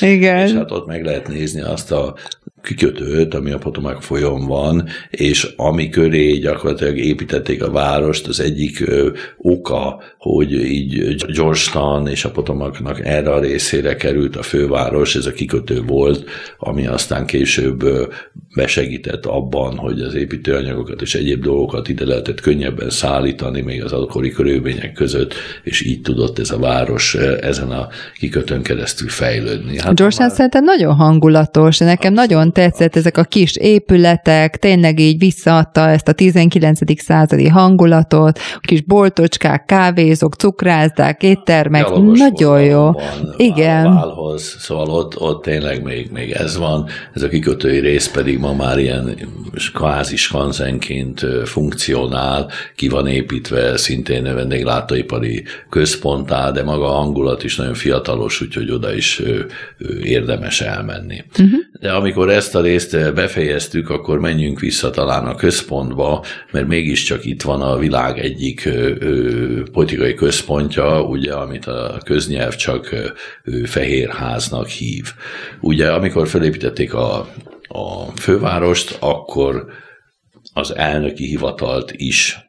igen. 0.14 0.46
És 0.46 0.52
hát 0.52 0.70
ott 0.70 0.86
meg 0.86 1.04
lehet 1.04 1.28
nézni 1.28 1.60
azt 1.60 1.92
a 1.92 2.14
kikötőt, 2.68 3.34
ami 3.34 3.50
a 3.50 3.58
Potomac 3.58 4.04
folyón 4.04 4.46
van, 4.46 4.88
és 5.10 5.52
ami 5.56 5.88
köré 5.88 6.32
gyakorlatilag 6.32 6.96
építették 6.98 7.62
a 7.62 7.70
várost, 7.70 8.26
az 8.26 8.40
egyik 8.40 8.80
ö, 8.80 9.10
oka, 9.38 10.02
hogy 10.18 10.52
így 10.52 11.16
Georgetown 11.32 12.06
és 12.06 12.24
a 12.24 12.30
Potomacnak 12.30 13.06
erre 13.06 13.32
a 13.32 13.40
részére 13.40 13.96
került 13.96 14.36
a 14.36 14.42
főváros, 14.42 15.16
ez 15.16 15.26
a 15.26 15.32
kikötő 15.32 15.82
volt, 15.82 16.24
ami 16.58 16.86
aztán 16.86 17.26
később 17.26 17.82
ö, 17.82 18.06
besegített 18.54 19.26
abban, 19.26 19.76
hogy 19.76 20.00
az 20.00 20.14
építőanyagokat 20.14 21.00
és 21.00 21.14
egyéb 21.14 21.42
dolgokat 21.42 21.88
ide 21.88 22.04
lehetett 22.04 22.40
könnyebben 22.40 22.90
szállítani, 22.90 23.60
még 23.60 23.84
az 23.84 23.92
akkori 23.92 24.30
körülmények 24.30 24.92
között, 24.92 25.34
és 25.62 25.86
így 25.86 26.00
tudott 26.00 26.38
ez 26.38 26.50
a 26.50 26.58
város 26.58 27.14
ezen 27.40 27.70
a 27.70 27.88
kikötőn 28.18 28.62
keresztül 28.62 29.08
fejlődni. 29.08 29.78
Hát 29.78 29.94
Georgetown 29.94 30.28
már... 30.28 30.36
szerintem 30.36 30.64
nagyon 30.64 30.94
hangulatos, 30.94 31.78
nekem 31.78 32.12
nagyon 32.12 32.52
tetszett 32.58 32.96
ezek 32.96 33.16
a 33.16 33.22
kis 33.22 33.56
épületek, 33.56 34.56
tényleg 34.56 34.98
így 34.98 35.18
visszaadta 35.18 35.88
ezt 35.88 36.08
a 36.08 36.12
19. 36.12 37.00
századi 37.00 37.48
hangulatot, 37.48 38.38
kis 38.60 38.82
boltocskák, 38.82 39.64
kávézók, 39.64 40.34
cukrázdák, 40.34 41.22
éttermek, 41.22 41.82
Gyalogos 41.82 42.18
nagyon 42.18 42.62
jó. 42.62 42.92
Van, 42.92 43.34
Igen. 43.36 43.82
Válhoz, 43.82 44.56
szóval 44.58 44.90
ott, 44.90 45.20
ott 45.20 45.42
tényleg 45.42 45.82
még, 45.82 46.10
még 46.12 46.30
ez 46.30 46.56
van, 46.56 46.86
ez 47.14 47.22
a 47.22 47.28
kikötői 47.28 47.78
rész 47.78 48.08
pedig 48.08 48.38
ma 48.38 48.52
már 48.52 48.78
ilyen 48.78 49.16
kvázi 49.74 50.16
skanzenként 50.16 51.26
funkcionál, 51.44 52.50
ki 52.76 52.88
van 52.88 53.06
építve 53.06 53.76
szintén 53.76 54.34
vendéglátóipari 54.34 55.44
központtá, 55.70 56.50
de 56.50 56.62
maga 56.62 56.86
a 56.86 56.96
hangulat 56.96 57.44
is 57.44 57.56
nagyon 57.56 57.74
fiatalos, 57.74 58.40
úgyhogy 58.40 58.70
oda 58.70 58.94
is 58.94 59.22
érdemes 60.02 60.60
elmenni. 60.60 61.24
Uh-huh. 61.30 61.58
De 61.80 61.92
amikor 61.92 62.30
ezt 62.38 62.54
a 62.54 62.60
részt 62.60 63.14
befejeztük, 63.14 63.90
akkor 63.90 64.18
menjünk 64.18 64.60
vissza 64.60 64.90
talán 64.90 65.26
a 65.26 65.34
központba, 65.34 66.24
mert 66.50 66.66
mégiscsak 66.66 67.24
itt 67.24 67.42
van 67.42 67.62
a 67.62 67.78
világ 67.78 68.18
egyik 68.18 68.68
politikai 69.72 70.14
központja, 70.14 71.02
ugye, 71.02 71.32
amit 71.32 71.66
a 71.66 72.00
köznyelv 72.04 72.54
csak 72.54 72.92
ö, 73.44 73.64
Fehérháznak 73.64 74.68
hív. 74.68 75.12
Ugye, 75.60 75.92
amikor 75.92 76.28
felépítették 76.28 76.94
a, 76.94 77.28
a 77.68 78.04
fővárost, 78.16 78.96
akkor 79.00 79.66
az 80.52 80.76
elnöki 80.76 81.26
hivatalt 81.26 81.92
is 81.96 82.47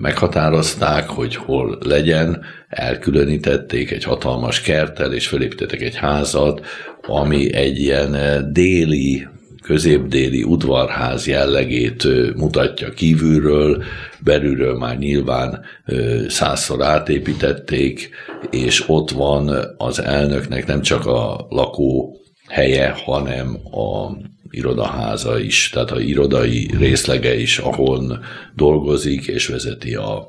meghatározták, 0.00 1.08
hogy 1.08 1.36
hol 1.36 1.78
legyen, 1.80 2.44
elkülönítették 2.68 3.90
egy 3.90 4.04
hatalmas 4.04 4.60
kerttel, 4.60 5.12
és 5.12 5.26
felépítettek 5.26 5.80
egy 5.80 5.96
házat, 5.96 6.66
ami 7.06 7.54
egy 7.54 7.78
ilyen 7.78 8.16
déli, 8.52 9.26
középdéli 9.62 10.42
udvarház 10.42 11.26
jellegét 11.26 12.04
mutatja 12.36 12.90
kívülről, 12.90 13.82
belülről 14.20 14.78
már 14.78 14.98
nyilván 14.98 15.60
százszor 16.28 16.82
átépítették, 16.82 18.10
és 18.50 18.88
ott 18.88 19.10
van 19.10 19.74
az 19.76 20.02
elnöknek 20.02 20.66
nem 20.66 20.80
csak 20.82 21.06
a 21.06 21.46
lakó 21.48 22.16
helye, 22.48 22.94
hanem 23.04 23.58
a 23.70 24.16
irodaháza 24.50 25.40
is, 25.40 25.68
tehát 25.68 25.90
a 25.90 26.00
irodai 26.00 26.70
részlege 26.78 27.40
is, 27.40 27.58
ahol 27.58 28.24
dolgozik 28.54 29.26
és 29.26 29.46
vezeti 29.46 29.94
a, 29.94 30.28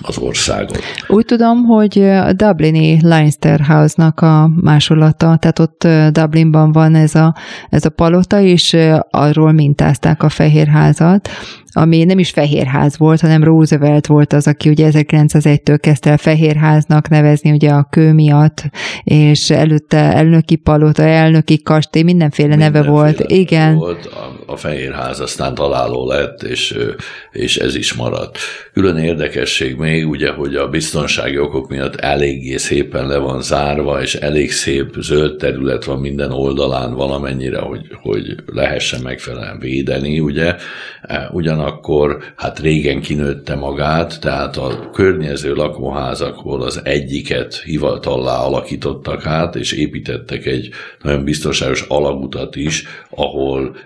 az 0.00 0.18
országot. 0.18 0.80
Úgy 1.08 1.24
tudom, 1.24 1.64
hogy 1.64 1.98
a 2.02 2.32
Dublini 2.32 2.98
Leinster 3.02 3.60
House-nak 3.60 4.20
a 4.20 4.50
másolata, 4.60 5.36
tehát 5.36 5.58
ott 5.58 5.88
Dublinban 6.12 6.72
van 6.72 6.94
ez 6.94 7.14
a, 7.14 7.34
ez 7.70 7.84
a 7.84 7.90
palota, 7.90 8.40
és 8.40 8.76
arról 9.10 9.52
mintázták 9.52 10.22
a 10.22 10.28
Fehérházat, 10.28 11.28
ami 11.78 12.04
nem 12.04 12.18
is 12.18 12.30
Fehérház 12.30 12.98
volt, 12.98 13.20
hanem 13.20 13.44
Roosevelt 13.44 14.06
volt 14.06 14.32
az, 14.32 14.46
aki 14.46 14.68
ugye 14.68 14.90
1901-től 14.92 15.78
kezdte 15.80 16.10
el 16.10 16.16
Fehérháznak 16.16 17.08
nevezni 17.08 17.50
ugye 17.50 17.70
a 17.70 17.86
kő 17.90 18.12
miatt, 18.12 18.70
és 19.04 19.50
előtte 19.50 19.98
elnöki 19.98 20.56
palota, 20.56 21.02
elnöki 21.02 21.62
kastély, 21.62 22.02
mindenféle, 22.02 22.48
mindenféle 22.48 22.80
neve 22.80 22.90
volt. 22.90 23.20
Igen. 23.32 23.74
Volt, 23.74 24.08
a, 24.46 24.56
Fehérház 24.56 25.20
aztán 25.20 25.54
találó 25.54 26.06
lett, 26.08 26.42
és, 26.42 26.78
és 27.32 27.56
ez 27.56 27.74
is 27.74 27.94
maradt. 27.94 28.38
Külön 28.72 28.96
érdekesség 28.96 29.76
még, 29.76 30.08
ugye, 30.08 30.30
hogy 30.30 30.54
a 30.54 30.68
biztonsági 30.68 31.38
okok 31.38 31.68
miatt 31.68 31.96
eléggé 31.96 32.56
szépen 32.56 33.06
le 33.06 33.16
van 33.16 33.42
zárva, 33.42 34.02
és 34.02 34.14
elég 34.14 34.52
szép 34.52 34.94
zöld 34.98 35.36
terület 35.36 35.84
van 35.84 36.00
minden 36.00 36.32
oldalán 36.32 36.94
valamennyire, 36.94 37.58
hogy, 37.58 37.86
hogy 38.02 38.34
lehessen 38.46 39.00
megfelelően 39.02 39.58
védeni, 39.58 40.20
ugye. 40.20 40.54
Ugyan 41.30 41.56
ugyanakkor 41.56 42.22
hát 42.36 42.58
régen 42.58 43.00
kinőtte 43.00 43.54
magát, 43.54 44.20
tehát 44.20 44.56
a 44.56 44.90
környező 44.92 45.54
lakóházakból 45.54 46.62
az 46.62 46.80
egyiket 46.84 47.62
hivatallá 47.64 48.38
alakítottak 48.38 49.26
át, 49.26 49.56
és 49.56 49.72
építettek 49.72 50.46
egy 50.46 50.68
nagyon 51.02 51.24
biztonságos 51.24 51.84
alagutat 51.88 52.56
is, 52.56 52.84
ahol 53.10 53.76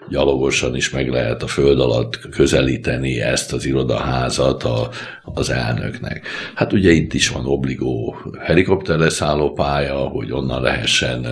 gyalogosan 0.50 0.76
is 0.76 0.90
meg 0.90 1.08
lehet 1.08 1.42
a 1.42 1.46
föld 1.46 1.80
alatt 1.80 2.28
közelíteni 2.30 3.20
ezt 3.20 3.52
az 3.52 3.64
irodaházat 3.64 4.64
a, 4.64 4.90
az 5.24 5.50
elnöknek. 5.50 6.26
Hát 6.54 6.72
ugye 6.72 6.90
itt 6.90 7.14
is 7.14 7.28
van 7.28 7.46
obligó 7.46 8.16
helikopterleszálló 8.40 9.52
pálya, 9.52 9.96
hogy 9.96 10.32
onnan 10.32 10.62
lehessen 10.62 11.26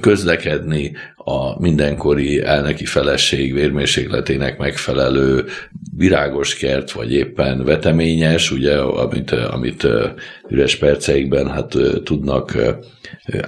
közlekedni, 0.00 0.92
a 1.16 1.60
mindenkori 1.60 2.42
elnöki 2.42 2.84
feleség 2.84 3.54
vérmérsékletének 3.54 4.58
megfelelő 4.58 5.44
virágos 5.96 6.54
kert, 6.54 6.90
vagy 6.90 7.12
éppen 7.12 7.64
veteményes, 7.64 8.50
ugye, 8.50 8.78
amit, 8.78 9.30
amit 9.30 9.86
üres 10.48 10.76
perceikben 10.76 11.50
hát 11.50 11.74
tudnak 12.04 12.56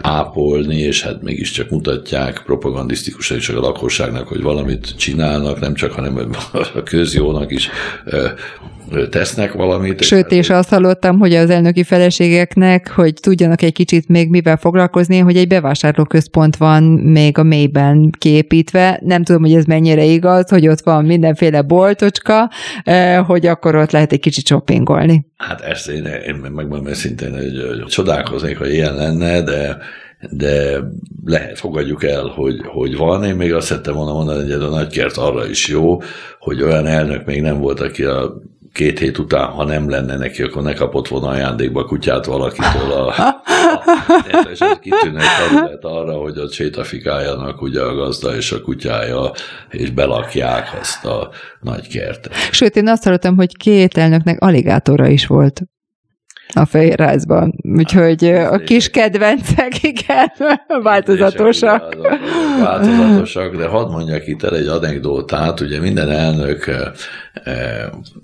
ápolni, 0.00 0.78
és 0.78 1.02
hát 1.02 1.22
mégiscsak 1.22 1.70
mutatják 1.70 2.42
propagandisztikusan 2.44 3.36
is 3.36 3.48
a 3.48 3.60
lakosságnak, 3.60 4.28
hogy 4.28 4.42
valamit 4.42 4.96
csinálnak, 4.96 5.60
nem 5.60 5.74
csak, 5.74 5.92
hanem 5.92 6.30
a 6.74 6.82
közjónak 6.82 7.52
is 7.52 7.68
tesznek 9.10 9.52
valamit. 9.52 10.02
Sőt, 10.02 10.32
és 10.32 10.50
azt 10.50 10.68
hallottam, 10.68 11.18
hogy 11.18 11.34
az 11.34 11.50
elnöki 11.50 11.82
feleségeknek, 11.82 12.90
hogy 12.90 13.14
tudjanak 13.20 13.62
egy 13.62 13.72
kicsit 13.72 14.08
még 14.08 14.28
mivel 14.28 14.56
foglalkozni, 14.56 15.18
hogy 15.18 15.36
egy 15.36 15.48
bevásárlóközpont 15.48 16.56
van 16.56 16.82
még 16.82 17.38
a 17.38 17.42
mélyben 17.42 18.10
kiépítve. 18.18 19.00
Nem 19.04 19.24
tudom, 19.24 19.42
hogy 19.42 19.54
ez 19.54 19.64
mennyire 19.64 20.04
igaz, 20.04 20.48
hogy 20.48 20.68
ott 20.68 20.80
van 20.80 21.04
mindenféle 21.04 21.62
boltocska, 21.62 22.50
hogy 23.26 23.46
akkor 23.46 23.74
ott 23.74 23.90
lehet 23.90 24.12
egy 24.12 24.20
kicsit 24.20 24.46
shoppingolni. 24.46 25.26
Hát 25.36 25.60
ezt 25.60 25.88
én, 25.88 26.04
én 26.04 26.34
megmondom 26.34 26.86
őszintén, 26.86 27.32
hogy 27.32 27.84
csodálkoznék, 27.86 28.58
hogy 28.58 28.72
ilyen 28.72 28.94
lenne, 28.94 29.42
de 29.42 29.76
de 30.30 30.80
lehet, 31.24 31.58
fogadjuk 31.58 32.04
el, 32.04 32.26
hogy, 32.26 32.60
hogy 32.64 32.96
van. 32.96 33.24
Én 33.24 33.34
még 33.34 33.54
azt 33.54 33.66
szerettem 33.66 33.94
volna 33.94 34.12
mondani, 34.12 34.42
hogy 34.42 34.50
ez 34.50 34.60
a 34.60 34.68
nagykert 34.68 35.16
arra 35.16 35.46
is 35.48 35.68
jó, 35.68 36.00
hogy 36.38 36.62
olyan 36.62 36.86
elnök 36.86 37.26
még 37.26 37.42
nem 37.42 37.58
volt, 37.58 37.80
aki 37.80 38.04
a 38.04 38.42
két 38.78 38.98
hét 38.98 39.18
után, 39.18 39.46
ha 39.46 39.64
nem 39.64 39.90
lenne 39.90 40.16
neki, 40.16 40.42
akkor 40.42 40.62
ne 40.62 40.72
kapott 40.72 41.08
volna 41.08 41.28
ajándékba 41.28 41.84
kutyát 41.84 42.26
valakitől. 42.26 42.92
A, 42.92 43.06
a, 43.06 43.12
a, 43.18 44.48
és 44.50 44.58
ez 44.58 44.78
kitűnő 44.80 45.18
terület 45.38 45.84
arra, 45.84 46.12
hogy 46.12 46.38
ott 46.38 46.52
sétafikáljanak 46.52 47.62
ugye 47.62 47.80
a 47.80 47.94
gazda 47.94 48.36
és 48.36 48.52
a 48.52 48.60
kutyája, 48.60 49.32
és 49.70 49.90
belakják 49.90 50.76
azt 50.80 51.04
a 51.04 51.30
nagy 51.60 51.88
kertet. 51.88 52.32
Sőt, 52.50 52.76
én 52.76 52.88
azt 52.88 53.04
hallottam, 53.04 53.36
hogy 53.36 53.56
két 53.56 53.96
elnöknek 53.96 54.40
aligátora 54.40 55.06
is 55.06 55.26
volt 55.26 55.62
a 56.54 56.64
fehérházban. 56.64 57.54
Úgyhogy 57.76 58.28
hát, 58.28 58.52
a 58.52 58.58
kis 58.58 58.90
kedvencek, 58.90 59.82
igen, 59.92 60.32
változatosak. 60.82 61.96
Változatosak, 62.60 63.56
de 63.56 63.66
hadd 63.66 63.90
mondjak 63.90 64.26
itt 64.26 64.42
el 64.42 64.56
egy 64.56 64.66
anekdótát, 64.66 65.60
ugye 65.60 65.80
minden 65.80 66.10
elnök, 66.10 66.70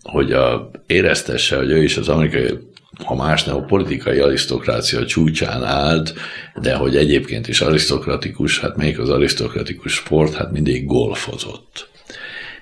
hogy 0.02 0.32
a, 0.32 0.70
éreztesse, 0.86 1.56
hogy 1.56 1.70
ő 1.70 1.82
is 1.82 1.96
az 1.96 2.08
amerikai 2.08 2.58
ha 3.04 3.14
más 3.14 3.44
nem, 3.44 3.56
a 3.56 3.64
politikai 3.64 4.18
arisztokrácia 4.18 5.06
csúcsán 5.06 5.64
állt, 5.64 6.14
de 6.54 6.74
hogy 6.74 6.96
egyébként 6.96 7.48
is 7.48 7.60
arisztokratikus, 7.60 8.60
hát 8.60 8.76
melyik 8.76 8.98
az 8.98 9.08
arisztokratikus 9.08 9.92
sport, 9.92 10.34
hát 10.34 10.52
mindig 10.52 10.86
golfozott. 10.86 11.88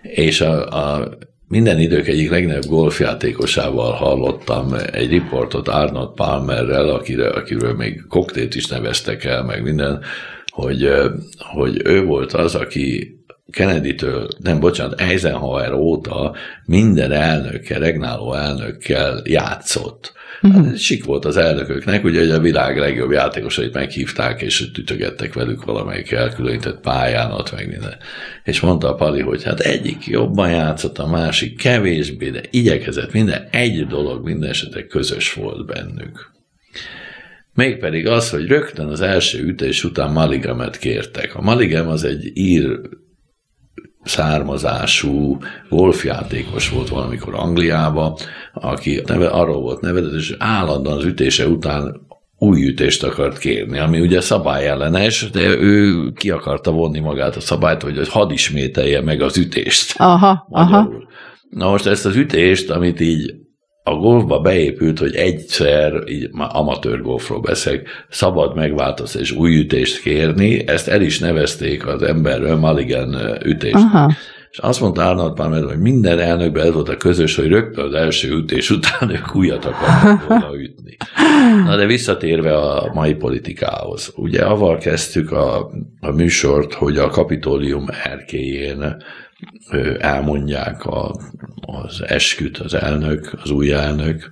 És 0.03 0.41
a, 0.41 0.69
a 0.69 1.09
minden 1.53 1.79
idők 1.79 2.09
egyik 2.09 2.31
legnagyobb 2.31 2.67
golfjátékosával 2.67 3.93
hallottam 3.93 4.75
egy 4.93 5.09
riportot 5.11 5.69
Arnold 5.69 6.15
Palmerrel, 6.15 6.89
akire, 6.89 7.29
akiről 7.29 7.75
még 7.75 8.03
koktélt 8.09 8.55
is 8.55 8.67
neveztek 8.67 9.25
el, 9.25 9.43
meg 9.43 9.63
minden, 9.63 10.01
hogy, 10.47 10.91
hogy 11.39 11.81
ő 11.85 12.05
volt 12.05 12.33
az, 12.33 12.55
aki 12.55 13.17
Kennedy-től, 13.51 14.29
nem 14.39 14.61
bocsánat, 14.61 15.01
Eisenhower 15.01 15.73
óta 15.73 16.35
minden 16.65 17.13
elnökkel, 17.13 17.81
regnáló 17.81 18.35
elnökkel 18.35 19.21
játszott. 19.25 20.13
Uh-huh. 20.43 20.75
Sik 20.75 21.05
volt 21.05 21.25
az 21.25 21.37
elnököknek, 21.37 22.05
ugye 22.05 22.21
hogy 22.21 22.31
a 22.31 22.41
világ 22.41 22.79
legjobb 22.79 23.11
játékosait 23.11 23.75
meghívták, 23.75 24.43
és 24.43 24.61
ütögettek 24.79 25.35
velük 25.35 25.65
valamelyik 25.65 26.11
elkülönített 26.11 26.81
pályán, 26.81 27.33
ott 27.33 27.53
meg 27.53 27.69
minden. 27.69 27.97
És 28.45 28.61
mondta 28.61 28.89
a 28.89 28.95
Pali, 28.95 29.21
hogy 29.21 29.43
hát 29.43 29.61
egyik 29.61 30.07
jobban 30.07 30.51
játszott, 30.51 30.99
a 30.99 31.07
másik 31.07 31.57
kevésbé, 31.57 32.31
de 32.31 32.41
igyekezett 32.51 33.13
minden, 33.13 33.49
egy 33.51 33.87
dolog 33.87 34.25
minden 34.25 34.51
esetek 34.51 34.87
közös 34.87 35.33
volt 35.33 35.67
bennük. 35.67 36.31
Mégpedig 37.55 38.07
az, 38.07 38.31
hogy 38.31 38.47
rögtön 38.47 38.87
az 38.87 39.01
első 39.01 39.45
ütés 39.45 39.85
után 39.85 40.13
Maligamet 40.13 40.79
kértek. 40.79 41.35
A 41.35 41.43
Maligem 41.43 41.89
az 41.89 42.05
egy 42.05 42.31
ír 42.35 42.81
származású 44.05 45.39
golfjátékos 45.69 46.71
volt 46.71 46.89
valamikor 46.89 47.35
Angliába, 47.35 48.19
aki 48.53 49.03
neve, 49.07 49.27
arról 49.27 49.61
volt 49.61 49.81
nevezett, 49.81 50.13
és 50.13 50.35
állandóan 50.39 50.97
az 50.97 51.05
ütése 51.05 51.47
után 51.47 52.07
új 52.39 52.67
ütést 52.67 53.05
akart 53.05 53.39
kérni, 53.39 53.79
ami 53.79 54.01
ugye 54.01 54.21
szabályellenes, 54.21 55.31
de 55.31 55.57
ő 55.57 56.11
ki 56.13 56.31
akarta 56.31 56.71
vonni 56.71 57.01
magát 57.01 57.37
a 57.37 57.41
szabályt, 57.41 57.83
hogy 57.83 58.09
hadd 58.09 58.31
ismételje 58.31 59.01
meg 59.01 59.21
az 59.21 59.37
ütést. 59.37 59.95
Aha, 59.97 60.47
magyarul. 60.49 60.75
aha. 60.75 60.91
Na 61.51 61.71
most 61.71 61.87
ezt 61.87 62.07
az 62.07 62.17
ütést, 62.17 62.71
amit 62.71 63.01
így 63.01 63.35
a 63.85 63.95
golfba 63.95 64.41
beépült, 64.41 64.99
hogy 64.99 65.15
egyszer, 65.15 66.03
így 66.07 66.29
már 66.33 66.49
amatőr 66.53 67.03
golfról 67.03 67.41
beszélek, 67.41 67.89
szabad 68.09 68.55
megváltozni 68.55 69.21
és 69.21 69.33
új 69.33 69.59
ütést 69.59 70.01
kérni, 70.01 70.69
ezt 70.69 70.89
el 70.89 71.03
is 71.03 71.19
nevezték 71.19 71.87
az 71.87 72.03
emberről 72.03 72.57
Maligen 72.57 73.39
ütést. 73.45 73.75
Aha. 73.75 74.13
És 74.51 74.59
azt 74.59 74.81
mondta 74.81 75.09
Arnold 75.09 75.35
Palmer, 75.35 75.65
hogy 75.65 75.79
minden 75.79 76.19
elnökben 76.19 76.67
ez 76.67 76.73
volt 76.73 76.89
a 76.89 76.97
közös, 76.97 77.37
hogy 77.37 77.47
rögtön 77.47 77.85
az 77.85 77.95
első 77.95 78.31
ütés 78.31 78.71
után 78.71 79.11
ők 79.11 79.35
újat 79.35 79.65
akartak 79.65 80.29
volna 80.29 80.55
ütni. 80.67 80.97
Na 81.65 81.77
de 81.77 81.87
visszatérve 81.87 82.57
a 82.57 82.91
mai 82.95 83.15
politikához. 83.15 84.13
Ugye 84.17 84.45
avval 84.45 84.79
kezdtük 84.79 85.31
a, 85.31 85.71
a 86.01 86.11
műsort, 86.11 86.73
hogy 86.73 86.97
a 86.97 87.09
kapitólium 87.09 87.87
erkéjén 88.05 88.97
elmondják 89.99 90.85
a, 90.85 91.17
az 91.61 92.03
esküt 92.07 92.59
az 92.59 92.75
elnök, 92.75 93.39
az 93.43 93.51
új 93.51 93.73
elnök, 93.73 94.31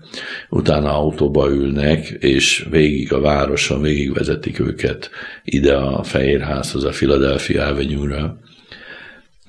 utána 0.48 0.94
autóba 0.94 1.50
ülnek, 1.50 2.08
és 2.08 2.66
végig 2.70 3.12
a 3.12 3.20
városon 3.20 3.82
végig 3.82 4.12
vezetik 4.12 4.58
őket 4.58 5.10
ide 5.44 5.76
a 5.76 6.02
Fehérházhoz, 6.02 6.84
a 6.84 6.90
Philadelphia 6.90 7.66
avenue 7.66 8.36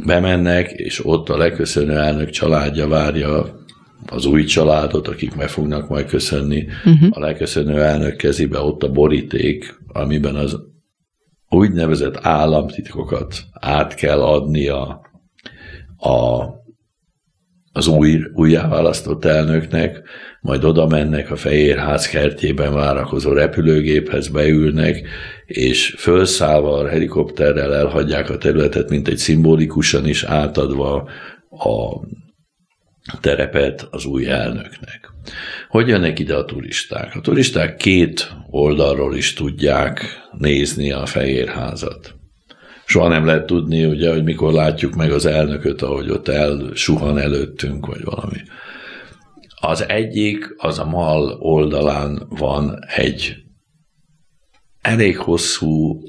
Bemennek, 0.06 0.72
és 0.72 1.06
ott 1.06 1.30
a 1.30 1.38
leköszönő 1.38 1.98
elnök 1.98 2.30
családja 2.30 2.88
várja 2.88 3.60
az 4.06 4.26
új 4.26 4.44
családot, 4.44 5.08
akik 5.08 5.36
meg 5.36 5.50
fognak 5.50 5.90
majd 5.90 6.06
köszönni. 6.06 6.68
Uh-huh. 6.86 7.10
A 7.12 7.20
leköszönő 7.20 7.82
elnök 7.82 8.16
kezébe 8.16 8.60
ott 8.60 8.84
a 8.84 8.92
boríték, 8.92 9.80
amiben 9.88 10.36
az 10.36 10.60
úgynevezett 11.50 12.18
államtitkokat 12.22 13.44
át 13.52 13.96
kell 13.96 14.22
adnia 14.22 14.82
a, 14.82 15.02
az 17.72 17.88
új, 17.88 18.22
újjáválasztott 18.34 19.26
elnöknek, 19.26 20.02
majd 20.42 20.64
oda 20.64 20.88
mennek 20.88 21.32
a 21.32 21.36
Fehérház 21.36 22.08
kertjében 22.08 22.74
várakozó 22.74 23.32
repülőgéphez, 23.32 24.28
beülnek, 24.28 25.08
és 25.46 25.96
felszállva 25.98 26.78
a 26.78 26.88
helikopterrel 26.88 27.76
elhagyják 27.76 28.30
a 28.30 28.38
területet, 28.38 28.90
mint 28.90 29.08
egy 29.08 29.18
szimbolikusan 29.18 30.08
is 30.08 30.24
átadva 30.24 31.10
a 31.50 32.06
terepet 33.22 33.88
az 33.92 34.06
új 34.06 34.28
elnöknek. 34.28 35.10
Hogy 35.70 35.88
jönnek 35.88 36.20
ide 36.20 36.36
a 36.36 36.46
turisták? 36.46 37.16
A 37.16 37.22
turisták 37.22 37.76
két 37.76 38.32
oldalról 38.50 39.16
is 39.16 39.34
tudják 39.34 40.06
nézni 40.38 40.92
a 40.92 41.06
Fehérházat 41.06 42.21
soha 42.92 43.08
nem 43.08 43.26
lehet 43.26 43.46
tudni, 43.46 43.86
ugye, 43.86 44.12
hogy 44.12 44.24
mikor 44.24 44.54
látjuk 44.54 44.96
meg 44.96 45.12
az 45.12 45.26
elnököt, 45.26 45.82
ahogy 45.82 46.10
ott 46.10 46.28
elsuhan 46.28 47.18
előttünk, 47.18 47.86
vagy 47.86 48.04
valami. 48.04 48.38
Az 49.60 49.86
egyik, 49.88 50.56
az 50.58 50.80
a 50.80 50.86
mal 50.86 51.38
oldalán 51.40 52.28
van 52.30 52.80
egy 52.96 53.36
elég 54.82 55.18
hosszú 55.18 56.02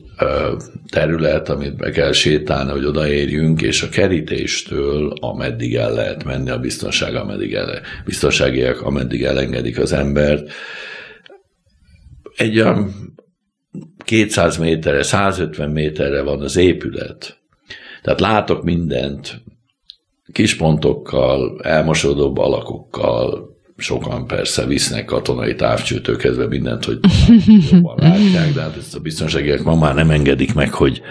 terület, 0.88 1.48
amit 1.48 1.76
be 1.76 1.90
kell 1.90 2.12
sétálni, 2.12 2.70
hogy 2.70 2.84
odaérjünk, 2.84 3.62
és 3.62 3.82
a 3.82 3.88
kerítéstől, 3.88 5.12
ameddig 5.20 5.74
el 5.74 5.92
lehet 5.92 6.24
menni 6.24 6.50
a 6.50 6.58
biztonság, 6.58 7.14
ameddig 7.14 7.54
el, 7.54 7.80
biztonságiak, 8.04 8.80
ameddig 8.80 9.22
elengedik 9.22 9.78
az 9.78 9.92
embert, 9.92 10.50
egy 12.36 12.60
olyan 12.60 13.12
200 14.04 14.56
méterre, 14.56 15.02
150 15.02 15.70
méterre 15.70 16.22
van 16.22 16.40
az 16.40 16.56
épület. 16.56 17.40
Tehát 18.02 18.20
látok 18.20 18.64
mindent, 18.64 19.42
kispontokkal, 20.32 21.60
elmosódó 21.62 22.32
alakokkal, 22.36 23.56
sokan 23.76 24.26
persze 24.26 24.66
visznek 24.66 25.04
katonai 25.04 25.54
távcsőtől 25.54 26.16
mindent, 26.48 26.84
hogy 26.84 26.98
jobban 27.70 27.96
látják, 27.98 28.52
de 28.52 28.60
hát 28.60 28.76
ezt 28.76 28.94
a 28.94 29.00
biztonságiak 29.00 29.62
ma 29.62 29.74
már 29.74 29.94
nem 29.94 30.10
engedik 30.10 30.54
meg, 30.54 30.72
hogy, 30.72 31.02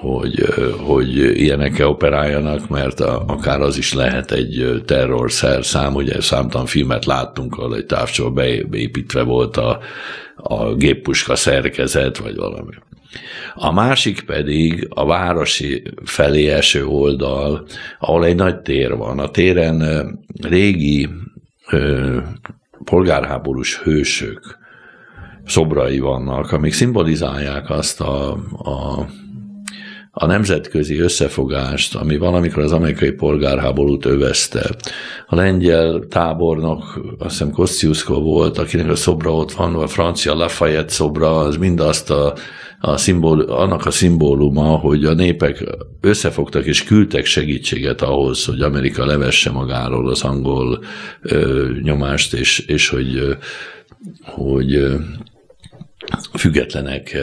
hogy, 0.00 0.44
hogy 0.78 1.16
ilyenekkel 1.16 1.86
operáljanak, 1.86 2.68
mert 2.68 3.00
a, 3.00 3.24
akár 3.26 3.60
az 3.60 3.76
is 3.76 3.94
lehet 3.94 4.32
egy 4.32 4.82
terrorszerszám, 4.84 5.94
ugye 5.94 6.20
számtalan 6.20 6.66
filmet 6.66 7.04
láttunk, 7.04 7.56
ahol 7.56 7.76
egy 7.76 7.86
távcső 7.86 8.30
beépítve 8.30 9.22
volt 9.22 9.56
a 9.56 9.78
a 10.40 10.74
géppuska 10.74 11.36
szerkezet, 11.36 12.18
vagy 12.18 12.36
valami. 12.36 12.74
A 13.54 13.72
másik 13.72 14.20
pedig 14.20 14.86
a 14.90 15.06
városi 15.06 15.82
felé 16.04 16.48
eső 16.48 16.86
oldal, 16.86 17.66
ahol 17.98 18.24
egy 18.24 18.36
nagy 18.36 18.60
tér 18.60 18.96
van. 18.96 19.18
A 19.18 19.30
téren 19.30 20.08
régi 20.42 21.08
ö, 21.70 22.18
polgárháborús 22.84 23.78
hősök 23.78 24.58
szobrai 25.44 25.98
vannak, 25.98 26.52
amik 26.52 26.72
szimbolizálják 26.72 27.70
azt 27.70 28.00
a, 28.00 28.32
a 28.58 29.06
a 30.20 30.26
nemzetközi 30.26 30.98
összefogást, 30.98 31.94
ami 31.94 32.16
valamikor 32.16 32.62
az 32.62 32.72
amerikai 32.72 33.10
polgárháborút 33.10 34.04
övezte. 34.04 34.70
A 35.26 35.34
lengyel 35.34 36.04
tábornok, 36.08 37.00
azt 37.18 37.30
hiszem 37.30 37.50
Kosciuszko 37.50 38.20
volt, 38.20 38.58
akinek 38.58 38.88
a 38.90 38.96
szobra 38.96 39.34
ott 39.34 39.52
van, 39.52 39.74
a 39.74 39.86
francia 39.86 40.34
Lafayette 40.34 40.92
szobra, 40.92 41.38
az 41.38 41.56
mindazt 41.56 42.10
a, 42.10 42.34
a 42.80 42.96
szimbol, 42.96 43.40
annak 43.40 43.86
a 43.86 43.90
szimbóluma, 43.90 44.76
hogy 44.76 45.04
a 45.04 45.14
népek 45.14 45.64
összefogtak 46.00 46.66
és 46.66 46.84
küldtek 46.84 47.24
segítséget 47.24 48.02
ahhoz, 48.02 48.44
hogy 48.44 48.60
Amerika 48.60 49.06
levesse 49.06 49.50
magáról 49.50 50.08
az 50.08 50.22
angol 50.22 50.84
ö, 51.22 51.68
nyomást, 51.82 52.34
és, 52.34 52.58
és 52.58 52.88
hogy, 52.88 53.36
hogy 54.22 54.96
függetlenek 56.32 57.16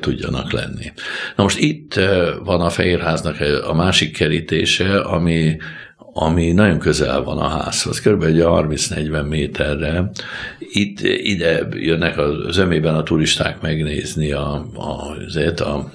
tudjanak 0.00 0.52
lenni. 0.52 0.92
Na 1.36 1.42
most 1.42 1.58
itt 1.58 1.94
van 2.44 2.60
a 2.60 2.70
Fehérháznak 2.70 3.36
a 3.66 3.74
másik 3.74 4.16
kerítése, 4.16 5.00
ami, 5.00 5.56
ami 6.12 6.52
nagyon 6.52 6.78
közel 6.78 7.22
van 7.22 7.38
a 7.38 7.48
házhoz, 7.48 8.00
kb. 8.00 8.22
egy 8.22 8.40
30-40 8.42 9.28
méterre. 9.28 10.10
Itt 10.58 11.00
ide 11.00 11.68
jönnek 11.70 12.18
az 12.18 12.56
ömében 12.56 12.94
a 12.94 13.02
turisták 13.02 13.60
megnézni 13.60 14.32
a, 14.32 14.66
a, 14.74 15.16
azért 15.26 15.60
a 15.60 15.92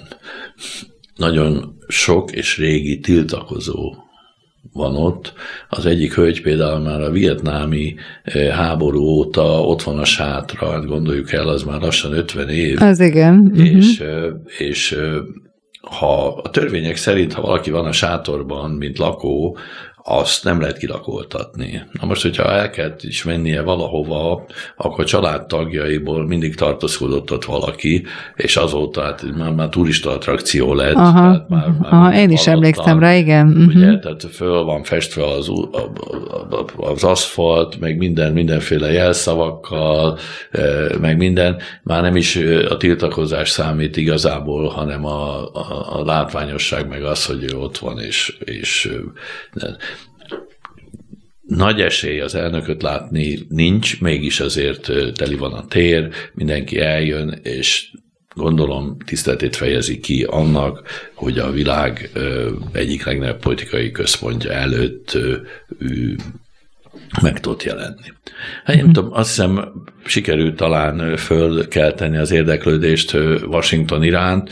nagyon 1.16 1.78
sok 1.88 2.32
és 2.32 2.58
régi 2.58 3.00
tiltakozó 3.00 4.05
van 4.74 4.96
ott. 4.96 5.34
Az 5.70 5.86
egyik 5.86 6.14
hölgy 6.14 6.42
például 6.42 6.80
már 6.80 7.02
a 7.02 7.12
vietnámi 7.12 7.96
eh, 8.24 8.48
háború 8.48 9.02
óta 9.02 9.62
ott 9.62 9.82
van 9.82 10.00
a 10.00 10.06
sátra, 10.06 10.72
hát 10.72 10.86
gondoljuk 10.86 11.32
el, 11.32 11.48
az 11.48 11.64
már 11.64 11.82
lassan 11.82 12.14
50 12.14 12.50
év. 12.50 12.82
Az 12.82 13.00
igen. 13.00 13.52
És, 13.56 14.00
uh-huh. 14.00 14.42
és 14.58 14.92
eh, 14.92 15.14
ha 15.82 16.28
a 16.28 16.50
törvények 16.50 16.96
szerint, 16.96 17.34
ha 17.34 17.42
valaki 17.42 17.72
van 17.72 17.86
a 17.86 17.92
sátorban, 17.92 18.72
mint 18.72 18.98
lakó, 18.98 19.58
azt 20.08 20.44
nem 20.44 20.62
lehet 20.62 20.78
kilakoltatni. 20.78 21.82
Na 21.92 22.08
most, 22.08 22.22
hogyha 22.22 22.52
el 22.52 22.70
kell 22.70 22.96
is 23.02 23.24
mennie 23.24 23.62
valahova, 23.62 24.46
akkor 24.76 25.06
családtagjaiból 25.06 26.26
mindig 26.28 26.56
tartózkodott 26.56 27.32
ott 27.32 27.46
valaki, 27.46 28.06
és 28.36 28.58
azóta 28.58 29.02
hát 29.02 29.24
már, 29.38 29.52
már 29.52 29.70
turista 29.70 30.12
attrakció 30.12 30.74
lett. 30.74 30.94
Aha, 30.94 31.12
tehát 31.12 31.50
már, 31.50 31.68
már 31.68 31.94
aha 31.94 32.16
én 32.16 32.32
is 32.32 32.48
emlékszem 32.48 33.00
rá, 33.00 33.16
igen. 33.16 33.48
Ugye, 33.48 33.86
uh-huh. 33.86 34.00
tehát 34.00 34.24
föl 34.32 34.64
van 34.64 34.84
festve 34.84 35.28
az, 35.28 35.52
az 36.78 37.04
aszfalt, 37.04 37.80
meg 37.80 37.98
minden, 37.98 38.34
mindenféle 38.34 38.92
jelszavakkal, 38.92 40.18
meg 41.02 41.18
minden, 41.18 41.58
már 41.84 42.02
nem 42.02 42.16
is 42.16 42.36
a 42.70 42.78
tiltakozás 42.78 43.50
számít 43.50 43.98
igazából, 43.98 44.68
hanem 44.68 45.06
a, 45.06 45.52
a, 45.54 45.98
a 46.00 46.04
látványosság, 46.06 46.88
meg 46.88 47.04
az, 47.04 47.26
hogy 47.26 47.44
ő 47.54 47.58
ott 47.58 47.78
van, 47.78 48.00
és, 48.00 48.38
és 48.40 48.92
nagy 51.46 51.82
esély 51.82 52.20
az 52.20 52.36
elnököt 52.36 52.82
látni 52.82 53.40
nincs, 53.50 54.02
mégis 54.02 54.40
azért 54.40 54.92
teli 55.14 55.36
van 55.36 55.54
a 55.54 55.66
tér, 55.66 56.10
mindenki 56.34 56.80
eljön, 56.80 57.40
és 57.44 57.92
gondolom 58.36 58.98
tiszteletét 59.06 59.56
fejezi 59.56 60.00
ki 60.00 60.24
annak, 60.24 60.88
hogy 61.14 61.40
a 61.40 61.52
világ 61.52 62.10
egyik 62.72 63.06
legnagyobb 63.06 63.40
politikai 63.40 63.92
központja 63.92 64.52
előtt 64.52 65.18
meg 67.22 67.40
tudott 67.40 67.64
jelenni. 67.64 68.14
Hát 68.64 68.76
én 68.76 68.84
mhm. 68.84 68.92
tudom, 68.92 69.14
azt 69.14 69.30
hiszem 69.30 69.72
sikerült 70.06 70.56
talán 70.56 71.18
fölkelteni 71.18 72.18
az 72.18 72.32
érdeklődést 72.32 73.14
Washington 73.48 74.04
iránt, 74.04 74.50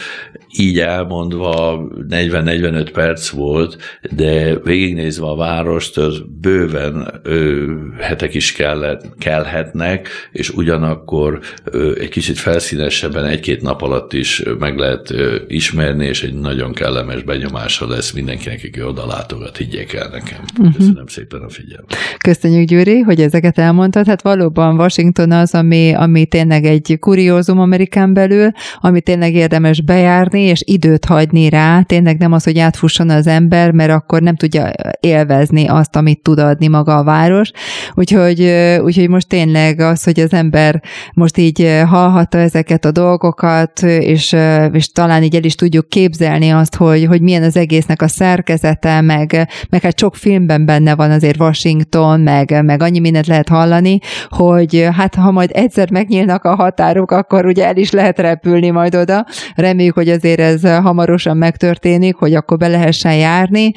így 0.58 0.80
elmondva 0.80 1.88
40-45 2.10 2.90
perc 2.94 3.30
volt, 3.30 3.78
de 4.12 4.60
végignézve 4.64 5.26
a 5.26 5.36
várost, 5.36 5.98
az 5.98 6.22
bőven 6.42 7.20
ö, 7.24 7.72
hetek 8.00 8.34
is 8.34 8.52
kellett, 8.52 9.18
kellhetnek, 9.18 10.10
és 10.32 10.50
ugyanakkor 10.50 11.40
ö, 11.64 11.96
egy 12.00 12.10
kicsit 12.10 12.38
felszínesebben 12.38 13.26
egy-két 13.26 13.62
nap 13.62 13.82
alatt 13.82 14.14
is 14.14 14.44
meg 14.60 14.78
lehet 14.78 15.12
ö, 15.12 15.36
ismerni, 15.48 16.06
és 16.06 16.24
egy 16.24 16.34
nagyon 16.34 16.74
kellemes 16.74 17.24
benyomása 17.24 17.88
lesz 17.88 18.12
mindenkinek, 18.12 18.62
aki 18.68 18.84
oda 18.84 19.06
látogat, 19.06 19.58
higgyék 19.58 19.94
el 19.94 20.10
nekem. 20.10 20.40
Uh-huh. 20.58 20.76
Köszönöm 20.76 21.08
szépen 21.08 21.42
a 21.42 21.50
figyelmet. 21.50 21.96
Köszönjük, 22.34 22.68
Gyuri, 22.68 23.00
hogy 23.00 23.22
ezeket 23.22 23.58
elmondtad. 23.58 24.08
Hát 24.08 24.22
valóban 24.22 24.80
Washington 24.80 25.32
az, 25.32 25.54
ami, 25.54 25.94
ami 25.94 26.26
tényleg 26.26 26.66
egy 26.66 26.98
kuriózum 27.00 27.60
Amerikán 27.60 28.14
belül, 28.14 28.52
ami 28.80 29.02
tényleg 29.02 29.34
érdemes 29.34 29.82
bejárni, 29.82 30.42
és 30.42 30.62
időt 30.66 31.06
hagyni 31.06 31.50
rá, 31.50 31.82
tényleg 31.82 32.18
nem 32.18 32.32
az, 32.32 32.44
hogy 32.44 32.60
átfusson 32.60 33.10
az 33.10 33.28
ember, 33.28 33.72
mert 33.72 33.92
akkor 33.92 34.22
nem 34.22 34.36
tudja 34.36 34.72
élvezni 35.00 35.68
azt, 35.68 35.96
amit 35.96 36.22
tud 36.22 36.40
adni 36.40 36.68
maga 36.68 36.98
a 36.98 37.04
város. 37.04 37.52
Úgyhogy, 37.94 38.52
úgyhogy 38.84 39.10
most 39.10 39.28
tényleg 39.28 39.80
az, 39.80 40.04
hogy 40.04 40.20
az 40.20 40.34
ember 40.34 40.82
most 41.14 41.38
így 41.38 41.82
hallhatta 41.88 42.38
ezeket 42.38 42.86
a 42.86 42.92
dolgokat, 42.92 43.82
és, 43.82 44.36
és 44.72 44.92
talán 44.92 45.24
így 45.24 45.36
el 45.36 45.44
is 45.44 45.56
tudjuk 45.56 45.90
képzelni 45.90 46.50
azt, 46.50 46.76
hogy, 46.76 47.06
hogy 47.06 47.22
milyen 47.22 47.44
az 47.44 47.58
egésznek 47.58 48.02
a 48.02 48.08
szerkezete, 48.08 49.02
meg, 49.02 49.48
meg 49.70 49.82
hát 49.82 50.00
sok 50.00 50.16
filmben 50.16 50.66
benne 50.66 50.96
van 50.96 51.12
azért 51.12 51.40
Washington, 51.40 52.23
meg, 52.24 52.64
meg 52.66 52.82
annyi 52.82 53.00
mindent 53.00 53.28
lehet 53.28 53.50
hallani, 53.50 54.00
hogy 54.30 54.88
hát 54.96 55.16
ha 55.16 55.32
majd 55.32 55.50
egyszer 55.54 55.92
megnyílnak 55.92 56.44
a 56.44 56.56
határok, 56.56 57.12
akkor 57.12 57.46
ugye 57.46 57.66
el 57.66 57.78
is 57.78 57.92
lehet 57.92 58.20
repülni 58.20 58.70
majd 58.70 58.96
oda. 58.96 59.26
Reméljük, 59.56 59.94
hogy 59.94 60.10
azért 60.10 60.40
ez 60.40 60.62
hamarosan 60.64 61.38
megtörténik, 61.38 62.16
hogy 62.16 62.34
akkor 62.34 62.58
be 62.58 62.68
lehessen 62.68 63.16
járni. 63.16 63.72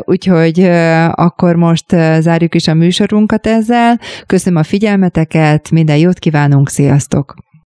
Úgyhogy 0.00 0.60
akkor 1.12 1.56
most 1.56 1.86
zárjuk 2.18 2.54
is 2.54 2.68
a 2.68 2.74
műsorunkat 2.74 3.46
ezzel. 3.46 4.00
Köszönöm 4.26 4.58
a 4.58 4.62
figyelmeteket, 4.62 5.70
minden 5.70 5.96
jót 5.96 6.18
kívánunk, 6.18 6.68
sziasztok! 6.68 7.34